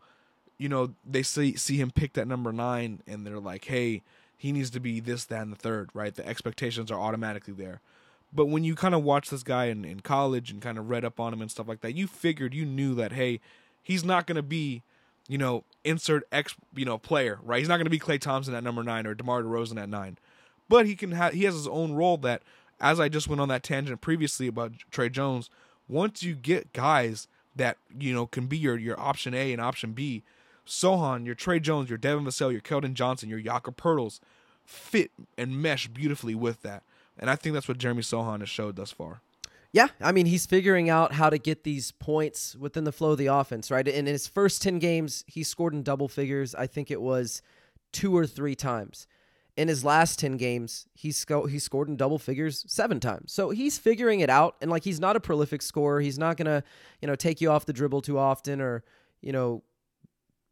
you 0.57 0.69
know, 0.69 0.93
they 1.05 1.23
see 1.23 1.55
see 1.55 1.77
him 1.77 1.91
picked 1.91 2.17
at 2.17 2.27
number 2.27 2.53
nine 2.53 3.01
and 3.07 3.25
they're 3.25 3.39
like, 3.39 3.65
hey, 3.65 4.03
he 4.37 4.51
needs 4.51 4.69
to 4.71 4.79
be 4.79 4.99
this, 4.99 5.25
that, 5.25 5.41
and 5.41 5.51
the 5.51 5.57
third, 5.57 5.89
right? 5.93 6.15
The 6.15 6.27
expectations 6.27 6.89
are 6.89 6.99
automatically 6.99 7.53
there. 7.53 7.81
But 8.33 8.45
when 8.45 8.63
you 8.63 8.75
kind 8.75 8.95
of 8.95 9.03
watch 9.03 9.29
this 9.29 9.43
guy 9.43 9.65
in, 9.65 9.83
in 9.83 9.99
college 9.99 10.51
and 10.51 10.61
kind 10.61 10.77
of 10.77 10.89
read 10.89 11.03
up 11.03 11.19
on 11.19 11.33
him 11.33 11.41
and 11.41 11.51
stuff 11.51 11.67
like 11.67 11.81
that, 11.81 11.95
you 11.95 12.07
figured 12.07 12.53
you 12.53 12.65
knew 12.65 12.95
that 12.95 13.11
hey, 13.11 13.41
he's 13.83 14.03
not 14.05 14.25
going 14.25 14.37
to 14.37 14.43
be, 14.43 14.83
you 15.27 15.37
know, 15.37 15.63
insert 15.83 16.23
X, 16.31 16.55
you 16.75 16.85
know, 16.85 16.97
player, 16.97 17.39
right? 17.43 17.59
He's 17.59 17.67
not 17.67 17.77
going 17.77 17.85
to 17.85 17.91
be 17.91 17.99
Klay 17.99 18.19
Thompson 18.19 18.53
at 18.53 18.63
number 18.63 18.83
nine 18.83 19.05
or 19.05 19.13
DeMar 19.13 19.43
DeRozan 19.43 19.81
at 19.81 19.89
nine, 19.89 20.17
but 20.69 20.85
he 20.85 20.95
can 20.95 21.11
have 21.11 21.33
he 21.33 21.43
has 21.43 21.53
his 21.53 21.67
own 21.67 21.93
role 21.93 22.17
that, 22.17 22.43
as 22.81 22.99
I 22.99 23.07
just 23.07 23.29
went 23.29 23.39
on 23.39 23.47
that 23.49 23.63
tangent 23.63 24.01
previously 24.01 24.47
about 24.47 24.73
Tre 24.89 25.07
Jones, 25.07 25.49
once 25.87 26.23
you 26.23 26.33
get 26.35 26.73
guys 26.73 27.27
that 27.55 27.77
you 27.97 28.13
know 28.13 28.25
can 28.25 28.47
be 28.47 28.57
your 28.57 28.77
your 28.77 28.99
option 28.99 29.33
A 29.33 29.53
and 29.53 29.61
option 29.61 29.93
B, 29.93 30.23
Sochan, 30.65 31.25
your 31.25 31.35
Tre 31.35 31.59
Jones, 31.59 31.89
your 31.89 31.97
Devin 31.97 32.25
Vassell, 32.25 32.51
your 32.51 32.61
Keldon 32.61 32.93
Johnson, 32.93 33.29
your 33.29 33.39
Jakob 33.39 33.77
Poeltls 33.77 34.19
fit 34.65 35.11
and 35.37 35.61
mesh 35.61 35.87
beautifully 35.87 36.35
with 36.35 36.61
that. 36.63 36.83
And 37.17 37.29
I 37.29 37.35
think 37.35 37.53
that's 37.53 37.67
what 37.67 37.77
Jeremy 37.77 38.01
Sochan 38.01 38.39
has 38.39 38.49
showed 38.49 38.75
thus 38.75 38.91
far. 38.91 39.21
Yeah, 39.73 39.87
I 40.01 40.11
mean, 40.11 40.25
he's 40.25 40.45
figuring 40.45 40.89
out 40.89 41.13
how 41.13 41.29
to 41.29 41.37
get 41.37 41.63
these 41.63 41.91
points 41.93 42.55
within 42.55 42.83
the 42.83 42.91
flow 42.91 43.11
of 43.11 43.17
the 43.17 43.27
offense, 43.27 43.71
right? 43.71 43.87
In 43.87 44.05
his 44.05 44.27
first 44.27 44.61
10 44.61 44.79
games, 44.79 45.23
he 45.27 45.43
scored 45.43 45.73
in 45.73 45.81
double 45.81 46.09
figures. 46.09 46.53
I 46.55 46.67
think 46.67 46.91
it 46.91 47.01
was 47.01 47.41
two 47.93 48.15
or 48.15 48.27
three 48.27 48.55
times. 48.55 49.07
In 49.61 49.67
his 49.67 49.85
last 49.85 50.17
10 50.17 50.37
games, 50.37 50.87
he, 50.93 51.11
sco- 51.11 51.45
he 51.45 51.59
scored 51.59 51.87
in 51.87 51.95
double 51.95 52.17
figures 52.17 52.65
seven 52.67 52.99
times. 52.99 53.31
So 53.31 53.51
he's 53.51 53.77
figuring 53.77 54.21
it 54.21 54.29
out. 54.29 54.55
And 54.59 54.71
like, 54.71 54.83
he's 54.83 54.99
not 54.99 55.15
a 55.15 55.19
prolific 55.19 55.61
scorer. 55.61 56.01
He's 56.01 56.17
not 56.17 56.35
going 56.35 56.47
to, 56.47 56.63
you 56.99 57.07
know, 57.07 57.15
take 57.15 57.41
you 57.41 57.51
off 57.51 57.67
the 57.67 57.73
dribble 57.73 58.01
too 58.01 58.17
often 58.17 58.59
or, 58.59 58.83
you 59.21 59.31
know, 59.31 59.61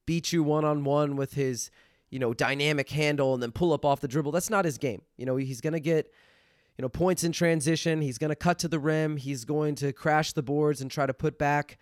beat 0.06 0.32
you 0.32 0.44
one 0.44 0.64
on 0.64 0.84
one 0.84 1.16
with 1.16 1.34
his, 1.34 1.72
you 2.12 2.20
know, 2.20 2.36
dynamic 2.36 2.90
handle 2.90 3.34
and 3.34 3.42
then 3.42 3.52
pull 3.52 3.74
up 3.74 3.84
off 3.84 4.00
the 4.00 4.08
dribble. 4.08 4.32
That's 4.32 4.52
not 4.52 4.64
his 4.64 4.78
game. 4.78 5.02
You 5.18 5.26
know, 5.26 5.38
he's 5.38 5.62
going 5.62 5.74
to 5.74 5.80
get 5.80 6.14
you 6.78 6.84
know, 6.84 6.90
points 6.90 7.26
in 7.26 7.34
transition. 7.34 8.02
He's 8.02 8.18
going 8.18 8.30
to 8.30 8.38
cut 8.38 8.58
to 8.60 8.70
the 8.70 8.80
rim. 8.80 9.18
He's 9.18 9.44
going 9.44 9.76
to 9.76 9.92
crash 9.92 10.32
the 10.32 10.42
boards 10.42 10.80
and 10.80 10.90
try 10.90 11.06
to 11.06 11.14
put 11.14 11.38
back, 11.38 11.78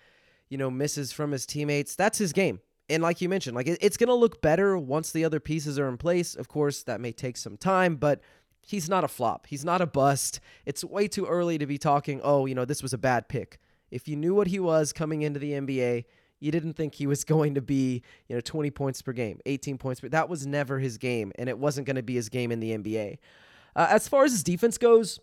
you 0.50 0.58
know, 0.58 0.72
misses 0.72 1.12
from 1.12 1.34
his 1.34 1.46
teammates. 1.46 1.96
That's 1.96 2.18
his 2.18 2.34
game. 2.34 2.62
And 2.90 3.04
like 3.04 3.20
you 3.20 3.28
mentioned, 3.28 3.56
like 3.56 3.68
it's 3.68 3.98
going 3.98 4.08
to 4.08 4.14
look 4.14 4.42
better 4.42 4.78
once 4.78 5.12
the 5.12 5.26
other 5.26 5.40
pieces 5.40 5.78
are 5.78 5.90
in 5.90 5.98
place. 5.98 6.36
Of 6.36 6.48
course, 6.48 6.84
that 6.84 7.02
may 7.02 7.12
take 7.12 7.36
some 7.36 7.58
time, 7.58 7.96
but 7.98 8.22
he's 8.62 8.90
not 8.90 9.04
a 9.04 9.08
flop. 9.08 9.48
He's 9.48 9.66
not 9.66 9.82
a 9.82 9.86
bust. 9.88 10.40
It's 10.66 10.84
way 10.84 11.08
too 11.08 11.26
early 11.26 11.58
to 11.58 11.66
be 11.66 11.78
talking, 11.78 12.22
oh, 12.24 12.46
you 12.46 12.56
know, 12.56 12.66
this 12.66 12.82
was 12.82 12.94
a 12.94 12.98
bad 12.98 13.28
pick. 13.28 13.60
If 13.92 14.08
you 14.08 14.16
knew 14.16 14.34
what 14.34 14.48
he 14.48 14.60
was 14.60 14.94
coming 14.94 15.22
into 15.22 15.40
the 15.40 15.52
NBA, 15.52 16.06
you 16.40 16.52
didn't 16.52 16.74
think 16.74 16.96
he 16.96 17.08
was 17.08 17.24
going 17.26 17.56
to 17.56 17.62
be, 17.62 18.04
you 18.28 18.36
know, 18.36 18.42
20 18.42 18.72
points 18.72 19.02
per 19.02 19.14
game, 19.14 19.40
18 19.46 19.78
points 19.78 20.02
per. 20.02 20.10
That 20.10 20.30
was 20.30 20.46
never 20.46 20.80
his 20.80 20.98
game, 20.98 21.32
and 21.38 21.50
it 21.50 21.58
wasn't 21.58 21.88
going 21.88 21.96
to 21.96 22.04
be 22.04 22.16
his 22.16 22.30
game 22.30 22.52
in 22.52 22.60
the 22.60 22.78
NBA. 22.78 23.18
Uh, 23.76 23.88
as 23.90 24.08
far 24.08 24.24
as 24.24 24.32
his 24.32 24.44
defense 24.44 24.78
goes, 24.78 25.20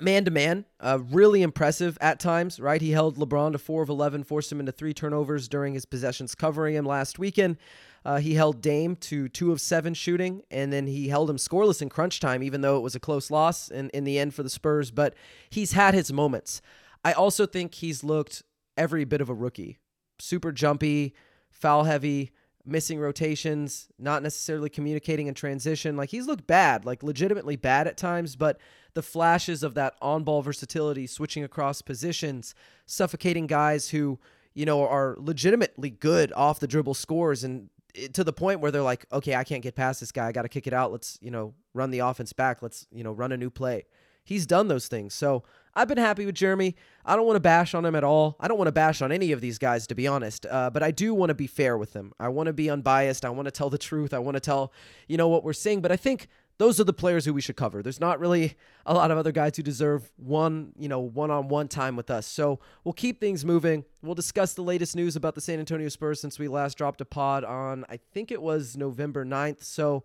man 0.00 0.24
to 0.24 0.30
man, 0.30 0.64
really 1.10 1.42
impressive 1.42 1.96
at 2.00 2.18
times, 2.18 2.58
right? 2.58 2.80
He 2.80 2.90
held 2.90 3.16
LeBron 3.16 3.52
to 3.52 3.58
4 3.58 3.82
of 3.82 3.88
11, 3.88 4.24
forced 4.24 4.50
him 4.50 4.60
into 4.60 4.72
three 4.72 4.94
turnovers 4.94 5.48
during 5.48 5.74
his 5.74 5.84
possessions 5.84 6.34
covering 6.34 6.74
him 6.74 6.84
last 6.84 7.18
weekend. 7.18 7.56
Uh, 8.04 8.18
he 8.18 8.34
held 8.34 8.60
Dame 8.60 8.96
to 8.96 9.28
2 9.28 9.50
of 9.50 9.60
7 9.60 9.94
shooting, 9.94 10.42
and 10.50 10.72
then 10.72 10.86
he 10.86 11.08
held 11.08 11.30
him 11.30 11.36
scoreless 11.36 11.80
in 11.80 11.88
crunch 11.88 12.20
time, 12.20 12.42
even 12.42 12.60
though 12.60 12.76
it 12.76 12.82
was 12.82 12.94
a 12.94 13.00
close 13.00 13.30
loss 13.30 13.70
in, 13.70 13.88
in 13.90 14.04
the 14.04 14.18
end 14.18 14.34
for 14.34 14.42
the 14.42 14.50
Spurs. 14.50 14.90
But 14.90 15.14
he's 15.48 15.72
had 15.72 15.94
his 15.94 16.12
moments. 16.12 16.60
I 17.02 17.12
also 17.12 17.46
think 17.46 17.74
he's 17.74 18.04
looked 18.04 18.42
every 18.76 19.04
bit 19.04 19.20
of 19.20 19.30
a 19.30 19.34
rookie. 19.34 19.78
Super 20.18 20.52
jumpy, 20.52 21.14
foul 21.50 21.84
heavy, 21.84 22.32
missing 22.66 22.98
rotations, 22.98 23.88
not 23.98 24.22
necessarily 24.22 24.70
communicating 24.70 25.26
in 25.26 25.34
transition. 25.34 25.96
Like 25.96 26.10
he's 26.10 26.26
looked 26.26 26.46
bad, 26.46 26.84
like 26.84 27.02
legitimately 27.02 27.56
bad 27.56 27.86
at 27.86 27.96
times, 27.96 28.36
but 28.36 28.58
the 28.94 29.02
flashes 29.02 29.62
of 29.62 29.74
that 29.74 29.94
on 30.00 30.24
ball 30.24 30.42
versatility, 30.42 31.06
switching 31.06 31.44
across 31.44 31.82
positions, 31.82 32.54
suffocating 32.86 33.46
guys 33.46 33.90
who, 33.90 34.18
you 34.54 34.64
know, 34.64 34.86
are 34.86 35.16
legitimately 35.18 35.90
good 35.90 36.32
off 36.34 36.60
the 36.60 36.66
dribble 36.66 36.94
scores 36.94 37.44
and 37.44 37.68
to 38.12 38.24
the 38.24 38.32
point 38.32 38.60
where 38.60 38.70
they're 38.70 38.82
like, 38.82 39.06
okay, 39.12 39.34
I 39.34 39.44
can't 39.44 39.62
get 39.62 39.76
past 39.76 40.00
this 40.00 40.10
guy. 40.10 40.26
I 40.26 40.32
got 40.32 40.42
to 40.42 40.48
kick 40.48 40.66
it 40.66 40.72
out. 40.72 40.90
Let's, 40.90 41.18
you 41.20 41.30
know, 41.30 41.54
run 41.74 41.90
the 41.90 42.00
offense 42.00 42.32
back. 42.32 42.62
Let's, 42.62 42.86
you 42.90 43.04
know, 43.04 43.12
run 43.12 43.30
a 43.30 43.36
new 43.36 43.50
play. 43.50 43.84
He's 44.24 44.46
done 44.46 44.68
those 44.68 44.88
things. 44.88 45.14
So 45.14 45.44
I've 45.74 45.88
been 45.88 45.98
happy 45.98 46.24
with 46.24 46.34
Jeremy. 46.34 46.76
I 47.04 47.16
don't 47.16 47.26
want 47.26 47.36
to 47.36 47.40
bash 47.40 47.74
on 47.74 47.84
him 47.84 47.94
at 47.94 48.04
all. 48.04 48.36
I 48.40 48.48
don't 48.48 48.58
want 48.58 48.68
to 48.68 48.72
bash 48.72 49.02
on 49.02 49.12
any 49.12 49.32
of 49.32 49.40
these 49.40 49.58
guys, 49.58 49.86
to 49.88 49.94
be 49.94 50.06
honest. 50.06 50.46
Uh, 50.46 50.70
but 50.70 50.82
I 50.82 50.90
do 50.90 51.14
want 51.14 51.30
to 51.30 51.34
be 51.34 51.46
fair 51.46 51.76
with 51.76 51.92
them. 51.92 52.12
I 52.18 52.28
want 52.28 52.46
to 52.46 52.52
be 52.52 52.70
unbiased. 52.70 53.24
I 53.24 53.30
want 53.30 53.46
to 53.46 53.52
tell 53.52 53.70
the 53.70 53.78
truth. 53.78 54.14
I 54.14 54.18
want 54.18 54.36
to 54.36 54.40
tell, 54.40 54.72
you 55.08 55.16
know, 55.16 55.28
what 55.28 55.44
we're 55.44 55.52
seeing. 55.52 55.82
But 55.82 55.92
I 55.92 55.96
think 55.96 56.28
those 56.58 56.78
are 56.78 56.84
the 56.84 56.92
players 56.92 57.24
who 57.24 57.34
we 57.34 57.40
should 57.40 57.56
cover. 57.56 57.82
There's 57.82 58.00
not 58.00 58.20
really 58.20 58.56
a 58.86 58.94
lot 58.94 59.10
of 59.10 59.18
other 59.18 59.32
guys 59.32 59.56
who 59.56 59.62
deserve 59.62 60.12
one, 60.16 60.72
you 60.78 60.88
know, 60.88 61.00
one-on-one 61.00 61.68
time 61.68 61.96
with 61.96 62.10
us. 62.10 62.26
So 62.26 62.60
we'll 62.84 62.92
keep 62.92 63.20
things 63.20 63.44
moving. 63.44 63.84
We'll 64.02 64.14
discuss 64.14 64.54
the 64.54 64.62
latest 64.62 64.94
news 64.94 65.16
about 65.16 65.34
the 65.34 65.40
San 65.40 65.58
Antonio 65.58 65.88
Spurs 65.88 66.20
since 66.20 66.38
we 66.38 66.46
last 66.46 66.78
dropped 66.78 67.00
a 67.00 67.04
pod 67.04 67.42
on, 67.44 67.84
I 67.88 67.98
think 68.12 68.30
it 68.30 68.40
was 68.40 68.76
November 68.76 69.24
9th. 69.24 69.64
So, 69.64 70.04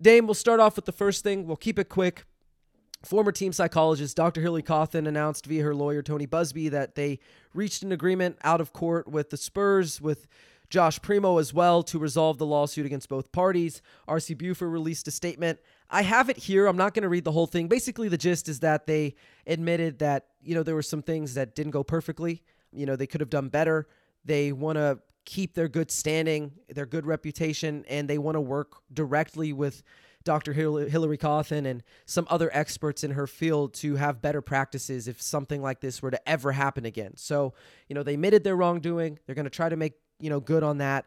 Dame, 0.00 0.26
we'll 0.26 0.34
start 0.34 0.60
off 0.60 0.76
with 0.76 0.84
the 0.84 0.92
first 0.92 1.22
thing. 1.24 1.46
We'll 1.46 1.56
keep 1.56 1.78
it 1.78 1.88
quick. 1.88 2.24
Former 3.04 3.32
team 3.32 3.52
psychologist 3.52 4.16
Dr. 4.16 4.40
Hillary 4.40 4.62
Cawthon 4.62 5.06
announced 5.06 5.46
via 5.46 5.62
her 5.62 5.74
lawyer 5.74 6.02
Tony 6.02 6.26
Busby 6.26 6.70
that 6.70 6.94
they 6.94 7.18
reached 7.52 7.82
an 7.82 7.92
agreement 7.92 8.38
out 8.42 8.60
of 8.60 8.72
court 8.72 9.06
with 9.06 9.30
the 9.30 9.36
Spurs, 9.36 10.00
with 10.00 10.26
Josh 10.70 11.00
Primo 11.02 11.38
as 11.38 11.52
well, 11.52 11.82
to 11.82 11.98
resolve 11.98 12.38
the 12.38 12.46
lawsuit 12.46 12.86
against 12.86 13.08
both 13.08 13.30
parties. 13.30 13.82
RC 14.08 14.38
Buford 14.38 14.72
released 14.72 15.06
a 15.06 15.10
statement. 15.10 15.58
I 15.90 16.02
have 16.02 16.30
it 16.30 16.38
here. 16.38 16.66
I'm 16.66 16.78
not 16.78 16.94
going 16.94 17.02
to 17.02 17.08
read 17.08 17.24
the 17.24 17.32
whole 17.32 17.46
thing. 17.46 17.68
Basically, 17.68 18.08
the 18.08 18.16
gist 18.16 18.48
is 18.48 18.60
that 18.60 18.86
they 18.86 19.14
admitted 19.46 19.98
that, 19.98 20.28
you 20.42 20.54
know, 20.54 20.62
there 20.62 20.74
were 20.74 20.82
some 20.82 21.02
things 21.02 21.34
that 21.34 21.54
didn't 21.54 21.72
go 21.72 21.84
perfectly. 21.84 22.42
You 22.72 22.86
know, 22.86 22.96
they 22.96 23.06
could 23.06 23.20
have 23.20 23.30
done 23.30 23.48
better. 23.48 23.86
They 24.24 24.52
want 24.52 24.76
to 24.76 24.98
keep 25.26 25.54
their 25.54 25.68
good 25.68 25.90
standing, 25.90 26.52
their 26.68 26.86
good 26.86 27.06
reputation, 27.06 27.84
and 27.88 28.08
they 28.08 28.18
want 28.18 28.36
to 28.36 28.40
work 28.40 28.76
directly 28.92 29.52
with 29.52 29.82
Dr. 30.24 30.52
Hillary 30.52 31.18
Cawthon 31.18 31.66
and 31.66 31.82
some 32.06 32.26
other 32.30 32.50
experts 32.52 33.04
in 33.04 33.12
her 33.12 33.26
field 33.26 33.74
to 33.74 33.96
have 33.96 34.22
better 34.22 34.40
practices 34.40 35.06
if 35.06 35.20
something 35.20 35.60
like 35.62 35.80
this 35.80 36.00
were 36.02 36.10
to 36.10 36.28
ever 36.28 36.52
happen 36.52 36.84
again. 36.84 37.12
So, 37.16 37.52
you 37.88 37.94
know, 37.94 38.02
they 38.02 38.14
admitted 38.14 38.42
their 38.42 38.56
wrongdoing. 38.56 39.18
They're 39.26 39.34
going 39.34 39.44
to 39.44 39.50
try 39.50 39.68
to 39.68 39.76
make, 39.76 39.94
you 40.18 40.30
know, 40.30 40.40
good 40.40 40.62
on 40.62 40.78
that. 40.78 41.04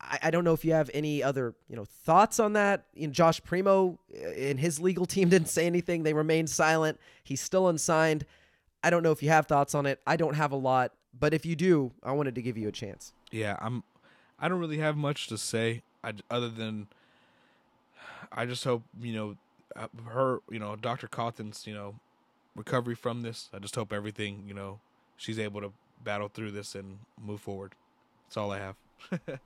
I, 0.00 0.18
I 0.24 0.30
don't 0.30 0.44
know 0.44 0.52
if 0.52 0.64
you 0.64 0.72
have 0.72 0.90
any 0.94 1.22
other, 1.22 1.54
you 1.68 1.76
know, 1.76 1.84
thoughts 1.84 2.40
on 2.40 2.54
that. 2.54 2.84
You 2.94 3.06
know, 3.06 3.12
Josh 3.12 3.42
Primo 3.42 3.98
uh, 4.14 4.28
and 4.30 4.58
his 4.58 4.80
legal 4.80 5.06
team 5.06 5.28
didn't 5.30 5.48
say 5.48 5.66
anything. 5.66 6.02
They 6.02 6.14
remained 6.14 6.50
silent. 6.50 6.98
He's 7.22 7.40
still 7.40 7.68
unsigned. 7.68 8.24
I 8.82 8.90
don't 8.90 9.02
know 9.02 9.12
if 9.12 9.22
you 9.22 9.28
have 9.28 9.46
thoughts 9.46 9.74
on 9.74 9.86
it. 9.86 10.00
I 10.06 10.16
don't 10.16 10.34
have 10.34 10.52
a 10.52 10.56
lot, 10.56 10.92
but 11.18 11.34
if 11.34 11.44
you 11.44 11.54
do, 11.54 11.92
I 12.02 12.12
wanted 12.12 12.34
to 12.36 12.42
give 12.42 12.56
you 12.56 12.68
a 12.68 12.72
chance. 12.72 13.12
Yeah, 13.30 13.56
I'm. 13.60 13.84
I 14.38 14.48
don't 14.48 14.58
really 14.58 14.78
have 14.78 14.96
much 14.96 15.26
to 15.26 15.36
say 15.36 15.82
I, 16.02 16.14
other 16.30 16.48
than 16.48 16.88
I 18.32 18.46
just 18.46 18.64
hope 18.64 18.82
you 19.00 19.14
know 19.14 19.36
uh, 19.76 19.86
her, 20.08 20.40
you 20.50 20.58
know, 20.58 20.76
Dr. 20.76 21.08
Cawthon's, 21.08 21.66
you 21.66 21.74
know, 21.74 21.94
recovery 22.56 22.94
from 22.94 23.22
this. 23.22 23.48
I 23.54 23.58
just 23.58 23.74
hope 23.74 23.92
everything, 23.92 24.44
you 24.46 24.54
know, 24.54 24.80
she's 25.16 25.38
able 25.38 25.60
to 25.60 25.72
battle 26.02 26.28
through 26.28 26.52
this 26.52 26.74
and 26.74 26.98
move 27.20 27.40
forward. 27.40 27.74
That's 28.26 28.36
all 28.36 28.50
I 28.50 28.58
have. 28.58 28.76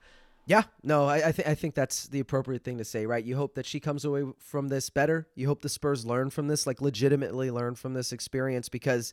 yeah, 0.47 0.65
no, 0.83 1.07
I, 1.07 1.29
I 1.29 1.33
think 1.33 1.49
I 1.49 1.55
think 1.55 1.75
that's 1.75 2.09
the 2.09 2.21
appropriate 2.21 2.65
thing 2.65 2.79
to 2.79 2.85
say, 2.85 3.07
right? 3.07 3.25
You 3.25 3.37
hope 3.37 3.55
that 3.55 3.67
she 3.67 3.81
comes 3.81 4.05
away 4.05 4.25
from 4.39 4.69
this 4.69 4.91
better. 4.91 5.29
You 5.35 5.47
hope 5.47 5.63
the 5.63 5.69
Spurs 5.69 6.05
learn 6.05 6.31
from 6.31 6.49
this, 6.49 6.67
like 6.67 6.81
legitimately 6.81 7.51
learn 7.51 7.75
from 7.75 7.95
this 7.95 8.13
experience, 8.13 8.69
because, 8.69 9.13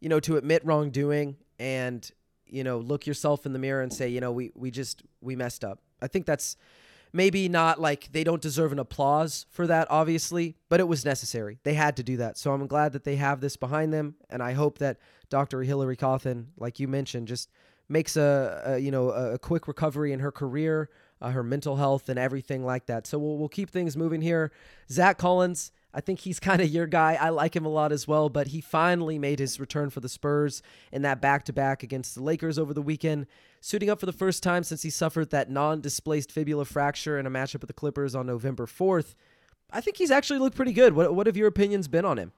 you 0.00 0.08
know, 0.08 0.20
to 0.20 0.36
admit 0.36 0.64
wrongdoing 0.64 1.36
and 1.58 2.10
you 2.46 2.64
know 2.64 2.78
look 2.78 3.06
yourself 3.06 3.44
in 3.44 3.52
the 3.52 3.58
mirror 3.58 3.82
and 3.82 3.92
say, 3.92 4.08
you 4.08 4.20
know, 4.20 4.32
we 4.32 4.50
we 4.54 4.70
just 4.70 5.02
we 5.20 5.36
messed 5.36 5.64
up. 5.64 5.80
I 6.00 6.06
think 6.06 6.26
that's 6.26 6.56
maybe 7.12 7.48
not 7.48 7.80
like 7.80 8.10
they 8.12 8.24
don't 8.24 8.42
deserve 8.42 8.72
an 8.72 8.78
applause 8.78 9.46
for 9.50 9.66
that, 9.66 9.86
obviously, 9.90 10.56
but 10.68 10.80
it 10.80 10.88
was 10.88 11.04
necessary. 11.04 11.58
They 11.62 11.74
had 11.74 11.96
to 11.96 12.02
do 12.02 12.16
that. 12.18 12.38
So 12.38 12.52
I'm 12.52 12.66
glad 12.66 12.92
that 12.92 13.04
they 13.04 13.16
have 13.16 13.40
this 13.40 13.56
behind 13.56 13.92
them, 13.92 14.16
and 14.30 14.42
I 14.42 14.52
hope 14.52 14.78
that 14.78 14.98
Dr. 15.30 15.62
Hillary 15.62 15.96
Cawthon, 15.96 16.46
like 16.56 16.80
you 16.80 16.88
mentioned, 16.88 17.28
just 17.28 17.50
makes 17.88 18.16
a, 18.16 18.62
a 18.64 18.78
you 18.78 18.90
know 18.90 19.10
a 19.10 19.38
quick 19.38 19.68
recovery 19.68 20.12
in 20.12 20.20
her 20.20 20.32
career, 20.32 20.90
uh, 21.20 21.30
her 21.30 21.42
mental 21.42 21.76
health, 21.76 22.08
and 22.08 22.18
everything 22.18 22.64
like 22.64 22.86
that. 22.86 23.06
So 23.06 23.18
we'll 23.18 23.38
we'll 23.38 23.48
keep 23.48 23.70
things 23.70 23.96
moving 23.96 24.20
here. 24.20 24.52
Zach 24.90 25.18
Collins. 25.18 25.72
I 25.92 26.00
think 26.00 26.20
he's 26.20 26.40
kind 26.40 26.60
of 26.60 26.68
your 26.68 26.86
guy. 26.86 27.18
I 27.20 27.30
like 27.30 27.54
him 27.54 27.66
a 27.66 27.70
lot 27.70 27.92
as 27.92 28.06
well, 28.06 28.28
but 28.28 28.48
he 28.48 28.60
finally 28.60 29.18
made 29.18 29.38
his 29.38 29.58
return 29.58 29.90
for 29.90 30.00
the 30.00 30.08
Spurs 30.08 30.62
in 30.92 31.02
that 31.02 31.20
back 31.20 31.44
to 31.44 31.52
back 31.52 31.82
against 31.82 32.14
the 32.14 32.22
Lakers 32.22 32.58
over 32.58 32.74
the 32.74 32.82
weekend, 32.82 33.26
suiting 33.60 33.90
up 33.90 34.00
for 34.00 34.06
the 34.06 34.12
first 34.12 34.42
time 34.42 34.64
since 34.64 34.82
he 34.82 34.90
suffered 34.90 35.30
that 35.30 35.50
non 35.50 35.80
displaced 35.80 36.32
fibula 36.32 36.64
fracture 36.64 37.18
in 37.18 37.26
a 37.26 37.30
matchup 37.30 37.60
with 37.60 37.68
the 37.68 37.74
Clippers 37.74 38.14
on 38.14 38.26
November 38.26 38.66
4th. 38.66 39.14
I 39.70 39.80
think 39.80 39.96
he's 39.98 40.10
actually 40.10 40.38
looked 40.38 40.56
pretty 40.56 40.72
good. 40.72 40.94
What, 40.94 41.14
what 41.14 41.26
have 41.26 41.36
your 41.36 41.48
opinions 41.48 41.88
been 41.88 42.04
on 42.04 42.18
him? 42.18 42.32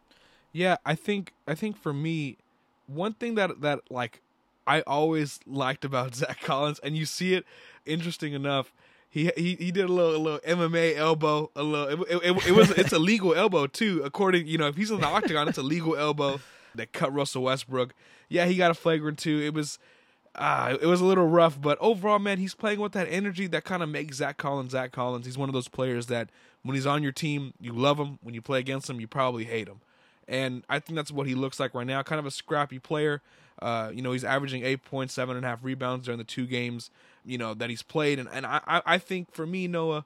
Yeah, 0.53 0.77
I 0.85 0.95
think 0.97 1.33
I 1.47 1.55
think 1.55 1.77
for 1.77 1.93
me, 1.93 2.39
one 2.87 3.15
thing 3.15 3.37
that 3.37 3.61
that 3.61 3.81
like 3.89 4.21
I 4.67 4.81
always 4.83 5.41
liked 5.47 5.85
about 5.85 6.15
Zach 6.17 6.41
Collins, 6.41 6.81
and 6.81 6.97
you 6.97 7.07
see 7.07 7.35
it, 7.35 7.45
interesting 7.87 8.33
enough, 8.33 8.73
he 9.11 9.31
he 9.37 9.57
he 9.57 9.73
did 9.73 9.85
a 9.85 9.93
little 9.93 10.15
a 10.15 10.23
little 10.23 10.39
MMA 10.41 10.97
elbow, 10.97 11.51
a 11.57 11.63
little. 11.63 12.05
It, 12.05 12.23
it, 12.23 12.47
it 12.49 12.53
was 12.53 12.71
it's 12.71 12.93
a 12.93 12.99
legal 12.99 13.35
elbow 13.35 13.67
too, 13.67 14.03
according 14.05 14.47
you 14.47 14.57
know 14.57 14.69
if 14.69 14.77
he's 14.77 14.91
in 14.91 15.01
the 15.01 15.07
octagon, 15.07 15.49
it's 15.49 15.59
a 15.59 15.63
legal 15.63 15.97
elbow 15.97 16.41
that 16.77 16.93
cut 16.93 17.13
Russell 17.13 17.43
Westbrook. 17.43 17.93
Yeah, 18.29 18.47
he 18.47 18.55
got 18.55 18.71
a 18.71 18.75
flagrant 18.75 19.19
too. 19.19 19.41
It 19.41 19.53
was. 19.53 19.79
Uh, 20.37 20.79
it 20.81 20.87
was 20.87 21.01
a 21.01 21.05
little 21.05 21.27
rough, 21.27 21.61
but 21.61 21.77
overall, 21.81 22.21
man, 22.21 22.39
he's 22.39 22.55
playing 22.55 22.79
with 22.79 22.93
that 22.93 23.09
energy 23.11 23.49
that 23.49 23.65
kind 23.65 23.83
of 23.83 23.89
makes 23.89 24.19
Zach 24.19 24.37
Collins 24.37 24.71
Zach 24.71 24.93
Collins. 24.93 25.27
He's 25.27 25.37
one 25.37 25.49
of 25.49 25.53
those 25.53 25.67
players 25.67 26.07
that 26.07 26.31
when 26.63 26.77
he's 26.77 26.87
on 26.87 27.03
your 27.03 27.11
team, 27.11 27.53
you 27.61 27.73
love 27.73 27.99
him. 27.99 28.21
When 28.23 28.33
you 28.33 28.41
play 28.41 28.61
against 28.61 28.89
him, 28.89 29.01
you 29.01 29.09
probably 29.09 29.43
hate 29.43 29.67
him. 29.67 29.81
And 30.29 30.63
I 30.69 30.79
think 30.79 30.97
that's 30.97 31.11
what 31.11 31.27
he 31.27 31.35
looks 31.35 31.59
like 31.59 31.75
right 31.75 31.87
now. 31.87 32.01
Kind 32.05 32.21
of 32.21 32.27
a 32.27 32.31
scrappy 32.31 32.79
player. 32.79 33.23
Uh, 33.61 33.91
you 33.93 34.03
know, 34.03 34.13
he's 34.13 34.25
averaging 34.25 34.65
eight 34.65 34.85
points, 34.85 35.15
seven 35.15 35.37
and 35.37 35.45
a 35.45 35.49
half 35.49 35.65
rebounds 35.65 36.07
during 36.07 36.19
the 36.19 36.25
two 36.25 36.47
games, 36.47 36.91
you 37.25 37.39
know, 37.39 37.55
that 37.55 37.71
he's 37.71 37.83
played. 37.83 38.19
And, 38.19 38.29
and 38.33 38.47
I, 38.47 38.83
I 38.85 38.99
think 38.99 39.33
for 39.33 39.47
me, 39.47 39.67
Noah, 39.67 40.05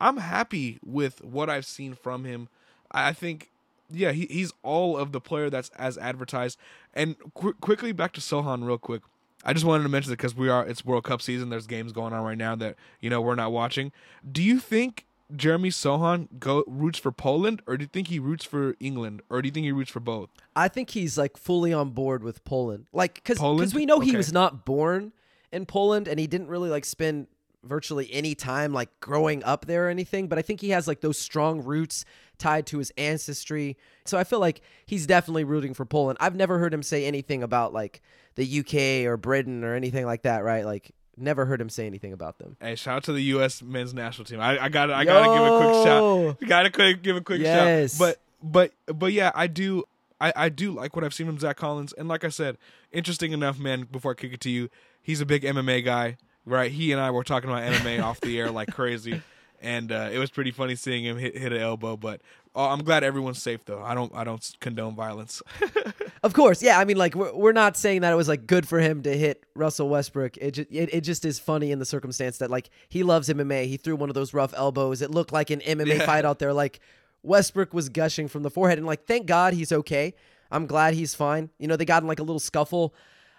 I'm 0.00 0.18
happy 0.18 0.78
with 0.84 1.22
what 1.24 1.48
I've 1.48 1.66
seen 1.66 1.94
from 1.94 2.24
him. 2.24 2.48
I 2.90 3.12
think, 3.12 3.50
yeah, 3.90 4.12
he, 4.12 4.26
he's 4.26 4.52
all 4.62 4.96
of 4.96 5.12
the 5.12 5.20
player 5.20 5.50
that's 5.50 5.70
as 5.70 5.98
advertised. 5.98 6.58
And 6.92 7.16
qu- 7.34 7.54
quickly 7.54 7.92
back 7.92 8.12
to 8.12 8.20
Sochan 8.20 8.66
real 8.66 8.78
quick. 8.78 9.02
I 9.44 9.52
just 9.52 9.64
wanted 9.64 9.82
to 9.82 9.88
mention 9.88 10.12
it 10.12 10.16
because 10.16 10.34
we 10.34 10.48
are 10.48 10.66
it's 10.66 10.84
World 10.84 11.04
Cup 11.04 11.20
season. 11.20 11.50
There's 11.50 11.66
games 11.66 11.92
going 11.92 12.14
on 12.14 12.24
right 12.24 12.38
now 12.38 12.54
that 12.56 12.76
you 13.00 13.10
know 13.10 13.20
we're 13.20 13.34
not 13.34 13.52
watching. 13.52 13.92
Do 14.30 14.42
you 14.42 14.58
think 14.58 15.04
Jeremy 15.34 15.68
Sochan 15.68 16.28
go 16.38 16.64
roots 16.66 16.98
for 16.98 17.12
Poland, 17.12 17.60
or 17.66 17.76
do 17.76 17.82
you 17.82 17.88
think 17.92 18.08
he 18.08 18.18
roots 18.18 18.44
for 18.44 18.74
England, 18.80 19.20
or 19.28 19.42
do 19.42 19.48
you 19.48 19.52
think 19.52 19.64
he 19.64 19.72
roots 19.72 19.90
for 19.90 20.00
both? 20.00 20.30
I 20.56 20.68
think 20.68 20.90
he's 20.90 21.18
like 21.18 21.36
fully 21.36 21.74
on 21.74 21.90
board 21.90 22.22
with 22.22 22.42
Poland, 22.44 22.86
like 22.94 23.14
because 23.14 23.38
because 23.38 23.74
we 23.74 23.84
know 23.84 23.98
okay. 23.98 24.10
he 24.10 24.16
was 24.16 24.32
not 24.32 24.64
born 24.64 25.12
in 25.54 25.66
Poland 25.66 26.08
and 26.08 26.18
he 26.18 26.26
didn't 26.26 26.48
really 26.48 26.70
like 26.70 26.84
spend 26.84 27.28
virtually 27.62 28.12
any 28.12 28.34
time 28.34 28.72
like 28.74 28.88
growing 29.00 29.42
up 29.44 29.66
there 29.66 29.86
or 29.86 29.88
anything. 29.88 30.28
But 30.28 30.38
I 30.38 30.42
think 30.42 30.60
he 30.60 30.70
has 30.70 30.86
like 30.86 31.00
those 31.00 31.18
strong 31.18 31.62
roots 31.62 32.04
tied 32.36 32.66
to 32.66 32.78
his 32.78 32.92
ancestry. 32.98 33.76
So 34.04 34.18
I 34.18 34.24
feel 34.24 34.40
like 34.40 34.60
he's 34.84 35.06
definitely 35.06 35.44
rooting 35.44 35.72
for 35.72 35.84
Poland. 35.84 36.18
I've 36.20 36.36
never 36.36 36.58
heard 36.58 36.74
him 36.74 36.82
say 36.82 37.06
anything 37.06 37.42
about 37.42 37.72
like 37.72 38.02
the 38.34 38.60
UK 38.60 39.08
or 39.10 39.16
Britain 39.16 39.64
or 39.64 39.74
anything 39.74 40.04
like 40.04 40.22
that, 40.22 40.44
right? 40.44 40.64
Like 40.64 40.92
Never 41.16 41.46
heard 41.46 41.60
him 41.60 41.68
say 41.68 41.86
anything 41.86 42.12
about 42.12 42.38
them. 42.38 42.56
Hey, 42.60 42.74
shout 42.74 42.96
out 42.96 43.04
to 43.04 43.12
the 43.12 43.22
U.S. 43.22 43.62
men's 43.62 43.94
national 43.94 44.24
team. 44.24 44.40
I, 44.40 44.64
I 44.64 44.68
got 44.68 44.90
I 44.90 45.04
gotta 45.04 45.32
give 45.32 45.46
a 45.46 45.58
quick 45.60 45.84
shout. 45.86 46.48
Gotta 46.48 46.70
quick, 46.70 47.02
give 47.02 47.16
a 47.16 47.20
quick 47.20 47.40
yes. 47.40 47.96
shout. 47.96 47.98
But 47.98 48.20
but 48.42 48.96
but 48.98 49.12
yeah, 49.12 49.30
I 49.34 49.46
do 49.46 49.84
I, 50.20 50.32
I 50.34 50.48
do 50.48 50.72
like 50.72 50.96
what 50.96 51.04
I've 51.04 51.14
seen 51.14 51.26
from 51.26 51.38
Zach 51.38 51.56
Collins. 51.56 51.92
And 51.92 52.08
like 52.08 52.24
I 52.24 52.30
said, 52.30 52.58
interesting 52.90 53.32
enough, 53.32 53.58
man. 53.58 53.86
Before 53.90 54.10
I 54.10 54.14
kick 54.14 54.32
it 54.32 54.40
to 54.40 54.50
you, 54.50 54.70
he's 55.04 55.20
a 55.20 55.26
big 55.26 55.44
MMA 55.44 55.84
guy, 55.84 56.16
right? 56.44 56.72
He 56.72 56.90
and 56.90 57.00
I 57.00 57.12
were 57.12 57.22
talking 57.22 57.48
about 57.48 57.62
MMA 57.62 58.02
off 58.02 58.20
the 58.20 58.40
air 58.40 58.50
like 58.50 58.72
crazy 58.72 59.22
and 59.64 59.90
uh, 59.90 60.10
it 60.12 60.18
was 60.18 60.30
pretty 60.30 60.50
funny 60.50 60.76
seeing 60.76 61.04
him 61.04 61.16
hit 61.16 61.36
hit 61.36 61.52
an 61.52 61.60
elbow. 61.60 61.96
But 61.96 62.20
uh, 62.54 62.68
I'm 62.68 62.84
glad 62.84 63.02
everyone's 63.02 63.42
safe 63.42 63.64
though. 63.64 63.82
I 63.82 63.94
don't 63.94 64.14
I 64.14 64.22
don't 64.22 64.56
condone 64.60 64.94
violence. 64.94 65.42
of 66.22 66.34
course, 66.34 66.62
yeah. 66.62 66.78
I 66.78 66.84
mean, 66.84 66.98
like 66.98 67.14
we're, 67.14 67.34
we're 67.34 67.52
not 67.52 67.76
saying 67.76 68.02
that 68.02 68.12
it 68.12 68.16
was 68.16 68.28
like 68.28 68.46
good 68.46 68.68
for 68.68 68.78
him 68.78 69.02
to 69.02 69.16
hit 69.16 69.44
Russell 69.54 69.88
Westbrook. 69.88 70.36
It 70.36 70.52
just 70.52 70.70
it, 70.70 70.94
it 70.94 71.00
just 71.00 71.24
is 71.24 71.38
funny 71.38 71.72
in 71.72 71.78
the 71.78 71.86
circumstance 71.86 72.38
that 72.38 72.50
like 72.50 72.68
he 72.88 73.02
loves 73.02 73.28
MMA. 73.28 73.66
He 73.66 73.78
threw 73.78 73.96
one 73.96 74.10
of 74.10 74.14
those 74.14 74.34
rough 74.34 74.52
elbows. 74.54 75.00
It 75.00 75.10
looked 75.10 75.32
like 75.32 75.50
an 75.50 75.60
MMA 75.60 75.98
yeah. 75.98 76.06
fight 76.06 76.26
out 76.26 76.38
there. 76.38 76.52
Like 76.52 76.80
Westbrook 77.22 77.72
was 77.72 77.88
gushing 77.88 78.28
from 78.28 78.42
the 78.42 78.50
forehead, 78.50 78.78
and 78.78 78.86
like 78.86 79.06
thank 79.06 79.26
God 79.26 79.54
he's 79.54 79.72
okay. 79.72 80.14
I'm 80.50 80.66
glad 80.66 80.94
he's 80.94 81.14
fine. 81.14 81.48
You 81.58 81.66
know, 81.68 81.76
they 81.76 81.86
got 81.86 82.02
in 82.02 82.08
like 82.08 82.20
a 82.20 82.22
little 82.22 82.38
scuffle. 82.38 82.94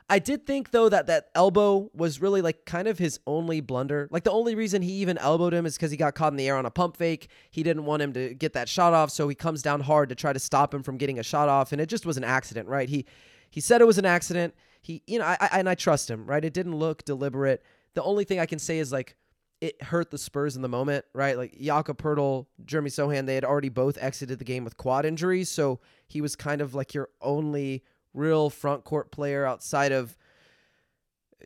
I 0.08 0.20
did 0.20 0.46
think 0.46 0.70
though 0.70 0.88
that 0.90 1.08
that 1.08 1.30
elbow 1.34 1.90
was 1.94 2.22
really 2.22 2.42
like 2.42 2.66
kind 2.66 2.88
of 2.88 3.00
his 3.00 3.20
only 3.26 3.60
blunder. 3.60 4.08
Like 4.12 4.24
the 4.24 4.32
only 4.32 4.54
reason 4.54 4.82
he 4.82 4.94
even 4.94 5.18
elbowed 5.18 5.54
him 5.54 5.66
is 5.66 5.76
because 5.76 5.90
he 5.90 5.98
got 5.98 6.14
caught 6.14 6.32
in 6.32 6.38
the 6.38 6.48
air 6.48 6.58
on 6.58 6.66
a 6.66 6.72
pump 6.72 6.96
fake. 6.96 7.30
He 7.50 7.64
didn't 7.64 7.86
want 7.86 8.04
him 8.04 8.14
to 8.14 8.36
get 8.36 8.54
that 8.54 8.70
shot 8.70 8.94
off, 8.94 9.10
so 9.10 9.28
he 9.28 9.36
comes 9.36 9.64
down 9.64 9.82
hard 9.82 10.10
to 10.10 10.16
try 10.16 10.32
to 10.32 10.40
stop 10.40 10.74
him 10.74 10.84
from 10.84 10.98
getting 10.98 11.18
a 11.18 11.24
shot 11.24 11.50
off, 11.50 11.72
and 11.72 11.82
it 11.82 11.88
just 11.88 12.06
was 12.06 12.18
an 12.18 12.24
accident, 12.24 12.68
right? 12.68 12.88
He 12.88 13.06
he 13.50 13.60
said 13.62 13.82
it 13.82 13.86
was 13.86 13.98
an 13.98 14.06
accident. 14.06 14.54
He 14.82 15.02
you 15.08 15.18
know 15.18 15.26
I, 15.26 15.38
I 15.42 15.50
and 15.60 15.68
I 15.68 15.74
trust 15.74 16.10
him, 16.10 16.28
right? 16.28 16.46
It 16.46 16.54
didn't 16.54 16.76
look 16.76 17.04
deliberate. 17.04 17.64
The 17.96 18.04
only 18.04 18.26
thing 18.26 18.40
I 18.40 18.46
can 18.46 18.60
say 18.60 18.78
is 18.78 18.92
like 18.92 19.16
it 19.60 19.82
hurt 19.82 20.12
the 20.12 20.20
Spurs 20.20 20.56
in 20.56 20.62
the 20.62 20.70
moment, 20.70 21.06
right? 21.14 21.36
Like 21.36 21.58
Jakob 21.60 21.98
Poeltl, 21.98 22.46
Jeremy 22.64 22.92
Sochan, 22.92 23.26
they 23.26 23.34
had 23.34 23.46
already 23.46 23.70
both 23.70 23.98
exited 24.00 24.38
the 24.38 24.46
game 24.46 24.64
with 24.64 24.78
quad 24.78 25.06
injuries, 25.06 25.50
so 25.50 25.80
he 26.08 26.22
was 26.22 26.36
kind 26.36 26.62
of 26.62 26.76
like 26.76 26.94
your 26.94 27.10
only 27.22 27.84
real 28.16 28.50
front 28.50 28.84
court 28.84 29.12
player 29.12 29.46
outside 29.46 29.92
of 29.92 30.18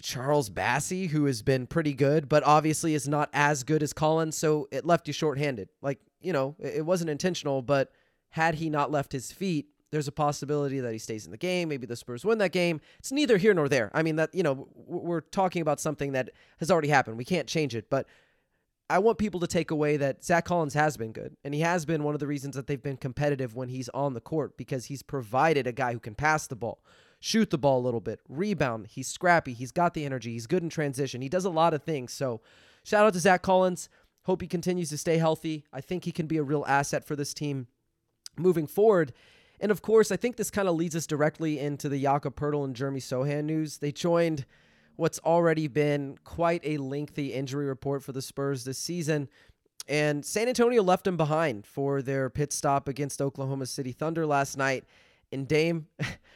Charles 0.01 0.49
Bassey, 0.49 1.09
who 1.09 1.25
has 1.25 1.41
been 1.41 1.67
pretty 1.67 1.93
good, 1.93 2.29
but 2.29 2.43
obviously 2.43 2.93
is 2.93 3.07
not 3.07 3.29
as 3.33 3.63
good 3.63 3.83
as 3.83 3.91
Collins. 3.91 4.37
So 4.37 4.67
it 4.71 4.85
left 4.85 5.07
you 5.07 5.13
shorthanded. 5.13 5.69
Like, 5.81 5.99
you 6.21 6.31
know, 6.31 6.55
it 6.59 6.85
wasn't 6.85 7.09
intentional, 7.09 7.61
but 7.61 7.91
had 8.29 8.55
he 8.55 8.69
not 8.69 8.91
left 8.91 9.11
his 9.11 9.31
feet, 9.31 9.67
there's 9.91 10.07
a 10.07 10.11
possibility 10.11 10.79
that 10.79 10.93
he 10.93 10.99
stays 10.99 11.25
in 11.25 11.31
the 11.31 11.37
game. 11.37 11.67
Maybe 11.67 11.87
the 11.87 11.95
Spurs 11.95 12.23
win 12.23 12.37
that 12.37 12.51
game. 12.51 12.79
It's 12.99 13.11
neither 13.11 13.37
here 13.37 13.53
nor 13.53 13.67
there. 13.67 13.89
I 13.93 14.03
mean, 14.03 14.17
that, 14.17 14.33
you 14.35 14.43
know, 14.43 14.67
we're 14.75 15.21
talking 15.21 15.61
about 15.61 15.79
something 15.79 16.11
that 16.11 16.29
has 16.59 16.69
already 16.69 16.89
happened. 16.89 17.17
We 17.17 17.25
can't 17.25 17.47
change 17.47 17.75
it, 17.75 17.89
but 17.89 18.05
I 18.89 18.97
want 18.99 19.19
people 19.19 19.39
to 19.41 19.47
take 19.47 19.69
away 19.69 19.97
that 19.97 20.23
Zach 20.23 20.45
Collins 20.45 20.73
has 20.73 20.97
been 20.97 21.11
good, 21.11 21.37
and 21.43 21.53
he 21.53 21.61
has 21.61 21.85
been 21.85 22.03
one 22.03 22.15
of 22.15 22.19
the 22.19 22.27
reasons 22.27 22.55
that 22.55 22.65
they've 22.65 22.81
been 22.81 22.97
competitive 22.97 23.55
when 23.55 23.69
he's 23.69 23.89
on 23.89 24.13
the 24.13 24.21
court 24.21 24.57
because 24.57 24.85
he's 24.85 25.03
provided 25.03 25.67
a 25.67 25.71
guy 25.71 25.93
who 25.93 25.99
can 25.99 26.15
pass 26.15 26.47
the 26.47 26.55
ball, 26.55 26.83
shoot 27.19 27.51
the 27.51 27.57
ball 27.57 27.79
a 27.79 27.85
little 27.85 27.99
bit, 27.99 28.19
rebound. 28.27 28.87
He's 28.87 29.07
scrappy. 29.07 29.53
He's 29.53 29.71
got 29.71 29.93
the 29.93 30.05
energy. 30.05 30.33
He's 30.33 30.47
good 30.47 30.63
in 30.63 30.69
transition. 30.69 31.21
He 31.21 31.29
does 31.29 31.45
a 31.45 31.51
lot 31.51 31.75
of 31.75 31.83
things. 31.83 32.13
So, 32.13 32.41
shout 32.83 33.05
out 33.05 33.13
to 33.13 33.19
Zach 33.19 33.43
Collins. 33.43 33.89
Hope 34.23 34.41
he 34.41 34.47
continues 34.47 34.89
to 34.89 34.97
stay 34.97 35.17
healthy. 35.17 35.65
I 35.71 35.81
think 35.81 36.05
he 36.05 36.11
can 36.11 36.25
be 36.25 36.37
a 36.37 36.43
real 36.43 36.65
asset 36.67 37.05
for 37.05 37.15
this 37.15 37.33
team 37.33 37.67
moving 38.37 38.65
forward. 38.65 39.13
And 39.59 39.71
of 39.71 39.81
course, 39.81 40.11
I 40.11 40.17
think 40.17 40.35
this 40.35 40.49
kind 40.49 40.67
of 40.67 40.75
leads 40.75 40.95
us 40.95 41.05
directly 41.05 41.59
into 41.59 41.89
the 41.89 42.01
Jakob 42.01 42.35
Poeltl 42.35 42.63
and 42.63 42.75
Jeremy 42.75 43.01
Sochan 43.01 43.45
news. 43.45 43.77
They 43.77 43.91
joined 43.91 44.45
what's 44.99 45.19
already 45.19 45.67
been 45.69 46.17
quite 46.25 46.61
a 46.65 46.77
lengthy 46.77 47.33
injury 47.33 47.65
report 47.65 48.03
for 48.03 48.11
the 48.11 48.21
Spurs 48.21 48.65
this 48.65 48.77
season. 48.77 49.29
And 49.87 50.25
San 50.25 50.49
Antonio 50.49 50.83
left 50.83 51.05
them 51.05 51.15
behind 51.15 51.65
for 51.65 52.01
their 52.01 52.29
pit 52.29 52.51
stop 52.51 52.89
against 52.89 53.21
Oklahoma 53.21 53.65
City 53.65 53.93
Thunder 53.93 54.25
last 54.25 54.57
night. 54.57 54.83
And 55.31 55.47
Dame, 55.47 55.87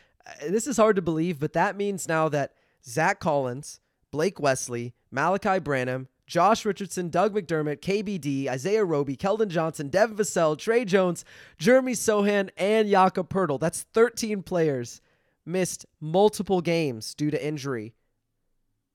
this 0.48 0.66
is 0.66 0.78
hard 0.78 0.96
to 0.96 1.02
believe, 1.02 1.40
but 1.40 1.52
that 1.54 1.76
means 1.76 2.08
now 2.08 2.30
that 2.30 2.54
Zach 2.86 3.20
Collins, 3.20 3.82
Blake 4.12 4.40
Wesley, 4.40 4.94
Malachi 5.12 5.60
Branham, 5.60 6.08
Josh 6.26 6.64
Richardson, 6.64 7.10
Doug 7.10 7.36
McDermott, 7.36 7.82
KBD, 7.82 8.48
Isaiah 8.48 8.86
Roby, 8.86 9.18
Keldon 9.18 9.50
Johnson, 9.50 9.90
Devin 9.90 10.16
Vassell, 10.16 10.58
Tre 10.58 10.86
Jones, 10.86 11.26
Jeremy 11.58 11.94
Sochan, 11.94 12.50
and 12.56 12.90
Jakob 12.90 13.28
Poeltl. 13.28 13.60
That's 13.60 13.84
13 13.94 14.42
players 14.42 15.02
missed 15.46 15.86
multiple 16.00 16.62
games 16.62 17.14
due 17.14 17.30
to 17.30 17.46
injury 17.46 17.94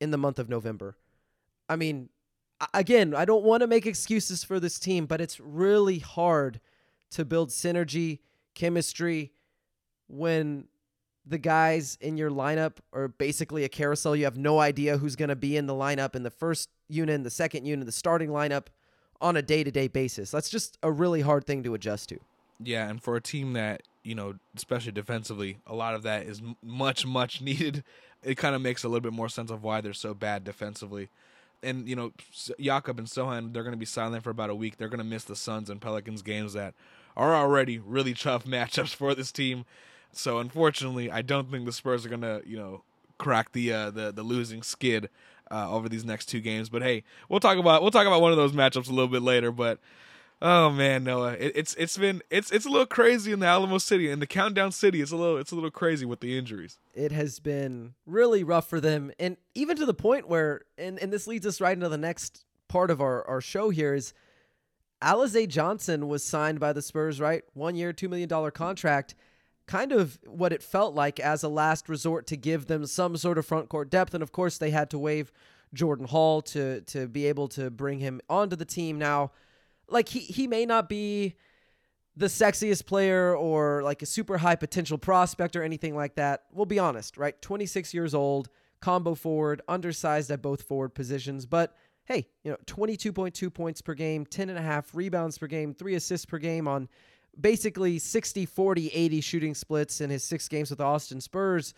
in 0.01 0.11
the 0.11 0.19
month 0.19 0.39
of 0.39 0.49
November. 0.49 0.97
I 1.69 1.77
mean, 1.77 2.09
again, 2.75 3.15
I 3.15 3.25
don't 3.25 3.45
want 3.45 3.63
to 3.63 3.67
make 3.67 3.87
excuses 3.87 4.45
for 4.45 4.59
this 4.61 4.79
team, 4.79 5.07
but 5.07 5.21
it's 5.21 5.39
really 5.41 5.99
hard 5.99 6.61
to 7.11 7.25
build 7.25 7.51
synergy, 7.51 8.21
chemistry 8.55 9.33
when 10.09 10.67
the 11.27 11.39
guys 11.39 11.99
in 12.01 12.17
your 12.17 12.31
lineup 12.31 12.79
are 12.93 13.09
basically 13.09 13.65
a 13.65 13.69
carousel. 13.69 14.17
You 14.17 14.25
have 14.25 14.39
no 14.39 14.61
idea 14.61 14.99
who's 14.99 15.17
going 15.17 15.29
to 15.29 15.37
be 15.37 15.57
in 15.57 15.67
the 15.67 15.75
lineup 15.75 16.15
in 16.17 16.23
the 16.23 16.31
first 16.31 16.71
unit, 16.89 17.15
in 17.15 17.23
the 17.23 17.31
second 17.31 17.67
unit, 17.67 17.85
the 17.87 17.93
starting 17.93 18.31
lineup 18.31 18.67
on 19.21 19.37
a 19.37 19.43
day 19.43 19.63
to 19.63 19.71
day 19.71 19.89
basis. 19.89 20.31
That's 20.31 20.49
just 20.49 20.79
a 20.83 20.91
really 20.91 21.21
hard 21.21 21.45
thing 21.45 21.63
to 21.65 21.75
adjust 21.75 22.09
to. 22.11 22.19
Yeah, 22.61 22.89
and 22.89 23.03
for 23.03 23.17
a 23.17 23.21
team 23.21 23.53
that, 23.53 23.83
you 24.09 24.15
know, 24.15 24.35
especially 24.57 24.93
defensively, 24.93 25.59
a 25.67 25.75
lot 25.75 25.95
of 25.95 26.03
that 26.03 26.27
is 26.27 26.43
much, 26.63 27.05
much 27.05 27.41
needed 27.43 27.85
it 28.23 28.37
kind 28.37 28.55
of 28.55 28.63
makes 28.63 28.85
a 28.85 28.89
little 28.89 29.01
bit 29.01 29.13
more 29.13 29.29
sense 29.29 29.51
of 29.51 29.63
why 29.63 29.81
they're 29.81 29.93
so 29.93 30.15
bad 30.15 30.45
defensively. 30.45 31.09
And 31.63 31.89
you 31.89 31.97
know, 31.97 32.13
Jakob 32.61 32.99
and 32.99 33.09
Sochan, 33.09 33.53
they're 33.53 33.63
going 33.63 33.73
to 33.73 33.79
be 33.79 33.87
silent 33.87 34.25
for 34.25 34.31
about 34.31 34.51
a 34.51 34.55
week. 34.55 34.77
They're 34.77 34.89
going 34.89 34.99
to 34.99 35.05
miss 35.05 35.25
the 35.25 35.37
Suns 35.37 35.71
and 35.71 35.81
Pelicans 35.81 36.23
games 36.23 36.53
that 36.53 36.75
are 37.17 37.35
already 37.35 37.79
really 37.79 38.15
tough 38.15 38.45
matchups 38.47 38.95
for 38.95 39.15
this 39.15 39.33
team. 39.33 39.65
So 40.13 40.39
unfortunately, 40.39 41.11
I 41.11 41.23
don't 41.23 41.51
think 41.51 41.67
the 41.67 41.73
Spurs 41.73 42.07
are 42.07 42.09
going 42.09 42.23
to, 42.23 42.43
you 42.47 42.57
know, 42.57 42.83
crack 43.19 43.53
the 43.53 43.73
uh, 43.73 43.91
the 43.91 44.13
the 44.13 44.23
losing 44.23 44.63
skid 44.63 45.11
uh, 45.51 45.71
over 45.71 45.89
these 45.89 46.05
next 46.05 46.27
two 46.27 46.41
games. 46.41 46.69
But 46.69 46.83
hey, 46.83 47.05
we'll 47.29 47.41
talk 47.41 47.59
about 47.59 47.83
we'll 47.83 47.91
talk 47.91 48.07
about 48.07 48.21
one 48.21 48.31
of 48.31 48.37
those 48.37 48.53
matchups 48.53 48.89
a 48.89 48.93
little 48.93 49.09
bit 49.09 49.23
later. 49.23 49.51
But 49.51 49.79
Oh 50.41 50.71
man, 50.71 51.03
Noah, 51.03 51.33
it, 51.33 51.53
it's 51.57 51.75
it's 51.75 51.99
been 51.99 52.23
it's 52.31 52.53
it's 52.53 52.65
a 52.65 52.69
little 52.69 52.87
crazy 52.87 53.33
in 53.33 53.41
the 53.41 53.47
Alamo 53.47 53.79
City 53.79 54.09
and 54.09 54.23
the 54.23 54.27
Countdown 54.27 54.71
City. 54.71 55.01
It's 55.01 55.11
a 55.11 55.17
little 55.17 55.37
it's 55.37 55.51
a 55.51 55.57
little 55.57 55.71
crazy 55.71 56.07
with 56.07 56.21
the 56.21 56.39
injuries. 56.39 56.79
It 56.95 57.11
has 57.11 57.41
been 57.41 57.95
really 58.07 58.45
rough 58.45 58.69
for 58.69 58.81
them, 58.81 59.11
and 59.19 59.37
even 59.57 59.77
to 59.79 59.87
the 59.87 59.95
point 59.95 60.29
where, 60.29 60.63
and 60.77 60.99
and 61.01 61.13
this 61.13 61.27
leads 61.27 61.45
us 61.45 61.61
right 61.61 61.73
into 61.73 61.89
the 61.89 61.99
next 61.99 62.45
part 62.69 62.91
of 62.91 63.01
our 63.01 63.27
our 63.27 63.41
show 63.41 63.71
here 63.71 63.95
is. 63.95 64.13
Alize 65.01 65.47
Johnson 65.47 66.09
was 66.09 66.25
signed 66.25 66.59
by 66.59 66.73
the 66.73 66.83
Spurs, 66.83 67.21
right? 67.21 67.45
One 67.55 67.77
year, 67.77 67.93
$2 67.93 68.11
million 68.11 68.51
contract. 68.51 69.15
Kind 69.65 69.93
of 69.93 70.19
what 70.27 70.53
it 70.53 70.61
felt 70.61 70.93
like 70.93 71.21
as 71.21 71.45
a 71.45 71.49
last 71.49 71.89
resort 71.89 72.27
to 72.27 72.37
give 72.37 72.67
them 72.67 72.85
some 72.85 73.17
sort 73.17 73.39
of 73.39 73.47
front 73.47 73.69
court 73.69 73.91
depth. 73.91 74.13
And 74.13 74.25
of 74.25 74.33
course, 74.33 74.59
they 74.59 74.71
had 74.71 74.91
to 74.91 74.99
waive 74.99 75.31
Jordan 75.73 76.07
Hall 76.09 76.43
to, 76.43 76.81
to 76.81 77.07
be 77.07 77.27
able 77.27 77.47
to 77.51 77.71
bring 77.71 78.01
him 78.01 78.21
onto 78.29 78.57
the 78.57 78.65
team. 78.65 78.99
Now, 78.99 79.31
like, 79.89 80.09
he, 80.09 80.21
he 80.21 80.47
may 80.47 80.67
not 80.67 80.89
be 80.89 81.37
the 82.17 82.27
sexiest 82.27 82.85
player 82.85 83.35
or 83.35 83.83
like 83.83 84.03
a 84.03 84.07
super 84.07 84.39
high 84.39 84.57
potential 84.57 84.99
prospect 84.99 85.55
or 85.55 85.63
anything 85.63 85.95
like 85.95 86.17
that. 86.17 86.45
We'll 86.53 86.67
be 86.67 86.79
honest, 86.79 87.17
right? 87.17 87.41
26 87.41 87.95
years 87.95 88.13
old, 88.13 88.49
combo 88.81 89.15
forward, 89.15 89.63
undersized 89.69 90.31
at 90.31 90.43
both 90.43 90.63
forward 90.63 90.91
positions, 90.91 91.47
but 91.47 91.77
hey, 92.07 92.27
you 92.43 92.51
know, 92.51 92.57
22.2 92.67 93.53
points 93.53 93.83
per 93.83 93.95
game, 93.95 94.27
10 94.27 94.49
and 94.49 94.59
a 94.59 94.63
half 94.63 94.95
rebounds 94.95 95.39
per 95.39 95.47
game, 95.47 95.75
three 95.75 95.95
assists 95.95 96.27
per 96.27 96.39
game 96.39 96.67
on 96.67 96.89
basically 97.41 97.99
60, 97.99 98.47
40, 98.47 98.89
80 98.89 99.21
shooting 99.21 99.55
splits 99.55 100.01
in 100.01 100.11
his 100.11 100.25
six 100.25 100.49
games 100.49 100.71
with 100.71 100.79
the 100.79 100.85
Austin 100.85 101.21
Spurs. 101.21 101.75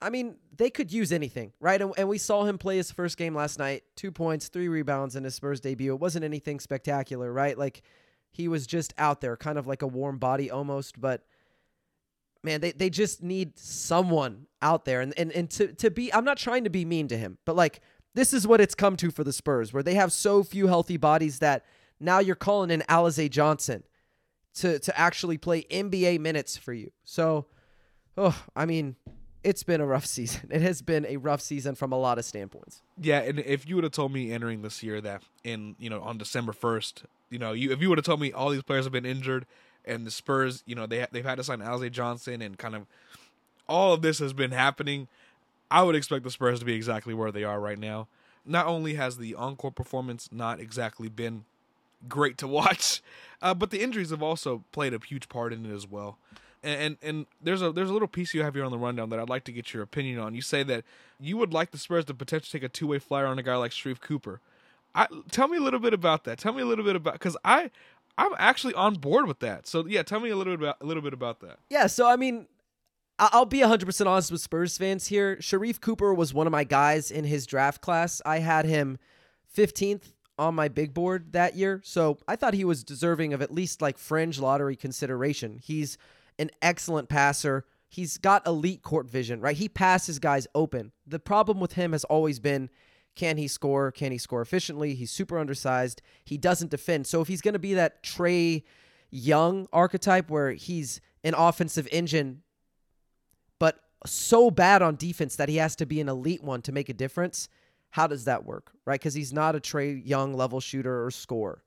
I 0.00 0.10
mean, 0.10 0.36
they 0.56 0.70
could 0.70 0.92
use 0.92 1.12
anything, 1.12 1.52
right? 1.60 1.80
And, 1.80 1.92
and 1.96 2.08
we 2.08 2.18
saw 2.18 2.44
him 2.44 2.58
play 2.58 2.76
his 2.76 2.90
first 2.90 3.16
game 3.16 3.34
last 3.34 3.58
night 3.58 3.84
two 3.96 4.12
points, 4.12 4.48
three 4.48 4.68
rebounds 4.68 5.16
in 5.16 5.24
his 5.24 5.34
Spurs 5.34 5.60
debut. 5.60 5.94
It 5.94 6.00
wasn't 6.00 6.24
anything 6.24 6.60
spectacular, 6.60 7.32
right? 7.32 7.56
Like 7.56 7.82
he 8.30 8.48
was 8.48 8.66
just 8.66 8.92
out 8.98 9.20
there, 9.20 9.36
kind 9.36 9.58
of 9.58 9.66
like 9.66 9.82
a 9.82 9.86
warm 9.86 10.18
body 10.18 10.50
almost, 10.50 11.00
but 11.00 11.24
man, 12.42 12.60
they, 12.60 12.72
they 12.72 12.90
just 12.90 13.22
need 13.22 13.58
someone 13.58 14.46
out 14.60 14.84
there. 14.84 15.00
And, 15.00 15.14
and, 15.16 15.32
and 15.32 15.50
to, 15.52 15.72
to 15.74 15.90
be, 15.90 16.12
I'm 16.12 16.24
not 16.24 16.36
trying 16.36 16.64
to 16.64 16.70
be 16.70 16.84
mean 16.84 17.08
to 17.08 17.16
him, 17.16 17.38
but 17.44 17.56
like 17.56 17.80
this 18.14 18.32
is 18.32 18.46
what 18.46 18.60
it's 18.60 18.74
come 18.74 18.96
to 18.96 19.10
for 19.10 19.24
the 19.24 19.32
Spurs, 19.32 19.72
where 19.72 19.82
they 19.82 19.94
have 19.94 20.12
so 20.12 20.42
few 20.42 20.66
healthy 20.66 20.96
bodies 20.96 21.40
that 21.40 21.64
now 21.98 22.18
you're 22.18 22.36
calling 22.36 22.70
in 22.70 22.82
Alize 22.88 23.30
Johnson 23.30 23.82
to 24.54 24.78
to 24.78 24.98
actually 24.98 25.36
play 25.36 25.62
NBA 25.64 26.20
minutes 26.20 26.56
for 26.56 26.72
you. 26.72 26.92
So, 27.04 27.46
oh, 28.16 28.40
I 28.54 28.66
mean, 28.66 28.96
it's 29.44 29.62
been 29.62 29.80
a 29.80 29.86
rough 29.86 30.06
season. 30.18 30.48
It 30.50 30.62
has 30.62 30.82
been 30.82 31.06
a 31.06 31.16
rough 31.18 31.40
season 31.40 31.74
from 31.74 31.92
a 31.92 31.98
lot 31.98 32.18
of 32.18 32.24
standpoints. 32.24 32.82
Yeah, 33.00 33.20
and 33.20 33.38
if 33.38 33.68
you 33.68 33.76
would 33.76 33.84
have 33.84 33.92
told 33.92 34.12
me 34.12 34.32
entering 34.32 34.62
this 34.62 34.82
year 34.82 35.00
that 35.00 35.22
in 35.44 35.76
you 35.78 35.90
know 35.90 36.00
on 36.00 36.18
December 36.18 36.52
first, 36.52 37.04
you 37.30 37.38
know, 37.38 37.52
you 37.52 37.70
if 37.70 37.80
you 37.80 37.88
would 37.88 37.98
have 37.98 38.04
told 38.04 38.20
me 38.20 38.32
all 38.32 38.50
these 38.50 38.62
players 38.62 38.84
have 38.84 38.92
been 38.92 39.06
injured 39.06 39.46
and 39.84 40.06
the 40.06 40.10
Spurs, 40.10 40.62
you 40.66 40.74
know, 40.74 40.86
they 40.86 41.06
they've 41.12 41.24
had 41.24 41.36
to 41.36 41.44
sign 41.44 41.60
Alize 41.60 41.92
Johnson 41.92 42.42
and 42.42 42.58
kind 42.58 42.74
of 42.74 42.86
all 43.68 43.92
of 43.94 44.02
this 44.02 44.18
has 44.18 44.32
been 44.32 44.50
happening 44.50 45.08
I 45.70 45.82
would 45.82 45.96
expect 45.96 46.22
the 46.24 46.30
Spurs 46.30 46.60
to 46.60 46.64
be 46.64 46.74
exactly 46.74 47.14
where 47.14 47.32
they 47.32 47.42
are 47.42 47.60
right 47.60 47.78
now. 47.78 48.06
Not 48.46 48.66
only 48.66 48.94
has 48.94 49.16
the 49.16 49.34
encore 49.34 49.72
performance 49.72 50.28
not 50.30 50.60
exactly 50.60 51.08
been 51.08 51.44
great 52.08 52.38
to 52.38 52.46
watch, 52.48 53.02
uh, 53.42 53.54
but 53.54 53.70
the 53.70 53.82
injuries 53.82 54.10
have 54.10 54.22
also 54.22 54.62
played 54.72 54.94
a 54.94 55.00
huge 55.04 55.28
part 55.28 55.52
in 55.52 55.66
it 55.66 55.74
as 55.74 55.86
well. 55.86 56.18
And, 56.64 56.96
and, 57.02 57.26
there's 57.42 57.60
a 57.60 57.72
there's 57.72 57.90
a 57.90 57.92
little 57.92 58.08
piece 58.08 58.32
you 58.32 58.42
have 58.42 58.54
here 58.54 58.64
on 58.64 58.70
the 58.70 58.78
rundown 58.78 59.10
that 59.10 59.20
I'd 59.20 59.28
like 59.28 59.44
to 59.44 59.52
get 59.52 59.74
your 59.74 59.82
opinion 59.82 60.18
on. 60.18 60.34
You 60.34 60.40
say 60.40 60.62
that 60.62 60.84
you 61.20 61.36
would 61.36 61.52
like 61.52 61.70
the 61.70 61.78
Spurs 61.78 62.06
to 62.06 62.14
potentially 62.14 62.58
take 62.58 62.66
a 62.66 62.72
two 62.72 62.86
way 62.86 62.98
flyer 62.98 63.26
on 63.26 63.38
a 63.38 63.42
guy 63.42 63.56
like 63.56 63.70
Sharife 63.70 64.00
Cooper. 64.00 64.40
I 64.94 65.06
tell 65.30 65.48
me 65.48 65.58
a 65.58 65.60
little 65.60 65.80
bit 65.80 65.92
about 65.92 66.24
that. 66.24 66.38
Tell 66.38 66.52
me 66.52 66.62
a 66.62 66.66
little 66.66 66.84
bit 66.84 66.96
about 66.96 67.14
because 67.14 67.36
I 67.44 67.70
I'm 68.16 68.32
actually 68.38 68.74
on 68.74 68.94
board 68.94 69.26
with 69.26 69.40
that. 69.40 69.66
So 69.66 69.86
yeah, 69.86 70.02
tell 70.02 70.20
me 70.20 70.30
a 70.30 70.36
little 70.36 70.56
bit 70.56 70.62
about 70.62 70.76
a 70.80 70.86
little 70.86 71.02
bit 71.02 71.12
about 71.12 71.40
that. 71.40 71.58
Yeah, 71.68 71.86
so 71.86 72.08
I 72.08 72.16
mean, 72.16 72.46
I'll 73.18 73.44
be 73.44 73.60
100% 73.60 74.06
honest 74.06 74.32
with 74.32 74.40
Spurs 74.40 74.78
fans 74.78 75.08
here. 75.08 75.36
Sharife 75.36 75.80
Cooper 75.80 76.14
was 76.14 76.32
one 76.32 76.46
of 76.46 76.50
my 76.50 76.64
guys 76.64 77.10
in 77.10 77.24
his 77.24 77.46
draft 77.46 77.80
class. 77.80 78.22
I 78.24 78.38
had 78.38 78.64
him 78.64 78.98
15th 79.56 80.12
on 80.38 80.54
my 80.54 80.68
big 80.68 80.92
board 80.92 81.32
that 81.32 81.54
year. 81.54 81.80
So 81.84 82.18
I 82.26 82.36
thought 82.36 82.54
he 82.54 82.64
was 82.64 82.82
deserving 82.82 83.32
of 83.32 83.40
at 83.40 83.52
least 83.52 83.80
like 83.80 83.98
fringe 83.98 84.40
lottery 84.40 84.74
consideration. 84.74 85.60
He's 85.62 85.96
an 86.38 86.50
excellent 86.62 87.08
passer. 87.08 87.64
He's 87.88 88.18
got 88.18 88.46
elite 88.46 88.82
court 88.82 89.08
vision, 89.08 89.40
right? 89.40 89.56
He 89.56 89.68
passes 89.68 90.18
guys 90.18 90.46
open. 90.54 90.92
The 91.06 91.20
problem 91.20 91.60
with 91.60 91.74
him 91.74 91.92
has 91.92 92.04
always 92.04 92.38
been 92.38 92.70
can 93.16 93.36
he 93.36 93.46
score? 93.46 93.92
Can 93.92 94.10
he 94.10 94.18
score 94.18 94.42
efficiently? 94.42 94.94
He's 94.94 95.12
super 95.12 95.38
undersized. 95.38 96.02
He 96.24 96.36
doesn't 96.36 96.70
defend. 96.70 97.06
So 97.06 97.20
if 97.20 97.28
he's 97.28 97.40
going 97.40 97.52
to 97.52 97.60
be 97.60 97.74
that 97.74 98.02
Trae 98.02 98.64
Young 99.10 99.68
archetype 99.72 100.28
where 100.28 100.52
he's 100.52 101.00
an 101.22 101.34
offensive 101.36 101.86
engine 101.92 102.42
but 103.60 103.78
so 104.04 104.50
bad 104.50 104.82
on 104.82 104.96
defense 104.96 105.36
that 105.36 105.48
he 105.48 105.56
has 105.56 105.76
to 105.76 105.86
be 105.86 106.00
an 106.00 106.08
elite 106.08 106.42
one 106.42 106.62
to 106.62 106.72
make 106.72 106.88
a 106.88 106.92
difference. 106.92 107.48
How 107.90 108.08
does 108.08 108.24
that 108.24 108.44
work, 108.44 108.72
right? 108.84 108.98
Because 108.98 109.14
he's 109.14 109.32
not 109.32 109.54
a 109.54 109.60
Trae 109.60 110.04
Young 110.04 110.34
level 110.34 110.58
shooter 110.58 111.04
or 111.04 111.12
scorer. 111.12 111.62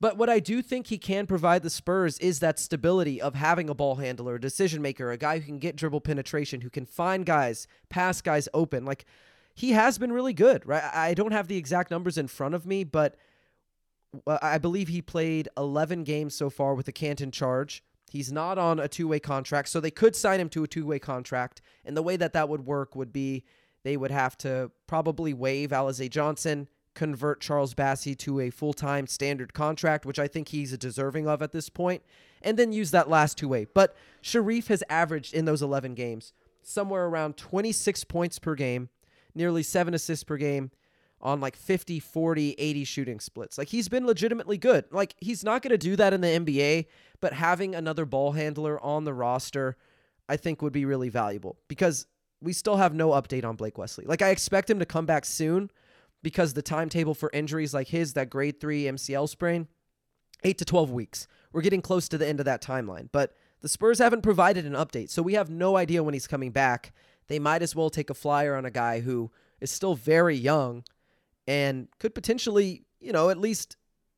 But 0.00 0.16
what 0.16 0.28
I 0.28 0.40
do 0.40 0.60
think 0.60 0.88
he 0.88 0.98
can 0.98 1.26
provide 1.26 1.62
the 1.62 1.70
Spurs 1.70 2.18
is 2.18 2.40
that 2.40 2.58
stability 2.58 3.20
of 3.20 3.34
having 3.34 3.68
a 3.68 3.74
ball 3.74 3.96
handler, 3.96 4.34
a 4.34 4.40
decision 4.40 4.82
maker, 4.82 5.10
a 5.10 5.16
guy 5.16 5.38
who 5.38 5.46
can 5.46 5.58
get 5.58 5.76
dribble 5.76 6.00
penetration, 6.00 6.60
who 6.60 6.70
can 6.70 6.86
find 6.86 7.24
guys, 7.24 7.66
pass 7.88 8.20
guys 8.20 8.48
open. 8.52 8.84
Like 8.84 9.06
he 9.54 9.72
has 9.72 9.98
been 9.98 10.12
really 10.12 10.34
good, 10.34 10.66
right? 10.66 10.82
I 10.92 11.14
don't 11.14 11.32
have 11.32 11.48
the 11.48 11.56
exact 11.56 11.90
numbers 11.90 12.18
in 12.18 12.28
front 12.28 12.54
of 12.54 12.66
me, 12.66 12.84
but 12.84 13.16
uh, 14.26 14.38
I 14.42 14.58
believe 14.58 14.88
he 14.88 15.00
played 15.00 15.48
11 15.56 16.04
games 16.04 16.34
so 16.34 16.50
far 16.50 16.74
with 16.74 16.86
the 16.86 16.92
Canton 16.92 17.30
Charge. 17.30 17.82
He's 18.10 18.30
not 18.30 18.58
on 18.58 18.78
a 18.78 18.88
two 18.88 19.08
way 19.08 19.18
contract, 19.18 19.68
so 19.68 19.80
they 19.80 19.90
could 19.90 20.14
sign 20.14 20.40
him 20.40 20.48
to 20.50 20.64
a 20.64 20.68
two 20.68 20.86
way 20.86 20.98
contract. 20.98 21.60
And 21.84 21.96
the 21.96 22.02
way 22.02 22.16
that 22.16 22.32
that 22.32 22.48
would 22.48 22.66
work 22.66 22.94
would 22.94 23.12
be 23.12 23.44
they 23.82 23.96
would 23.96 24.10
have 24.10 24.36
to 24.38 24.70
probably 24.86 25.34
waive 25.34 25.70
Alize 25.70 26.10
Johnson, 26.10 26.68
convert 26.94 27.40
Charles 27.40 27.74
Bassey 27.74 28.16
to 28.18 28.40
a 28.40 28.50
full 28.50 28.72
time 28.72 29.06
standard 29.06 29.52
contract, 29.52 30.06
which 30.06 30.18
I 30.18 30.28
think 30.28 30.48
he's 30.48 30.76
deserving 30.78 31.26
of 31.28 31.42
at 31.42 31.52
this 31.52 31.68
point, 31.68 32.02
and 32.42 32.58
then 32.58 32.72
use 32.72 32.90
that 32.92 33.08
last 33.08 33.36
two 33.38 33.48
way. 33.48 33.66
But 33.72 33.96
Sharife 34.22 34.68
has 34.68 34.82
averaged 34.88 35.34
in 35.34 35.44
those 35.44 35.62
11 35.62 35.94
games 35.94 36.32
somewhere 36.62 37.06
around 37.06 37.36
26 37.36 38.04
points 38.04 38.38
per 38.38 38.54
game, 38.54 38.88
nearly 39.34 39.62
seven 39.62 39.94
assists 39.94 40.24
per 40.24 40.36
game, 40.36 40.70
on 41.20 41.40
like 41.40 41.56
50, 41.56 42.00
40, 42.00 42.54
80 42.58 42.84
shooting 42.84 43.20
splits. 43.20 43.56
Like 43.56 43.68
he's 43.68 43.88
been 43.88 44.06
legitimately 44.06 44.58
good. 44.58 44.84
Like 44.90 45.14
he's 45.20 45.42
not 45.42 45.62
going 45.62 45.70
to 45.70 45.78
do 45.78 45.96
that 45.96 46.12
in 46.12 46.20
the 46.20 46.28
NBA, 46.28 46.86
but 47.20 47.32
having 47.32 47.74
another 47.74 48.04
ball 48.04 48.32
handler 48.32 48.80
on 48.82 49.04
the 49.04 49.14
roster, 49.14 49.76
I 50.28 50.36
think 50.36 50.60
would 50.60 50.72
be 50.72 50.84
really 50.84 51.08
valuable 51.08 51.56
because 51.66 52.06
we 52.42 52.52
still 52.52 52.76
have 52.76 52.94
no 52.94 53.10
update 53.10 53.44
on 53.44 53.56
Blake 53.56 53.78
Wesley. 53.78 54.04
Like 54.04 54.20
I 54.20 54.28
expect 54.28 54.68
him 54.68 54.78
to 54.78 54.86
come 54.86 55.06
back 55.06 55.24
soon 55.24 55.70
because 56.24 56.54
the 56.54 56.62
timetable 56.62 57.14
for 57.14 57.30
injuries 57.32 57.74
like 57.74 57.88
his, 57.88 58.14
that 58.14 58.30
grade 58.30 58.58
3 58.58 58.84
MCL 58.84 59.28
sprain, 59.28 59.68
8 60.42 60.58
to 60.58 60.64
12 60.64 60.90
weeks. 60.90 61.28
We're 61.52 61.60
getting 61.60 61.82
close 61.82 62.08
to 62.08 62.18
the 62.18 62.26
end 62.26 62.40
of 62.40 62.46
that 62.46 62.62
timeline, 62.62 63.08
but 63.12 63.36
the 63.60 63.68
Spurs 63.68 63.98
haven't 63.98 64.22
provided 64.22 64.66
an 64.66 64.72
update. 64.72 65.10
So 65.10 65.22
we 65.22 65.34
have 65.34 65.50
no 65.50 65.76
idea 65.76 66.02
when 66.02 66.14
he's 66.14 66.26
coming 66.26 66.50
back. 66.50 66.92
They 67.28 67.38
might 67.38 67.62
as 67.62 67.76
well 67.76 67.90
take 67.90 68.10
a 68.10 68.14
flyer 68.14 68.56
on 68.56 68.64
a 68.64 68.70
guy 68.70 69.00
who 69.00 69.30
is 69.60 69.70
still 69.70 69.94
very 69.94 70.34
young 70.34 70.82
and 71.46 71.88
could 71.98 72.14
potentially, 72.14 72.84
you 73.00 73.12
know, 73.12 73.28
at 73.28 73.38
least 73.38 73.76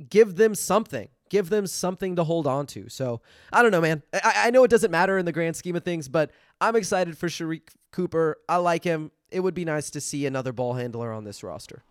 give 0.09 0.37
them 0.37 0.55
something, 0.55 1.09
give 1.29 1.51
them 1.51 1.67
something 1.67 2.17
to 2.17 2.25
hold 2.25 2.47
on 2.47 2.67
to. 2.69 2.89
So 2.89 3.21
I 3.53 3.63
don't 3.63 3.73
know, 3.73 3.81
man. 3.81 4.03
I, 4.13 4.33
I 4.47 4.51
know 4.51 4.65
it 4.65 4.71
doesn't 4.71 4.91
matter 4.91 5.19
in 5.19 5.27
the 5.27 5.33
grand 5.33 5.57
scheme 5.57 5.77
of 5.77 5.85
things, 5.85 6.09
but 6.09 6.31
I'm 6.61 6.77
excited 6.77 7.19
for 7.19 7.29
Sharife 7.29 7.69
Cooper. 7.93 8.39
I 8.49 8.57
like 8.57 8.85
him. 8.85 9.11
It 9.31 9.41
would 9.41 9.55
be 9.55 9.65
nice 9.65 9.91
to 9.91 10.01
see 10.01 10.25
another 10.25 10.53
ball 10.53 10.75
handler 10.75 11.13
on 11.13 11.25
this 11.25 11.43
roster. 11.43 11.83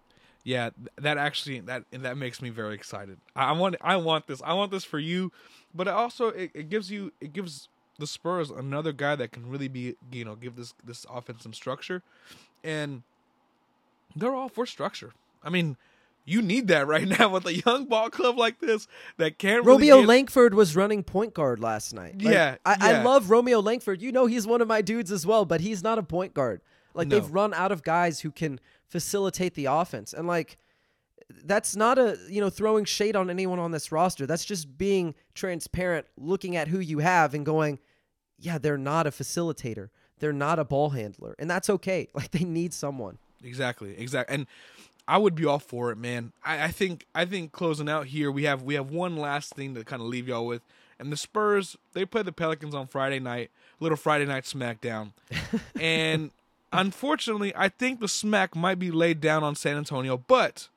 Yeah, 0.46 0.70
that 0.98 1.18
actually 1.18 1.60
that 1.62 1.86
that 1.92 2.18
makes 2.18 2.40
me 2.40 2.50
very 2.52 2.76
excited. 2.76 3.18
I 3.36 3.52
want 3.54 3.78
I 3.82 3.98
want 3.98 4.28
this. 4.28 4.44
I 4.46 4.54
want 4.54 4.72
this 4.72 4.84
for 4.84 5.00
you, 5.00 5.32
but 5.74 5.88
it 5.88 5.94
also 5.94 6.28
it, 6.28 6.52
it 6.54 6.70
gives 6.70 6.92
you 6.92 7.12
it 7.20 7.34
gives 7.34 7.68
the 7.98 8.06
Spurs 8.06 8.52
another 8.52 8.92
guy 8.92 9.16
that 9.16 9.32
can 9.32 9.50
really 9.50 9.68
be 9.68 9.96
you 10.12 10.24
know 10.24 10.36
give 10.36 10.56
this 10.56 10.76
this 10.84 11.04
offense 11.12 11.42
some 11.42 11.54
structure, 11.54 12.04
and 12.64 13.02
they're 14.16 14.36
all 14.36 14.48
for 14.48 14.68
structure. 14.68 15.14
I 15.44 15.50
mean, 15.50 15.78
you 16.26 16.44
need 16.44 16.68
that 16.68 16.86
right 16.88 17.08
now 17.08 17.30
with 17.30 17.48
a 17.48 17.56
young 17.66 17.86
ball 17.86 18.12
club 18.12 18.38
like 18.38 18.60
this 18.60 18.88
that 19.18 19.40
can't. 19.40 19.66
Really 19.66 19.78
Romeo 19.90 20.02
get... 20.02 20.08
Langford 20.08 20.54
was 20.54 20.76
running 20.76 21.02
point 21.02 21.34
guard 21.34 21.60
last 21.60 21.92
night. 21.92 22.22
Like, 22.22 22.34
yeah, 22.34 22.56
I, 22.64 22.72
yeah. 22.72 23.00
I 23.00 23.04
love 23.04 23.32
Romeo 23.32 23.62
Langford. 23.62 24.00
You 24.00 24.12
know, 24.12 24.28
he's 24.28 24.46
one 24.46 24.62
of 24.62 24.68
my 24.68 24.84
dudes 24.84 25.12
as 25.12 25.26
well, 25.26 25.44
but 25.44 25.62
he's 25.62 25.82
not 25.82 25.98
a 25.98 26.04
point 26.04 26.36
guard. 26.36 26.62
Like 26.94 27.08
No. 27.08 27.20
they've 27.20 27.32
run 27.32 27.54
out 27.54 27.72
of 27.72 27.84
guys 27.84 28.22
who 28.22 28.32
can 28.32 28.60
facilitate 28.88 29.56
the 29.56 29.66
offense, 29.66 30.14
and 30.14 30.28
like 30.28 30.58
that's 31.44 31.76
not 31.76 31.98
a 31.98 32.18
you 32.30 32.42
know 32.42 32.50
throwing 32.50 32.86
shade 32.86 33.16
on 33.16 33.30
anyone 33.30 33.60
on 33.60 33.72
this 33.72 33.92
roster. 33.92 34.26
That's 34.26 34.46
just 34.46 34.78
being 34.78 35.16
transparent, 35.34 36.08
looking 36.18 36.56
at 36.56 36.68
who 36.68 36.80
you 36.80 37.00
have 37.00 37.34
and 37.34 37.46
going, 37.46 37.80
yeah, 38.40 38.58
they're 38.58 38.78
not 38.78 39.08
a 39.08 39.12
facilitator. 39.12 39.90
They're 40.20 40.34
not 40.34 40.60
a 40.60 40.64
ball 40.64 40.92
handler, 40.92 41.36
and 41.40 41.50
that's 41.50 41.70
okay. 41.70 42.10
Like 42.16 42.32
they 42.32 42.46
need 42.46 42.74
someone. 42.74 43.18
Exactly, 43.44 43.98
exactly. 43.98 44.34
And 44.34 44.48
I 45.08 45.18
would 45.18 45.36
be 45.36 45.46
all 45.46 45.60
for 45.60 45.92
it, 45.92 45.98
man. 45.98 46.32
I, 46.44 46.66
I 46.66 46.68
think 46.70 47.06
I 47.14 47.26
think 47.26 47.52
closing 47.52 47.90
out 47.90 48.08
here, 48.08 48.32
we 48.32 48.44
have 48.44 48.64
we 48.64 48.76
have 48.76 48.90
one 48.90 49.18
last 49.18 49.54
thing 49.54 49.76
to 49.76 49.84
kind 49.84 50.02
of 50.02 50.08
leave 50.08 50.28
y'all 50.28 50.46
with, 50.46 50.62
and 51.00 51.12
the 51.12 51.18
Spurs 51.18 51.78
they 51.94 52.06
play 52.06 52.24
the 52.24 52.32
Pelicans 52.32 52.74
on 52.74 52.88
Friday 52.88 53.20
night, 53.20 53.52
little 53.80 53.98
Friday 53.98 54.26
night 54.26 54.46
SmackDown, 54.46 55.12
and 55.80 56.32
unfortunately, 56.80 57.54
I 57.56 57.70
think 57.70 58.00
the 58.00 58.08
smack 58.08 58.56
might 58.56 58.80
be 58.80 58.92
laid 58.92 59.22
down 59.22 59.44
on 59.44 59.56
San 59.56 59.78
Antonio, 59.78 60.18
but 60.18 60.68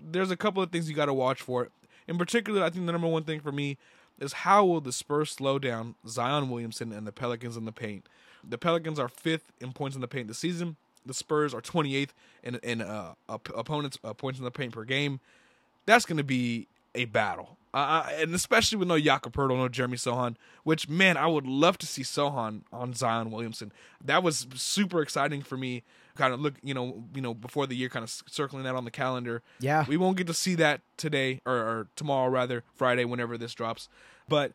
there's 0.00 0.30
a 0.30 0.36
couple 0.36 0.62
of 0.62 0.70
things 0.70 0.88
you 0.88 0.94
got 0.94 1.06
to 1.06 1.14
watch 1.14 1.42
for. 1.42 1.68
In 2.06 2.18
particular, 2.18 2.62
I 2.62 2.70
think 2.70 2.86
the 2.86 2.92
number 2.92 3.08
one 3.08 3.24
thing 3.24 3.40
for 3.40 3.52
me 3.52 3.78
is 4.20 4.32
how 4.32 4.64
will 4.64 4.80
the 4.80 4.92
Spurs 4.92 5.30
slow 5.30 5.58
down 5.58 5.94
Zion 6.06 6.50
Williamson 6.50 6.92
and 6.92 7.06
the 7.06 7.12
Pelicans 7.12 7.56
in 7.56 7.64
the 7.64 7.72
paint. 7.72 8.06
The 8.48 8.58
Pelicans 8.58 8.98
are 8.98 9.08
fifth 9.08 9.52
in 9.60 9.72
points 9.72 9.94
in 9.94 10.00
the 10.00 10.08
paint 10.08 10.28
this 10.28 10.38
season. 10.38 10.76
The 11.06 11.14
Spurs 11.14 11.52
are 11.54 11.60
28th 11.60 12.10
in 12.42 12.56
in 12.56 12.82
uh, 12.82 13.14
opponents 13.28 13.98
uh, 14.04 14.12
points 14.14 14.38
in 14.38 14.44
the 14.44 14.50
paint 14.50 14.72
per 14.72 14.84
game. 14.84 15.20
That's 15.86 16.06
going 16.06 16.18
to 16.18 16.24
be 16.24 16.66
a 16.94 17.04
battle, 17.06 17.56
uh, 17.74 18.06
and 18.12 18.32
especially 18.34 18.78
with 18.78 18.86
no 18.86 18.98
Jakob 18.98 19.34
Poeltl, 19.34 19.56
no 19.56 19.68
Jeremy 19.68 19.96
Sochan, 19.96 20.36
Which 20.62 20.88
man, 20.88 21.16
I 21.16 21.26
would 21.26 21.46
love 21.46 21.76
to 21.78 21.86
see 21.86 22.02
Sochan 22.02 22.62
on 22.72 22.94
Zion 22.94 23.32
Williamson. 23.32 23.72
That 24.02 24.22
was 24.22 24.46
super 24.54 25.02
exciting 25.02 25.42
for 25.42 25.56
me. 25.56 25.82
Kind 26.14 26.32
of 26.32 26.40
look, 26.40 26.54
you 26.62 26.72
know, 26.72 27.04
you 27.12 27.20
know, 27.20 27.34
before 27.34 27.66
the 27.66 27.74
year, 27.74 27.88
kind 27.88 28.04
of 28.04 28.10
circling 28.10 28.62
that 28.62 28.76
on 28.76 28.84
the 28.84 28.92
calendar. 28.92 29.42
Yeah, 29.58 29.84
we 29.88 29.96
won't 29.96 30.16
get 30.16 30.28
to 30.28 30.34
see 30.34 30.54
that 30.54 30.82
today 30.96 31.40
or, 31.44 31.56
or 31.56 31.88
tomorrow, 31.96 32.30
rather 32.30 32.62
Friday, 32.76 33.04
whenever 33.04 33.36
this 33.36 33.52
drops. 33.52 33.88
But 34.28 34.52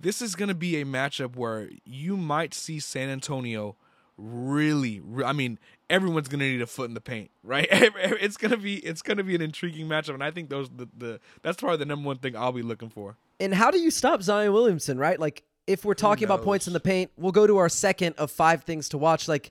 this 0.00 0.22
is 0.22 0.34
going 0.34 0.48
to 0.48 0.54
be 0.54 0.80
a 0.80 0.86
matchup 0.86 1.36
where 1.36 1.68
you 1.84 2.16
might 2.16 2.54
see 2.54 2.80
San 2.80 3.10
Antonio 3.10 3.76
really 4.22 5.02
i 5.24 5.32
mean 5.32 5.58
everyone's 5.90 6.28
gonna 6.28 6.44
need 6.44 6.62
a 6.62 6.66
foot 6.66 6.88
in 6.88 6.94
the 6.94 7.00
paint 7.00 7.30
right? 7.42 7.66
It's 7.72 8.36
gonna 8.36 8.56
be 8.56 8.76
it's 8.76 9.02
gonna 9.02 9.24
be 9.24 9.34
an 9.34 9.42
intriguing 9.42 9.88
matchup 9.88 10.14
and 10.14 10.22
i 10.22 10.30
think 10.30 10.48
those 10.48 10.68
the, 10.70 10.88
the 10.96 11.20
that's 11.42 11.58
probably 11.58 11.78
the 11.78 11.86
number 11.86 12.06
one 12.06 12.18
thing 12.18 12.36
i'll 12.36 12.52
be 12.52 12.62
looking 12.62 12.88
for. 12.88 13.16
And 13.40 13.52
how 13.52 13.70
do 13.70 13.78
you 13.78 13.90
stop 13.90 14.22
zion 14.22 14.52
williamson 14.52 14.98
right? 14.98 15.18
Like 15.18 15.42
if 15.66 15.84
we're 15.84 15.94
talking 15.94 16.24
about 16.24 16.42
points 16.42 16.66
in 16.66 16.72
the 16.72 16.80
paint 16.80 17.10
we'll 17.16 17.32
go 17.32 17.46
to 17.46 17.58
our 17.58 17.68
second 17.68 18.14
of 18.16 18.30
five 18.30 18.62
things 18.62 18.88
to 18.90 18.98
watch. 18.98 19.26
Like 19.28 19.50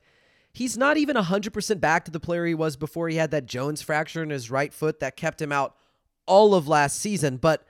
he's 0.54 0.78
not 0.78 0.98
even 0.98 1.16
100% 1.16 1.80
back 1.80 2.06
to 2.06 2.12
the 2.12 2.20
player 2.20 2.46
he 2.46 2.54
was 2.54 2.76
before 2.76 3.10
he 3.10 3.18
had 3.18 3.32
that 3.32 3.46
jones 3.46 3.82
fracture 3.82 4.24
in 4.24 4.30
his 4.30 4.50
right 4.50 4.74
foot 4.74 5.00
that 5.00 5.16
kept 5.16 5.42
him 5.42 5.52
out 5.52 5.76
all 6.26 6.56
of 6.56 6.68
last 6.68 7.00
season 7.00 7.38
but 7.38 7.66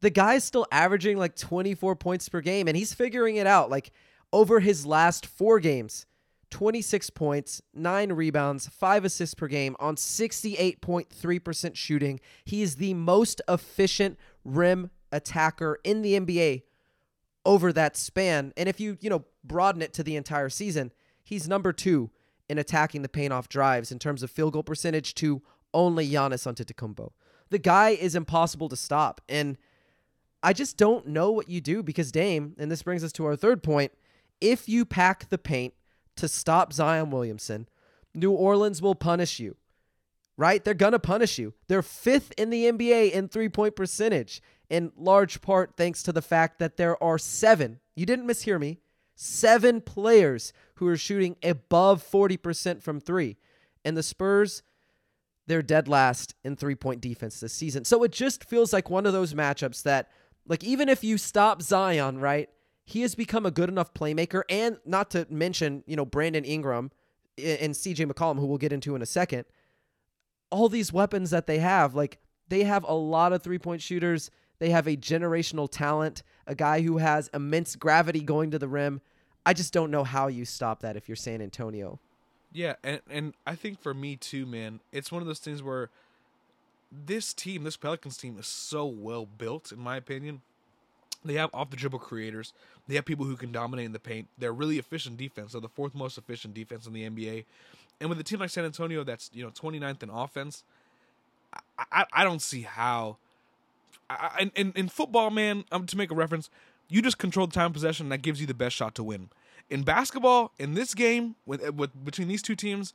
the 0.00 0.10
guy's 0.10 0.44
still 0.44 0.66
averaging 0.72 1.18
like 1.18 1.36
24 1.36 1.96
points 1.96 2.28
per 2.28 2.40
game 2.40 2.68
and 2.68 2.76
he's 2.76 2.94
figuring 2.94 3.36
it 3.36 3.46
out 3.46 3.70
like 3.70 3.90
over 4.32 4.60
his 4.60 4.86
last 4.86 5.26
four 5.26 5.60
games 5.60 6.06
26 6.50 7.10
points, 7.10 7.62
9 7.74 8.12
rebounds, 8.12 8.68
5 8.68 9.04
assists 9.04 9.34
per 9.34 9.46
game 9.46 9.76
on 9.78 9.96
68.3% 9.96 11.76
shooting. 11.76 12.20
He 12.44 12.62
is 12.62 12.76
the 12.76 12.94
most 12.94 13.40
efficient 13.48 14.18
rim 14.44 14.90
attacker 15.12 15.78
in 15.84 16.02
the 16.02 16.18
NBA 16.18 16.62
over 17.44 17.72
that 17.72 17.96
span. 17.96 18.52
And 18.56 18.68
if 18.68 18.80
you, 18.80 18.98
you 19.00 19.10
know, 19.10 19.24
broaden 19.44 19.82
it 19.82 19.92
to 19.94 20.02
the 20.02 20.16
entire 20.16 20.48
season, 20.48 20.92
he's 21.22 21.48
number 21.48 21.72
2 21.72 22.10
in 22.48 22.58
attacking 22.58 23.02
the 23.02 23.08
paint 23.08 23.32
off 23.32 23.48
drives 23.48 23.92
in 23.92 23.98
terms 23.98 24.22
of 24.22 24.30
field 24.30 24.52
goal 24.52 24.62
percentage 24.62 25.14
to 25.16 25.42
only 25.72 26.08
Giannis 26.08 26.46
Antetokounmpo. 26.46 27.12
The 27.50 27.58
guy 27.58 27.90
is 27.90 28.14
impossible 28.14 28.68
to 28.68 28.76
stop 28.76 29.20
and 29.28 29.56
I 30.42 30.52
just 30.52 30.76
don't 30.76 31.06
know 31.06 31.30
what 31.30 31.48
you 31.48 31.60
do 31.60 31.82
because 31.82 32.10
Dame, 32.10 32.54
and 32.58 32.70
this 32.70 32.82
brings 32.82 33.04
us 33.04 33.12
to 33.12 33.26
our 33.26 33.36
third 33.36 33.62
point, 33.62 33.92
if 34.40 34.68
you 34.68 34.84
pack 34.86 35.28
the 35.28 35.38
paint 35.38 35.74
to 36.20 36.28
stop 36.28 36.72
Zion 36.72 37.10
Williamson, 37.10 37.68
New 38.14 38.32
Orleans 38.32 38.80
will 38.80 38.94
punish 38.94 39.40
you. 39.40 39.56
Right? 40.36 40.64
They're 40.64 40.72
going 40.72 40.92
to 40.92 40.98
punish 40.98 41.38
you. 41.38 41.52
They're 41.68 41.82
fifth 41.82 42.32
in 42.38 42.48
the 42.48 42.64
NBA 42.64 43.10
in 43.10 43.28
three 43.28 43.50
point 43.50 43.76
percentage, 43.76 44.40
in 44.70 44.92
large 44.96 45.42
part 45.42 45.74
thanks 45.76 46.02
to 46.04 46.12
the 46.12 46.22
fact 46.22 46.58
that 46.60 46.78
there 46.78 47.02
are 47.02 47.18
seven, 47.18 47.80
you 47.94 48.06
didn't 48.06 48.26
mishear 48.26 48.58
me, 48.58 48.78
seven 49.14 49.82
players 49.82 50.54
who 50.76 50.86
are 50.86 50.96
shooting 50.96 51.36
above 51.42 52.02
40% 52.02 52.82
from 52.82 53.00
three. 53.00 53.36
And 53.84 53.96
the 53.96 54.02
Spurs, 54.02 54.62
they're 55.46 55.62
dead 55.62 55.88
last 55.88 56.34
in 56.42 56.56
three 56.56 56.74
point 56.74 57.02
defense 57.02 57.40
this 57.40 57.52
season. 57.52 57.84
So 57.84 58.02
it 58.02 58.12
just 58.12 58.44
feels 58.44 58.72
like 58.72 58.88
one 58.88 59.04
of 59.04 59.12
those 59.12 59.34
matchups 59.34 59.82
that, 59.82 60.08
like, 60.46 60.64
even 60.64 60.88
if 60.88 61.04
you 61.04 61.18
stop 61.18 61.60
Zion, 61.60 62.18
right? 62.18 62.48
He 62.84 63.02
has 63.02 63.14
become 63.14 63.46
a 63.46 63.50
good 63.50 63.68
enough 63.68 63.94
playmaker, 63.94 64.42
and 64.48 64.78
not 64.84 65.10
to 65.10 65.26
mention, 65.30 65.84
you 65.86 65.96
know, 65.96 66.04
Brandon 66.04 66.44
Ingram 66.44 66.90
and 67.38 67.72
CJ 67.72 68.10
McCollum, 68.10 68.38
who 68.38 68.46
we'll 68.46 68.58
get 68.58 68.72
into 68.72 68.94
in 68.94 69.02
a 69.02 69.06
second. 69.06 69.44
All 70.50 70.68
these 70.68 70.92
weapons 70.92 71.30
that 71.30 71.46
they 71.46 71.58
have, 71.58 71.94
like 71.94 72.18
they 72.48 72.64
have 72.64 72.84
a 72.84 72.94
lot 72.94 73.32
of 73.32 73.42
three 73.42 73.58
point 73.58 73.82
shooters. 73.82 74.30
They 74.58 74.70
have 74.70 74.86
a 74.86 74.96
generational 74.96 75.70
talent, 75.70 76.22
a 76.46 76.54
guy 76.54 76.82
who 76.82 76.98
has 76.98 77.30
immense 77.32 77.76
gravity 77.76 78.20
going 78.20 78.50
to 78.50 78.58
the 78.58 78.68
rim. 78.68 79.00
I 79.46 79.54
just 79.54 79.72
don't 79.72 79.90
know 79.90 80.04
how 80.04 80.26
you 80.26 80.44
stop 80.44 80.80
that 80.82 80.96
if 80.96 81.08
you're 81.08 81.16
San 81.16 81.40
Antonio. 81.40 81.98
Yeah, 82.52 82.74
and 82.82 83.00
and 83.08 83.34
I 83.46 83.54
think 83.54 83.80
for 83.80 83.94
me 83.94 84.16
too, 84.16 84.44
man, 84.44 84.80
it's 84.92 85.10
one 85.12 85.22
of 85.22 85.28
those 85.28 85.38
things 85.38 85.62
where 85.62 85.88
this 86.90 87.32
team, 87.32 87.62
this 87.64 87.76
Pelicans 87.76 88.16
team, 88.16 88.36
is 88.38 88.46
so 88.46 88.84
well 88.84 89.24
built, 89.26 89.72
in 89.72 89.78
my 89.78 89.96
opinion. 89.96 90.42
They 91.24 91.34
have 91.34 91.50
off 91.52 91.70
the 91.70 91.76
dribble 91.76 91.98
creators. 91.98 92.52
They 92.88 92.94
have 92.94 93.04
people 93.04 93.26
who 93.26 93.36
can 93.36 93.52
dominate 93.52 93.86
in 93.86 93.92
the 93.92 93.98
paint. 93.98 94.28
They're 94.38 94.52
really 94.52 94.78
efficient 94.78 95.18
defense. 95.18 95.52
They're 95.52 95.60
the 95.60 95.68
fourth 95.68 95.94
most 95.94 96.16
efficient 96.16 96.54
defense 96.54 96.86
in 96.86 96.92
the 96.92 97.08
NBA. 97.08 97.44
And 98.00 98.08
with 98.08 98.18
a 98.18 98.24
team 98.24 98.40
like 98.40 98.50
San 98.50 98.64
Antonio 98.64 99.04
that's, 99.04 99.30
you 99.34 99.44
know, 99.44 99.50
29th 99.50 100.02
in 100.02 100.10
offense, 100.10 100.64
I, 101.78 101.84
I, 101.92 102.04
I 102.12 102.24
don't 102.24 102.40
see 102.40 102.62
how. 102.62 103.18
I, 104.08 104.50
in, 104.56 104.72
in 104.74 104.88
football, 104.88 105.30
man, 105.30 105.64
um, 105.70 105.86
to 105.86 105.96
make 105.96 106.10
a 106.10 106.14
reference, 106.14 106.50
you 106.88 107.00
just 107.02 107.18
control 107.18 107.46
the 107.46 107.52
time 107.52 107.72
possession 107.72 108.06
and 108.06 108.12
that 108.12 108.22
gives 108.22 108.40
you 108.40 108.46
the 108.46 108.54
best 108.54 108.74
shot 108.74 108.94
to 108.96 109.04
win. 109.04 109.28
In 109.68 109.82
basketball, 109.82 110.50
in 110.58 110.74
this 110.74 110.94
game, 110.94 111.36
with, 111.46 111.68
with 111.74 112.04
between 112.04 112.26
these 112.26 112.42
two 112.42 112.56
teams, 112.56 112.92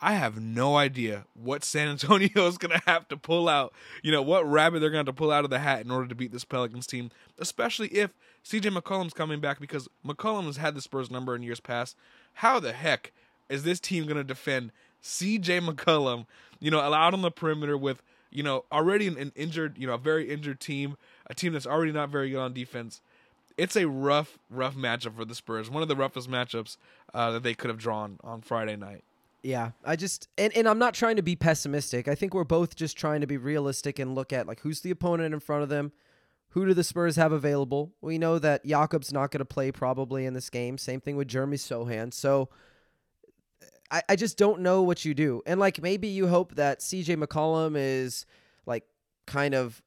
I 0.00 0.14
have 0.14 0.40
no 0.40 0.76
idea 0.76 1.24
what 1.34 1.64
San 1.64 1.88
Antonio 1.88 2.46
is 2.46 2.58
going 2.58 2.78
to 2.78 2.82
have 2.86 3.08
to 3.08 3.16
pull 3.16 3.48
out. 3.48 3.72
You 4.02 4.12
know, 4.12 4.22
what 4.22 4.48
rabbit 4.48 4.80
they're 4.80 4.90
going 4.90 5.04
to 5.04 5.08
have 5.08 5.16
to 5.16 5.18
pull 5.18 5.32
out 5.32 5.44
of 5.44 5.50
the 5.50 5.58
hat 5.58 5.84
in 5.84 5.90
order 5.90 6.06
to 6.06 6.14
beat 6.14 6.32
this 6.32 6.44
Pelicans 6.44 6.86
team, 6.86 7.10
especially 7.38 7.88
if 7.88 8.12
CJ 8.44 8.76
McCollum's 8.76 9.12
coming 9.12 9.40
back 9.40 9.60
because 9.60 9.88
McCollum 10.06 10.44
has 10.44 10.56
had 10.56 10.74
the 10.74 10.80
Spurs 10.80 11.10
number 11.10 11.34
in 11.34 11.42
years 11.42 11.60
past. 11.60 11.96
How 12.34 12.60
the 12.60 12.72
heck 12.72 13.12
is 13.48 13.64
this 13.64 13.80
team 13.80 14.04
going 14.04 14.16
to 14.16 14.24
defend 14.24 14.72
CJ 15.02 15.66
McCollum, 15.66 16.26
you 16.60 16.70
know, 16.70 16.80
out 16.80 17.14
on 17.14 17.22
the 17.22 17.30
perimeter 17.30 17.76
with, 17.76 18.02
you 18.30 18.42
know, 18.42 18.64
already 18.70 19.08
an, 19.08 19.18
an 19.18 19.32
injured, 19.34 19.76
you 19.78 19.86
know, 19.86 19.94
a 19.94 19.98
very 19.98 20.30
injured 20.30 20.60
team, 20.60 20.96
a 21.26 21.34
team 21.34 21.52
that's 21.52 21.66
already 21.66 21.92
not 21.92 22.10
very 22.10 22.30
good 22.30 22.38
on 22.38 22.52
defense? 22.52 23.00
It's 23.56 23.74
a 23.74 23.88
rough, 23.88 24.38
rough 24.48 24.76
matchup 24.76 25.16
for 25.16 25.24
the 25.24 25.34
Spurs. 25.34 25.68
One 25.68 25.82
of 25.82 25.88
the 25.88 25.96
roughest 25.96 26.30
matchups 26.30 26.76
uh, 27.12 27.32
that 27.32 27.42
they 27.42 27.54
could 27.54 27.70
have 27.70 27.78
drawn 27.78 28.18
on 28.22 28.40
Friday 28.40 28.76
night. 28.76 29.02
Yeah, 29.42 29.70
I 29.84 29.96
just 29.96 30.28
and, 30.36 30.54
and 30.56 30.68
I'm 30.68 30.78
not 30.78 30.94
trying 30.94 31.16
to 31.16 31.22
be 31.22 31.36
pessimistic. 31.36 32.08
I 32.08 32.14
think 32.14 32.34
we're 32.34 32.44
both 32.44 32.74
just 32.74 32.96
trying 32.96 33.20
to 33.20 33.26
be 33.26 33.36
realistic 33.36 33.98
and 33.98 34.14
look 34.14 34.32
at 34.32 34.46
like 34.46 34.60
who's 34.60 34.80
the 34.80 34.90
opponent 34.90 35.32
in 35.32 35.40
front 35.40 35.62
of 35.62 35.68
them, 35.68 35.92
who 36.50 36.66
do 36.66 36.74
the 36.74 36.84
Spurs 36.84 37.16
have 37.16 37.32
available. 37.32 37.92
We 38.00 38.18
know 38.18 38.38
that 38.40 38.64
Jakob's 38.64 39.12
not 39.12 39.30
going 39.30 39.40
to 39.40 39.44
play 39.44 39.70
probably 39.70 40.26
in 40.26 40.34
this 40.34 40.50
game. 40.50 40.76
Same 40.76 41.00
thing 41.00 41.16
with 41.16 41.28
Jeremy 41.28 41.56
Sochan. 41.56 42.12
So 42.12 42.48
I, 43.90 44.02
I 44.08 44.16
just 44.16 44.36
don't 44.36 44.60
know 44.60 44.82
what 44.82 45.04
you 45.04 45.14
do. 45.14 45.42
And 45.46 45.60
like 45.60 45.80
maybe 45.80 46.08
you 46.08 46.26
hope 46.26 46.56
that 46.56 46.80
CJ 46.80 47.22
McCollum 47.22 47.74
is 47.76 48.26
like 48.66 48.84
kind 49.26 49.54
of 49.54 49.82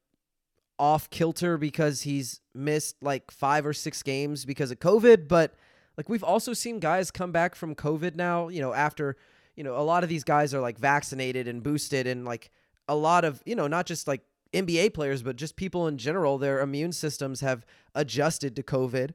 off 0.79 1.09
kilter 1.09 1.57
because 1.57 2.01
he's 2.01 2.41
missed 2.55 2.95
like 3.03 3.31
five 3.31 3.65
or 3.65 3.73
six 3.73 4.01
games 4.01 4.45
because 4.45 4.71
of 4.71 4.79
COVID, 4.79 5.27
but 5.27 5.53
like 5.97 6.09
we've 6.09 6.23
also 6.23 6.53
seen 6.53 6.79
guys 6.79 7.11
come 7.11 7.31
back 7.31 7.53
from 7.53 7.75
COVID 7.75 8.15
now, 8.15 8.47
you 8.47 8.61
know, 8.61 8.73
after 8.73 9.17
you 9.55 9.63
know, 9.63 9.77
a 9.77 9.81
lot 9.81 10.03
of 10.03 10.09
these 10.09 10.23
guys 10.23 10.53
are 10.53 10.61
like 10.61 10.77
vaccinated 10.77 11.47
and 11.47 11.63
boosted, 11.63 12.07
and 12.07 12.25
like 12.25 12.51
a 12.87 12.95
lot 12.95 13.23
of, 13.25 13.41
you 13.45 13.55
know, 13.55 13.67
not 13.67 13.85
just 13.85 14.07
like 14.07 14.21
NBA 14.53 14.93
players, 14.93 15.23
but 15.23 15.35
just 15.35 15.55
people 15.55 15.87
in 15.87 15.97
general, 15.97 16.37
their 16.37 16.59
immune 16.59 16.91
systems 16.91 17.41
have 17.41 17.65
adjusted 17.95 18.55
to 18.55 18.63
COVID. 18.63 19.11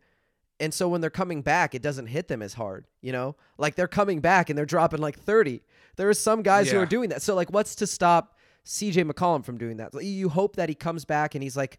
And 0.58 0.72
so 0.72 0.88
when 0.88 1.02
they're 1.02 1.10
coming 1.10 1.42
back, 1.42 1.74
it 1.74 1.82
doesn't 1.82 2.06
hit 2.06 2.28
them 2.28 2.40
as 2.40 2.54
hard, 2.54 2.86
you 3.02 3.12
know? 3.12 3.36
Like 3.58 3.74
they're 3.74 3.86
coming 3.86 4.20
back 4.20 4.48
and 4.48 4.56
they're 4.56 4.64
dropping 4.64 5.00
like 5.00 5.18
30. 5.18 5.62
There 5.96 6.08
are 6.08 6.14
some 6.14 6.42
guys 6.42 6.68
yeah. 6.68 6.74
who 6.74 6.78
are 6.80 6.86
doing 6.86 7.10
that. 7.10 7.20
So 7.20 7.34
like 7.34 7.52
what's 7.52 7.74
to 7.76 7.86
stop 7.86 8.38
CJ 8.64 9.10
McCollum 9.10 9.44
from 9.44 9.58
doing 9.58 9.76
that? 9.76 9.92
You 10.02 10.30
hope 10.30 10.56
that 10.56 10.70
he 10.70 10.74
comes 10.74 11.04
back 11.04 11.34
and 11.34 11.42
he's 11.42 11.56
like 11.56 11.78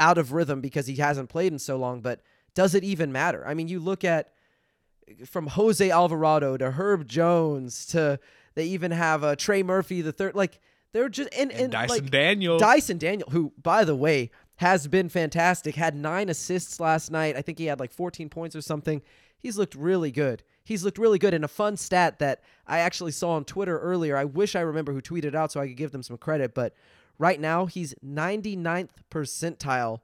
out 0.00 0.18
of 0.18 0.32
rhythm 0.32 0.60
because 0.60 0.86
he 0.86 0.96
hasn't 0.96 1.28
played 1.28 1.52
in 1.52 1.58
so 1.58 1.76
long, 1.76 2.00
but 2.00 2.20
does 2.54 2.74
it 2.74 2.82
even 2.82 3.12
matter? 3.12 3.46
I 3.46 3.54
mean, 3.54 3.68
you 3.68 3.78
look 3.78 4.04
at 4.04 4.32
from 5.26 5.48
Jose 5.48 5.90
Alvarado 5.90 6.56
to 6.56 6.72
Herb 6.72 7.06
Jones 7.06 7.86
to 7.86 8.18
they 8.54 8.64
even 8.66 8.90
have 8.90 9.22
a 9.22 9.28
uh, 9.28 9.36
Trey 9.36 9.62
Murphy 9.62 10.02
the 10.02 10.12
third. 10.12 10.34
Like 10.34 10.60
they're 10.92 11.08
just 11.08 11.28
and, 11.36 11.52
and, 11.52 11.62
and 11.62 11.72
Dyson 11.72 12.04
like, 12.04 12.10
Daniel, 12.10 12.58
Dyson 12.58 12.98
Daniel, 12.98 13.28
who 13.30 13.52
by 13.62 13.84
the 13.84 13.96
way 13.96 14.30
has 14.56 14.88
been 14.88 15.08
fantastic. 15.08 15.76
Had 15.76 15.94
nine 15.94 16.28
assists 16.28 16.80
last 16.80 17.10
night. 17.10 17.36
I 17.36 17.42
think 17.42 17.58
he 17.58 17.66
had 17.66 17.78
like 17.78 17.92
14 17.92 18.28
points 18.28 18.56
or 18.56 18.60
something. 18.60 19.02
He's 19.38 19.56
looked 19.56 19.76
really 19.76 20.10
good. 20.10 20.42
he's 20.64 20.84
looked 20.84 20.98
really 20.98 21.18
good. 21.18 21.32
And 21.32 21.44
a 21.44 21.48
fun 21.48 21.76
stat 21.76 22.18
that 22.18 22.42
I 22.66 22.80
actually 22.80 23.12
saw 23.12 23.30
on 23.32 23.44
Twitter 23.44 23.78
earlier, 23.78 24.16
I 24.16 24.24
wish 24.24 24.56
I 24.56 24.60
remember 24.60 24.92
who 24.92 25.00
tweeted 25.00 25.34
out 25.34 25.52
so 25.52 25.60
I 25.60 25.68
could 25.68 25.76
give 25.76 25.92
them 25.92 26.02
some 26.02 26.18
credit, 26.18 26.54
but 26.54 26.74
right 27.18 27.40
now 27.40 27.66
he's 27.66 27.94
99th 28.04 28.90
percentile 29.10 30.00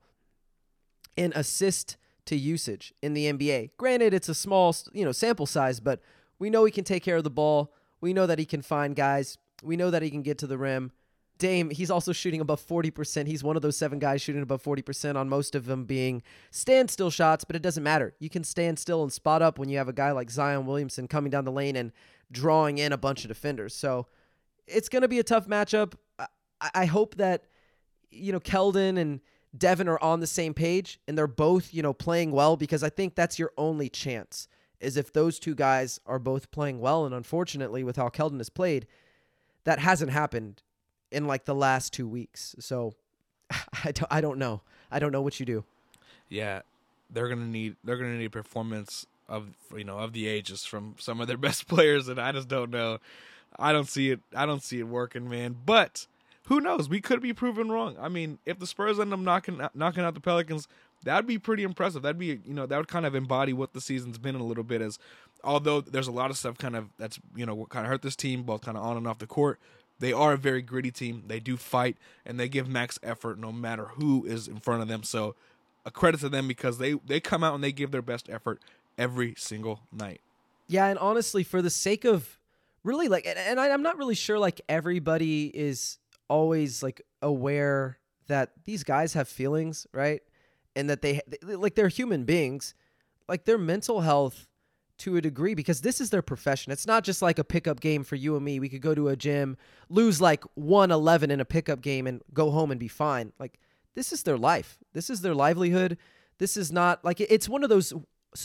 in 1.17 1.33
assist 1.35 1.97
to 2.27 2.37
usage 2.37 2.95
in 3.03 3.15
the 3.15 3.33
NBA. 3.33 3.71
Granted, 3.77 4.15
it's 4.15 4.29
a 4.29 4.35
small, 4.35 4.75
you 4.93 5.05
know, 5.05 5.13
sample 5.13 5.47
size, 5.47 5.81
but 5.81 6.01
we 6.39 6.51
know 6.51 6.65
he 6.65 6.73
can 6.73 6.85
take 6.85 7.03
care 7.03 7.17
of 7.17 7.25
the 7.25 7.31
ball. 7.31 7.73
We 8.01 8.13
know 8.13 8.27
that 8.27 8.39
he 8.39 8.45
can 8.45 8.63
find 8.63 8.97
guys. 8.97 9.39
We 9.63 9.77
know 9.77 9.91
that 9.91 10.03
he 10.03 10.11
can 10.11 10.23
get 10.23 10.39
to 10.39 10.47
the 10.47 10.59
rim. 10.59 10.93
Dame, 11.39 11.71
he's 11.71 11.91
also 11.91 12.13
shooting 12.13 12.41
above 12.41 12.65
40%. 12.65 13.27
He's 13.27 13.43
one 13.43 13.57
of 13.57 13.63
those 13.63 13.77
seven 13.77 13.99
guys 13.99 14.23
shooting 14.23 14.43
above 14.43 14.63
40% 14.63 15.17
on 15.17 15.29
most 15.29 15.55
of 15.55 15.67
them 15.67 15.85
being 15.85 16.23
standstill 16.51 17.11
shots, 17.11 17.43
but 17.45 17.57
it 17.57 17.63
doesn't 17.63 17.83
matter. 17.83 18.15
You 18.21 18.31
can 18.31 18.45
stand 18.45 18.79
still 18.79 19.03
and 19.03 19.13
spot 19.13 19.43
up 19.43 19.59
when 19.59 19.69
you 19.69 19.79
have 19.79 19.89
a 19.89 19.93
guy 19.93 20.13
like 20.13 20.31
Zion 20.31 20.65
Williamson 20.65 21.09
coming 21.09 21.31
down 21.31 21.45
the 21.45 21.53
lane 21.53 21.75
and 21.75 21.93
drawing 22.31 22.79
in 22.79 22.93
a 22.93 22.97
bunch 22.97 23.25
of 23.25 23.29
defenders. 23.29 23.75
So 23.75 24.07
it's 24.67 24.89
going 24.89 25.03
to 25.03 25.09
be 25.09 25.19
a 25.19 25.25
tough 25.25 25.49
matchup. 25.49 25.95
I, 26.19 26.27
I 26.73 26.85
hope 26.87 27.17
that, 27.17 27.47
you 28.11 28.31
know, 28.31 28.41
Keldon 28.41 28.97
and 28.97 29.21
Devin 29.57 29.89
are 29.89 30.03
on 30.03 30.21
the 30.21 30.27
same 30.27 30.55
page 30.55 30.99
and 31.07 31.17
they're 31.17 31.27
both, 31.27 31.73
you 31.73 31.83
know, 31.83 31.93
playing 31.93 32.33
well 32.33 32.57
because 32.57 32.83
I 32.83 32.89
think 32.89 33.15
that's 33.15 33.39
your 33.39 33.53
only 33.57 33.89
chance 33.89 34.49
is 34.81 34.97
if 34.97 35.13
those 35.13 35.39
two 35.39 35.55
guys 35.55 36.01
are 36.07 36.19
both 36.19 36.51
playing 36.51 36.81
well. 36.81 37.07
And 37.07 37.15
unfortunately, 37.15 37.85
with 37.85 37.97
how 37.97 38.09
Keldon 38.09 38.39
has 38.39 38.51
played, 38.51 38.87
that 39.65 39.79
hasn't 39.79 40.11
happened 40.11 40.63
in 41.11 41.27
like 41.27 41.45
the 41.45 41.55
last 41.55 41.93
two 41.93 42.09
weeks. 42.09 42.55
So 42.59 42.95
I 43.85 43.93
don't, 43.93 44.09
I 44.11 44.21
don't 44.21 44.39
know. 44.39 44.61
I 44.91 44.99
don't 44.99 45.13
know 45.13 45.23
what 45.23 45.41
you 45.41 45.47
do. 45.47 45.65
Yeah, 46.29 46.63
they're 47.11 47.29
gonna 47.29 47.47
need 47.47 47.77
they're 47.85 47.97
gonna 47.97 48.19
need 48.19 48.33
performance 48.33 49.07
of 49.29 49.49
you 49.75 49.85
know 49.85 49.99
of 49.99 50.13
the 50.13 50.27
ages 50.27 50.65
from 50.65 50.95
some 50.99 51.21
of 51.21 51.29
their 51.29 51.37
best 51.39 51.67
players, 51.67 52.09
and 52.09 52.21
I 52.21 52.33
just 52.33 52.49
don't 52.49 52.71
know. 52.71 52.99
I 53.59 53.73
don't 53.73 53.89
see 53.89 54.11
it. 54.11 54.21
I 54.35 54.47
don't 54.47 54.63
see 54.63 54.81
it 54.81 54.89
working, 54.89 55.29
man. 55.29 55.57
But 55.65 56.07
who 56.47 56.61
knows? 56.61 56.89
We 56.89 57.01
could 57.01 57.23
be 57.23 57.33
proven 57.33 57.71
wrong. 57.71 57.97
I 57.99 58.09
mean, 58.09 58.39
if 58.45 58.59
the 58.59 58.67
Spurs 58.67 59.01
end 59.01 59.13
up 59.13 59.21
knocking 59.21 59.61
knocking 59.75 60.05
out 60.05 60.15
the 60.15 60.21
Pelicans, 60.21 60.69
that'd 61.03 61.27
be 61.27 61.39
pretty 61.39 61.63
impressive. 61.63 62.03
That'd 62.03 62.19
be 62.19 62.41
you 62.45 62.55
know 62.55 62.67
that 62.67 62.77
would 62.77 62.89
kind 62.89 63.07
of 63.07 63.15
embody 63.15 63.53
what 63.53 63.73
the 63.73 63.81
season's 63.81 64.19
been 64.19 64.35
a 64.35 64.45
little 64.45 64.65
bit. 64.65 64.83
As 64.83 64.99
although 65.43 65.81
there's 65.81 66.09
a 66.09 66.13
lot 66.13 66.31
of 66.31 66.37
stuff 66.37 66.59
kind 66.59 66.77
of 66.77 66.89
that's 66.99 67.19
you 67.35 67.47
know 67.47 67.55
what 67.55 67.71
kind 67.71 67.87
of 67.87 67.91
hurt 67.91 68.03
this 68.03 68.17
team, 68.17 68.43
both 68.43 68.63
kind 68.63 68.77
of 68.77 68.85
on 68.85 68.97
and 68.97 69.07
off 69.07 69.19
the 69.19 69.27
court. 69.27 69.59
They 70.01 70.13
are 70.13 70.33
a 70.33 70.37
very 70.37 70.61
gritty 70.61 70.91
team. 70.91 71.23
They 71.29 71.41
do 71.41 71.57
fight 71.57 71.97
and 72.27 72.39
they 72.39 72.49
give 72.49 72.69
max 72.69 72.99
effort 73.03 73.39
no 73.39 73.53
matter 73.53 73.87
who 73.95 74.25
is 74.27 74.49
in 74.49 74.59
front 74.59 74.83
of 74.83 74.89
them. 74.89 75.03
So 75.05 75.37
a 75.87 75.91
credit 75.91 76.21
to 76.21 76.29
them 76.29 76.49
because 76.49 76.79
they 76.79 76.95
they 76.95 77.21
come 77.21 77.45
out 77.45 77.55
and 77.55 77.65
they 77.65 77.73
give 77.73 77.91
their 77.91 78.03
best 78.03 78.29
effort 78.29 78.61
every 78.99 79.35
single 79.39 79.81
night. 79.93 80.21
Yeah, 80.67 80.87
and 80.87 80.99
honestly, 80.99 81.43
for 81.43 81.63
the 81.63 81.71
sake 81.71 82.05
of 82.05 82.39
really 82.83 83.09
like, 83.09 83.27
and 83.27 83.61
I, 83.61 83.71
I'm 83.71 83.83
not 83.83 83.99
really 83.99 84.15
sure 84.15 84.39
like 84.39 84.61
everybody 84.69 85.47
is 85.47 85.99
always 86.29 86.83
like 86.83 87.03
aware 87.23 87.99
that 88.29 88.53
these 88.65 88.85
guys 88.85 89.15
have 89.15 89.29
feelings, 89.29 89.87
right? 89.93 90.23
And 90.77 90.91
that 90.91 91.03
they 91.03 91.21
like 91.43 91.75
they're 91.75 91.89
human 91.89 92.25
beings. 92.25 92.75
Like 93.29 93.45
their 93.45 93.59
mental 93.59 94.03
health 94.03 94.47
to 94.99 95.17
a 95.17 95.21
degree 95.21 95.55
because 95.55 95.81
this 95.81 96.01
is 96.01 96.11
their 96.11 96.23
profession. 96.23 96.73
It's 96.73 96.87
not 96.87 97.05
just 97.05 97.23
like 97.23 97.39
a 97.39 97.45
pickup 97.45 97.81
game 97.81 98.05
for 98.05 98.17
you 98.17 98.37
and 98.37 98.45
me. 98.45 98.61
We 98.61 98.69
could 98.69 98.83
go 98.83 98.95
to 98.95 99.09
a 99.09 99.17
gym, 99.17 99.57
lose 99.89 100.21
like 100.21 100.45
111 100.55 101.31
in 101.31 101.41
a 101.41 101.45
pickup 101.45 101.81
game 101.81 102.07
and 102.07 102.23
go 102.33 102.51
home 102.51 102.71
and 102.71 102.79
be 102.79 102.89
fine. 102.89 103.33
Like 103.39 103.59
this 103.95 104.13
is 104.13 104.23
their 104.23 104.39
life. 104.39 104.79
This 104.93 105.11
is 105.11 105.21
their 105.21 105.35
livelihood. 105.35 105.99
This 106.39 106.57
is 106.57 106.71
not 106.71 107.05
like 107.05 107.21
it's 107.21 107.49
one 107.49 107.63
of 107.63 107.71
those 107.71 107.93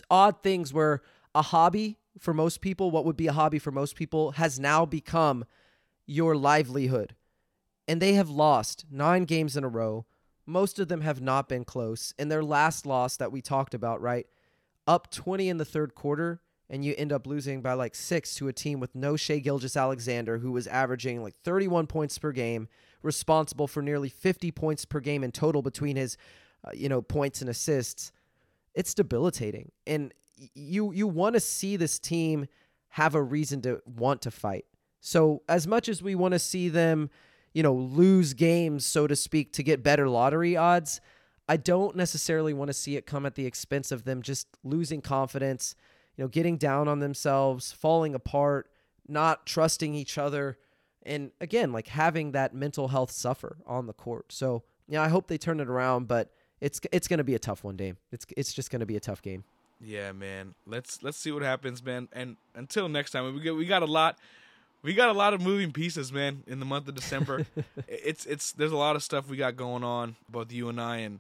odd 0.10 0.42
things 0.44 0.74
where 0.74 1.02
a 1.36 1.42
hobby 1.42 1.98
for 2.20 2.34
most 2.34 2.62
people, 2.62 2.92
what 2.92 3.06
would 3.06 3.18
be 3.18 3.28
a 3.28 3.34
hobby 3.34 3.60
for 3.60 3.72
most 3.72 3.96
people, 3.96 4.32
has 4.32 4.60
now 4.60 4.86
become 4.86 5.46
your 6.06 6.36
livelihood. 6.36 7.16
And 7.90 8.02
they 8.02 8.14
have 8.14 8.30
lost 8.30 8.86
nine 8.90 9.26
games 9.26 9.58
in 9.58 9.66
a 9.66 9.68
row. 9.68 10.06
Most 10.46 10.80
of 10.80 10.88
them 10.88 11.02
have 11.02 11.22
not 11.22 11.50
been 11.50 11.66
close. 11.66 12.14
And 12.18 12.32
their 12.32 12.44
last 12.44 12.86
loss 12.86 13.18
that 13.18 13.34
we 13.34 13.42
talked 13.42 13.74
about, 13.74 14.02
right? 14.02 14.26
up 14.90 15.12
20 15.12 15.48
in 15.50 15.58
the 15.58 15.66
third 15.66 15.94
quarter 15.94 16.42
and 16.68 16.84
you 16.84 16.96
end 16.98 17.14
up 17.14 17.28
losing 17.28 17.62
by 17.62 17.74
like 17.74 17.94
six 17.94 18.34
to 18.36 18.48
a 18.48 18.54
team 18.54 18.80
with 18.80 18.96
no 18.96 19.16
Shai 19.16 19.38
Gilgeous-Alexander, 19.38 20.40
who 20.40 20.52
was 20.52 20.66
averaging 20.66 21.22
like 21.22 21.36
31 21.44 21.86
points 21.86 22.18
per 22.18 22.32
game, 22.32 22.68
responsible 23.04 23.68
for 23.68 23.84
nearly 23.84 24.10
50 24.10 24.52
points 24.52 24.86
per 24.86 25.00
game 25.00 25.24
in 25.24 25.32
total 25.32 25.62
between 25.62 25.96
his, 25.96 26.18
uh, 26.66 26.72
you 26.74 26.90
know, 26.90 27.04
points 27.04 27.42
and 27.42 27.50
assists. 27.50 28.12
It's 28.74 28.94
debilitating, 28.94 29.72
and 29.88 30.14
you 30.54 30.92
you 30.92 31.08
want 31.08 31.34
to 31.34 31.40
see 31.40 31.76
this 31.76 31.98
team 31.98 32.48
have 32.90 33.16
a 33.16 33.22
reason 33.22 33.62
to 33.64 33.82
want 33.86 34.22
to 34.24 34.32
fight. 34.32 34.66
So 35.02 35.42
as 35.50 35.66
much 35.66 35.90
as 35.90 36.04
we 36.04 36.14
want 36.14 36.34
to 36.34 36.40
see 36.40 36.70
them, 36.70 37.10
you 37.54 37.64
know, 37.64 37.74
lose 37.74 38.34
games, 38.34 38.86
so 38.86 39.08
to 39.08 39.16
speak, 39.16 39.54
to 39.54 39.64
get 39.64 39.84
better 39.84 40.08
lottery 40.08 40.56
odds 40.56 41.02
I 41.50 41.58
don't 41.58 41.96
necessarily 41.96 42.54
want 42.54 42.70
to 42.70 42.74
see 42.74 42.96
it 42.96 43.08
come 43.08 43.26
at 43.26 43.34
the 43.34 43.48
expense 43.48 43.92
of 43.92 44.04
them 44.04 44.22
just 44.22 44.48
losing 44.64 45.02
confidence, 45.02 45.74
you 46.16 46.24
know, 46.24 46.28
getting 46.28 46.58
down 46.58 46.88
on 46.88 47.00
themselves, 47.00 47.72
falling 47.72 48.14
apart, 48.14 48.70
not 49.08 49.48
trusting 49.48 49.96
each 49.96 50.20
other, 50.20 50.60
and 51.02 51.32
again, 51.42 51.74
like 51.74 51.88
having 51.88 52.34
that 52.34 52.54
mental 52.54 52.90
health 52.90 53.10
suffer 53.10 53.58
on 53.66 53.88
the 53.88 53.94
court. 53.94 54.32
So, 54.32 54.62
yeah, 54.88 55.02
I 55.02 55.08
hope 55.08 55.26
they 55.26 55.40
turn 55.40 55.60
it 55.60 55.68
around, 55.68 56.08
but 56.08 56.32
it's 56.62 56.80
it's 56.92 57.08
going 57.08 57.18
to 57.18 57.24
be 57.24 57.34
a 57.34 57.40
tough 57.40 57.64
one, 57.64 57.76
Dame. 57.76 57.98
It's 58.12 58.28
it's 58.38 58.54
just 58.54 58.70
going 58.70 58.82
to 58.82 58.86
be 58.86 58.96
a 58.96 59.00
tough 59.00 59.24
game. 59.24 59.44
Yeah, 59.82 60.12
man. 60.12 60.54
Let's 60.68 61.02
let's 61.02 61.18
see 61.18 61.32
what 61.32 61.42
happens, 61.42 61.82
man. 61.82 62.10
And 62.14 62.38
until 62.54 62.88
next 62.90 63.10
time, 63.10 63.34
we 63.34 63.42
got 63.42 63.56
we 63.56 63.66
got 63.66 63.82
a 63.82 63.88
lot 63.88 64.20
we 64.82 64.94
got 64.94 65.10
a 65.10 65.14
lot 65.14 65.34
of 65.34 65.42
moving 65.42 65.72
pieces, 65.72 66.12
man, 66.12 66.44
in 66.48 66.60
the 66.60 66.66
month 66.66 66.88
of 66.88 66.96
December. 66.96 67.46
it's 67.88 68.26
it's 68.26 68.52
there's 68.54 68.72
a 68.72 68.78
lot 68.78 68.96
of 68.96 69.04
stuff 69.04 69.30
we 69.30 69.38
got 69.38 69.56
going 69.56 69.84
on, 69.84 70.16
both 70.30 70.52
you 70.52 70.70
and 70.70 70.80
I, 70.80 70.98
and 70.98 71.20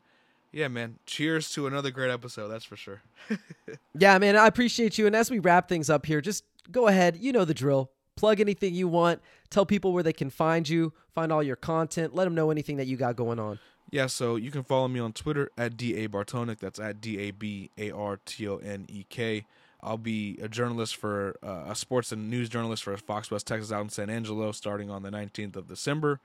yeah, 0.52 0.68
man. 0.68 0.98
Cheers 1.06 1.52
to 1.52 1.68
another 1.68 1.92
great 1.92 2.12
episode. 2.12 2.48
That's 2.48 2.66
for 2.66 2.76
sure. 2.76 3.02
yeah, 3.98 4.18
man. 4.18 4.36
I 4.36 4.48
appreciate 4.48 4.98
you. 4.98 5.06
And 5.08 5.16
as 5.16 5.30
we 5.30 5.40
wrap 5.40 5.70
things 5.70 5.90
up 5.90 6.06
here, 6.06 6.22
just 6.22 6.44
go 6.72 6.88
ahead. 6.88 7.18
You 7.18 7.32
know 7.32 7.46
the 7.46 7.54
drill. 7.54 7.92
Plug 8.16 8.40
anything 8.40 8.74
you 8.74 8.88
want. 8.88 9.22
Tell 9.50 9.66
people 9.66 9.94
where 9.94 10.04
they 10.04 10.14
can 10.14 10.30
find 10.30 10.68
you, 10.68 10.94
find 11.14 11.32
all 11.32 11.42
your 11.42 11.56
content. 11.56 12.14
Let 12.14 12.26
them 12.26 12.36
know 12.36 12.52
anything 12.52 12.78
that 12.78 12.88
you 12.88 12.98
got 12.98 13.16
going 13.16 13.40
on. 13.40 13.60
Yeah, 13.92 14.08
so 14.08 14.36
you 14.36 14.52
can 14.52 14.64
follow 14.64 14.88
me 14.88 15.00
on 15.00 15.14
Twitter 15.14 15.50
at 15.58 15.78
DA 15.78 16.08
Bartonek. 16.08 16.60
That's 16.60 16.80
at 16.80 17.02
D 17.02 17.18
A 17.20 17.32
B 17.32 17.72
A 17.78 17.92
R 17.92 18.20
T 18.26 18.48
O 18.48 18.58
N 18.58 18.86
E 18.90 19.06
K. 19.10 19.46
I'll 19.82 19.98
be 19.98 20.38
a 20.42 20.48
journalist 20.50 20.96
for 20.96 21.38
uh, 21.42 21.66
a 21.70 21.76
sports 21.76 22.12
and 22.12 22.30
news 22.30 22.50
journalist 22.50 22.84
for 22.84 22.96
Fox 22.98 23.32
West 23.32 23.48
Texas 23.48 23.72
out 23.72 23.82
in 23.82 23.90
San 23.90 24.10
Angelo 24.10 24.52
starting 24.52 24.90
on 24.90 25.04
the 25.04 25.10
19th 25.10 25.56
of 25.56 25.68
December. 25.68 26.20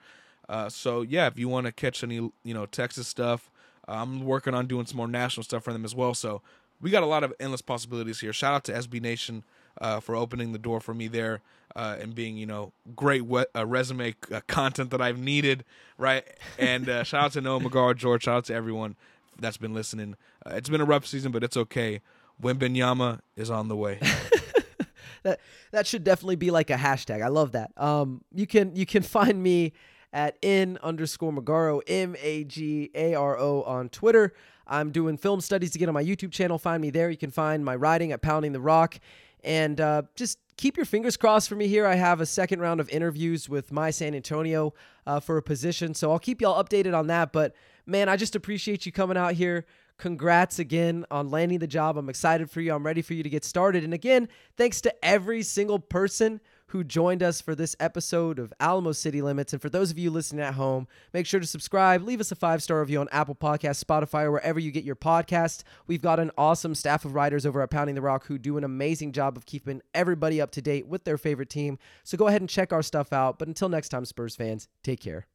Uh, 0.48 0.68
so 0.68 1.02
yeah, 1.02 1.26
if 1.26 1.38
you 1.38 1.48
want 1.48 1.66
to 1.66 1.72
catch 1.72 2.02
any 2.02 2.16
you 2.16 2.32
know 2.54 2.66
Texas 2.66 3.08
stuff, 3.08 3.50
I'm 3.86 4.24
working 4.24 4.54
on 4.54 4.66
doing 4.66 4.86
some 4.86 4.96
more 4.96 5.08
national 5.08 5.44
stuff 5.44 5.64
for 5.64 5.72
them 5.72 5.84
as 5.84 5.94
well. 5.94 6.14
So 6.14 6.42
we 6.80 6.90
got 6.90 7.02
a 7.02 7.06
lot 7.06 7.24
of 7.24 7.32
endless 7.40 7.62
possibilities 7.62 8.20
here. 8.20 8.32
Shout 8.32 8.54
out 8.54 8.64
to 8.64 8.72
SB 8.72 9.00
Nation 9.00 9.44
uh, 9.80 10.00
for 10.00 10.14
opening 10.14 10.52
the 10.52 10.58
door 10.58 10.80
for 10.80 10.94
me 10.94 11.08
there 11.08 11.40
uh, 11.74 11.96
and 12.00 12.14
being, 12.14 12.36
you 12.36 12.46
know, 12.46 12.72
great 12.94 13.24
we- 13.24 13.46
uh, 13.56 13.66
resume 13.66 14.14
uh, 14.32 14.40
content 14.46 14.90
that 14.90 15.00
I've 15.00 15.18
needed, 15.18 15.64
right? 15.98 16.24
And 16.58 16.88
uh, 16.88 17.04
shout 17.04 17.24
out 17.24 17.32
to 17.32 17.40
Noah 17.40 17.60
McGarr, 17.60 17.96
George. 17.96 18.24
Shout 18.24 18.36
out 18.36 18.44
to 18.46 18.54
everyone 18.54 18.96
that's 19.38 19.56
been 19.56 19.74
listening. 19.74 20.16
Uh, 20.44 20.54
it's 20.54 20.68
been 20.68 20.80
a 20.80 20.84
rough 20.84 21.06
season, 21.06 21.32
but 21.32 21.42
it's 21.42 21.56
okay. 21.56 22.00
Wembanyama 22.42 23.20
is 23.36 23.50
on 23.50 23.68
the 23.68 23.76
way. 23.76 23.98
that 25.22 25.40
that 25.72 25.86
should 25.86 26.04
definitely 26.04 26.36
be 26.36 26.50
like 26.50 26.70
a 26.70 26.76
hashtag. 26.76 27.22
I 27.22 27.28
love 27.28 27.52
that. 27.52 27.70
Um, 27.76 28.22
you 28.34 28.46
can 28.46 28.74
you 28.76 28.86
can 28.86 29.02
find 29.16 29.42
me 29.42 29.72
at 30.12 30.38
in 30.42 30.78
underscore 30.82 31.32
Magaro, 31.32 31.82
M 31.86 32.14
A 32.20 32.44
G 32.44 32.90
A 32.94 33.14
R 33.14 33.38
O 33.38 33.62
on 33.62 33.88
Twitter. 33.88 34.32
I'm 34.66 34.92
doing 34.92 35.16
film 35.16 35.40
studies 35.40 35.72
to 35.72 35.78
get 35.78 35.88
on 35.88 35.94
my 35.94 36.04
YouTube 36.04 36.32
channel. 36.32 36.58
Find 36.58 36.80
me 36.80 36.90
there. 36.90 37.10
You 37.10 37.16
can 37.16 37.30
find 37.30 37.64
my 37.64 37.76
writing 37.76 38.12
at 38.12 38.22
Pounding 38.22 38.52
the 38.52 38.60
Rock. 38.60 38.98
And 39.42 39.78
uh, 39.78 40.02
just 40.14 40.38
keep 40.56 40.76
your 40.76 40.86
fingers 40.86 41.18
crossed 41.18 41.50
for 41.50 41.54
me 41.54 41.68
here. 41.68 41.86
I 41.86 41.96
have 41.96 42.20
a 42.22 42.26
second 42.26 42.60
round 42.60 42.80
of 42.80 42.88
interviews 42.88 43.46
with 43.48 43.70
my 43.72 43.90
San 43.90 44.14
Antonio 44.14 44.72
uh, 45.06 45.20
for 45.20 45.36
a 45.36 45.42
position. 45.42 45.92
So 45.92 46.10
I'll 46.10 46.18
keep 46.18 46.40
y'all 46.40 46.62
updated 46.62 46.96
on 46.96 47.08
that. 47.08 47.30
But 47.32 47.54
man, 47.84 48.08
I 48.08 48.16
just 48.16 48.34
appreciate 48.34 48.86
you 48.86 48.92
coming 48.92 49.18
out 49.18 49.34
here. 49.34 49.66
Congrats 49.96 50.58
again 50.58 51.04
on 51.10 51.30
landing 51.30 51.60
the 51.60 51.66
job. 51.66 51.96
I'm 51.96 52.08
excited 52.08 52.50
for 52.50 52.60
you. 52.60 52.74
I'm 52.74 52.84
ready 52.84 53.02
for 53.02 53.14
you 53.14 53.22
to 53.22 53.30
get 53.30 53.44
started. 53.44 53.84
And 53.84 53.94
again, 53.94 54.28
thanks 54.56 54.80
to 54.82 55.04
every 55.04 55.42
single 55.42 55.78
person 55.78 56.40
who 56.68 56.82
joined 56.82 57.22
us 57.22 57.40
for 57.40 57.54
this 57.54 57.76
episode 57.78 58.40
of 58.40 58.52
Alamo 58.58 58.90
City 58.90 59.22
Limits. 59.22 59.52
And 59.52 59.62
for 59.62 59.68
those 59.68 59.92
of 59.92 59.98
you 59.98 60.10
listening 60.10 60.44
at 60.44 60.54
home, 60.54 60.88
make 61.12 61.26
sure 61.26 61.38
to 61.38 61.46
subscribe, 61.46 62.02
leave 62.02 62.20
us 62.20 62.32
a 62.32 62.34
five 62.34 62.62
star 62.62 62.80
review 62.80 63.00
on 63.00 63.08
Apple 63.12 63.36
Podcasts, 63.36 63.84
Spotify, 63.84 64.24
or 64.24 64.32
wherever 64.32 64.58
you 64.58 64.72
get 64.72 64.82
your 64.82 64.96
podcast. 64.96 65.62
We've 65.86 66.02
got 66.02 66.18
an 66.18 66.32
awesome 66.36 66.74
staff 66.74 67.04
of 67.04 67.14
writers 67.14 67.46
over 67.46 67.62
at 67.62 67.70
Pounding 67.70 67.94
the 67.94 68.02
Rock 68.02 68.26
who 68.26 68.38
do 68.38 68.56
an 68.58 68.64
amazing 68.64 69.12
job 69.12 69.36
of 69.36 69.46
keeping 69.46 69.82
everybody 69.94 70.40
up 70.40 70.50
to 70.52 70.62
date 70.62 70.88
with 70.88 71.04
their 71.04 71.18
favorite 71.18 71.50
team. 71.50 71.78
So 72.02 72.18
go 72.18 72.26
ahead 72.26 72.42
and 72.42 72.50
check 72.50 72.72
our 72.72 72.82
stuff 72.82 73.12
out. 73.12 73.38
But 73.38 73.46
until 73.46 73.68
next 73.68 73.90
time, 73.90 74.04
Spurs 74.04 74.34
fans, 74.34 74.66
take 74.82 75.00
care. 75.00 75.26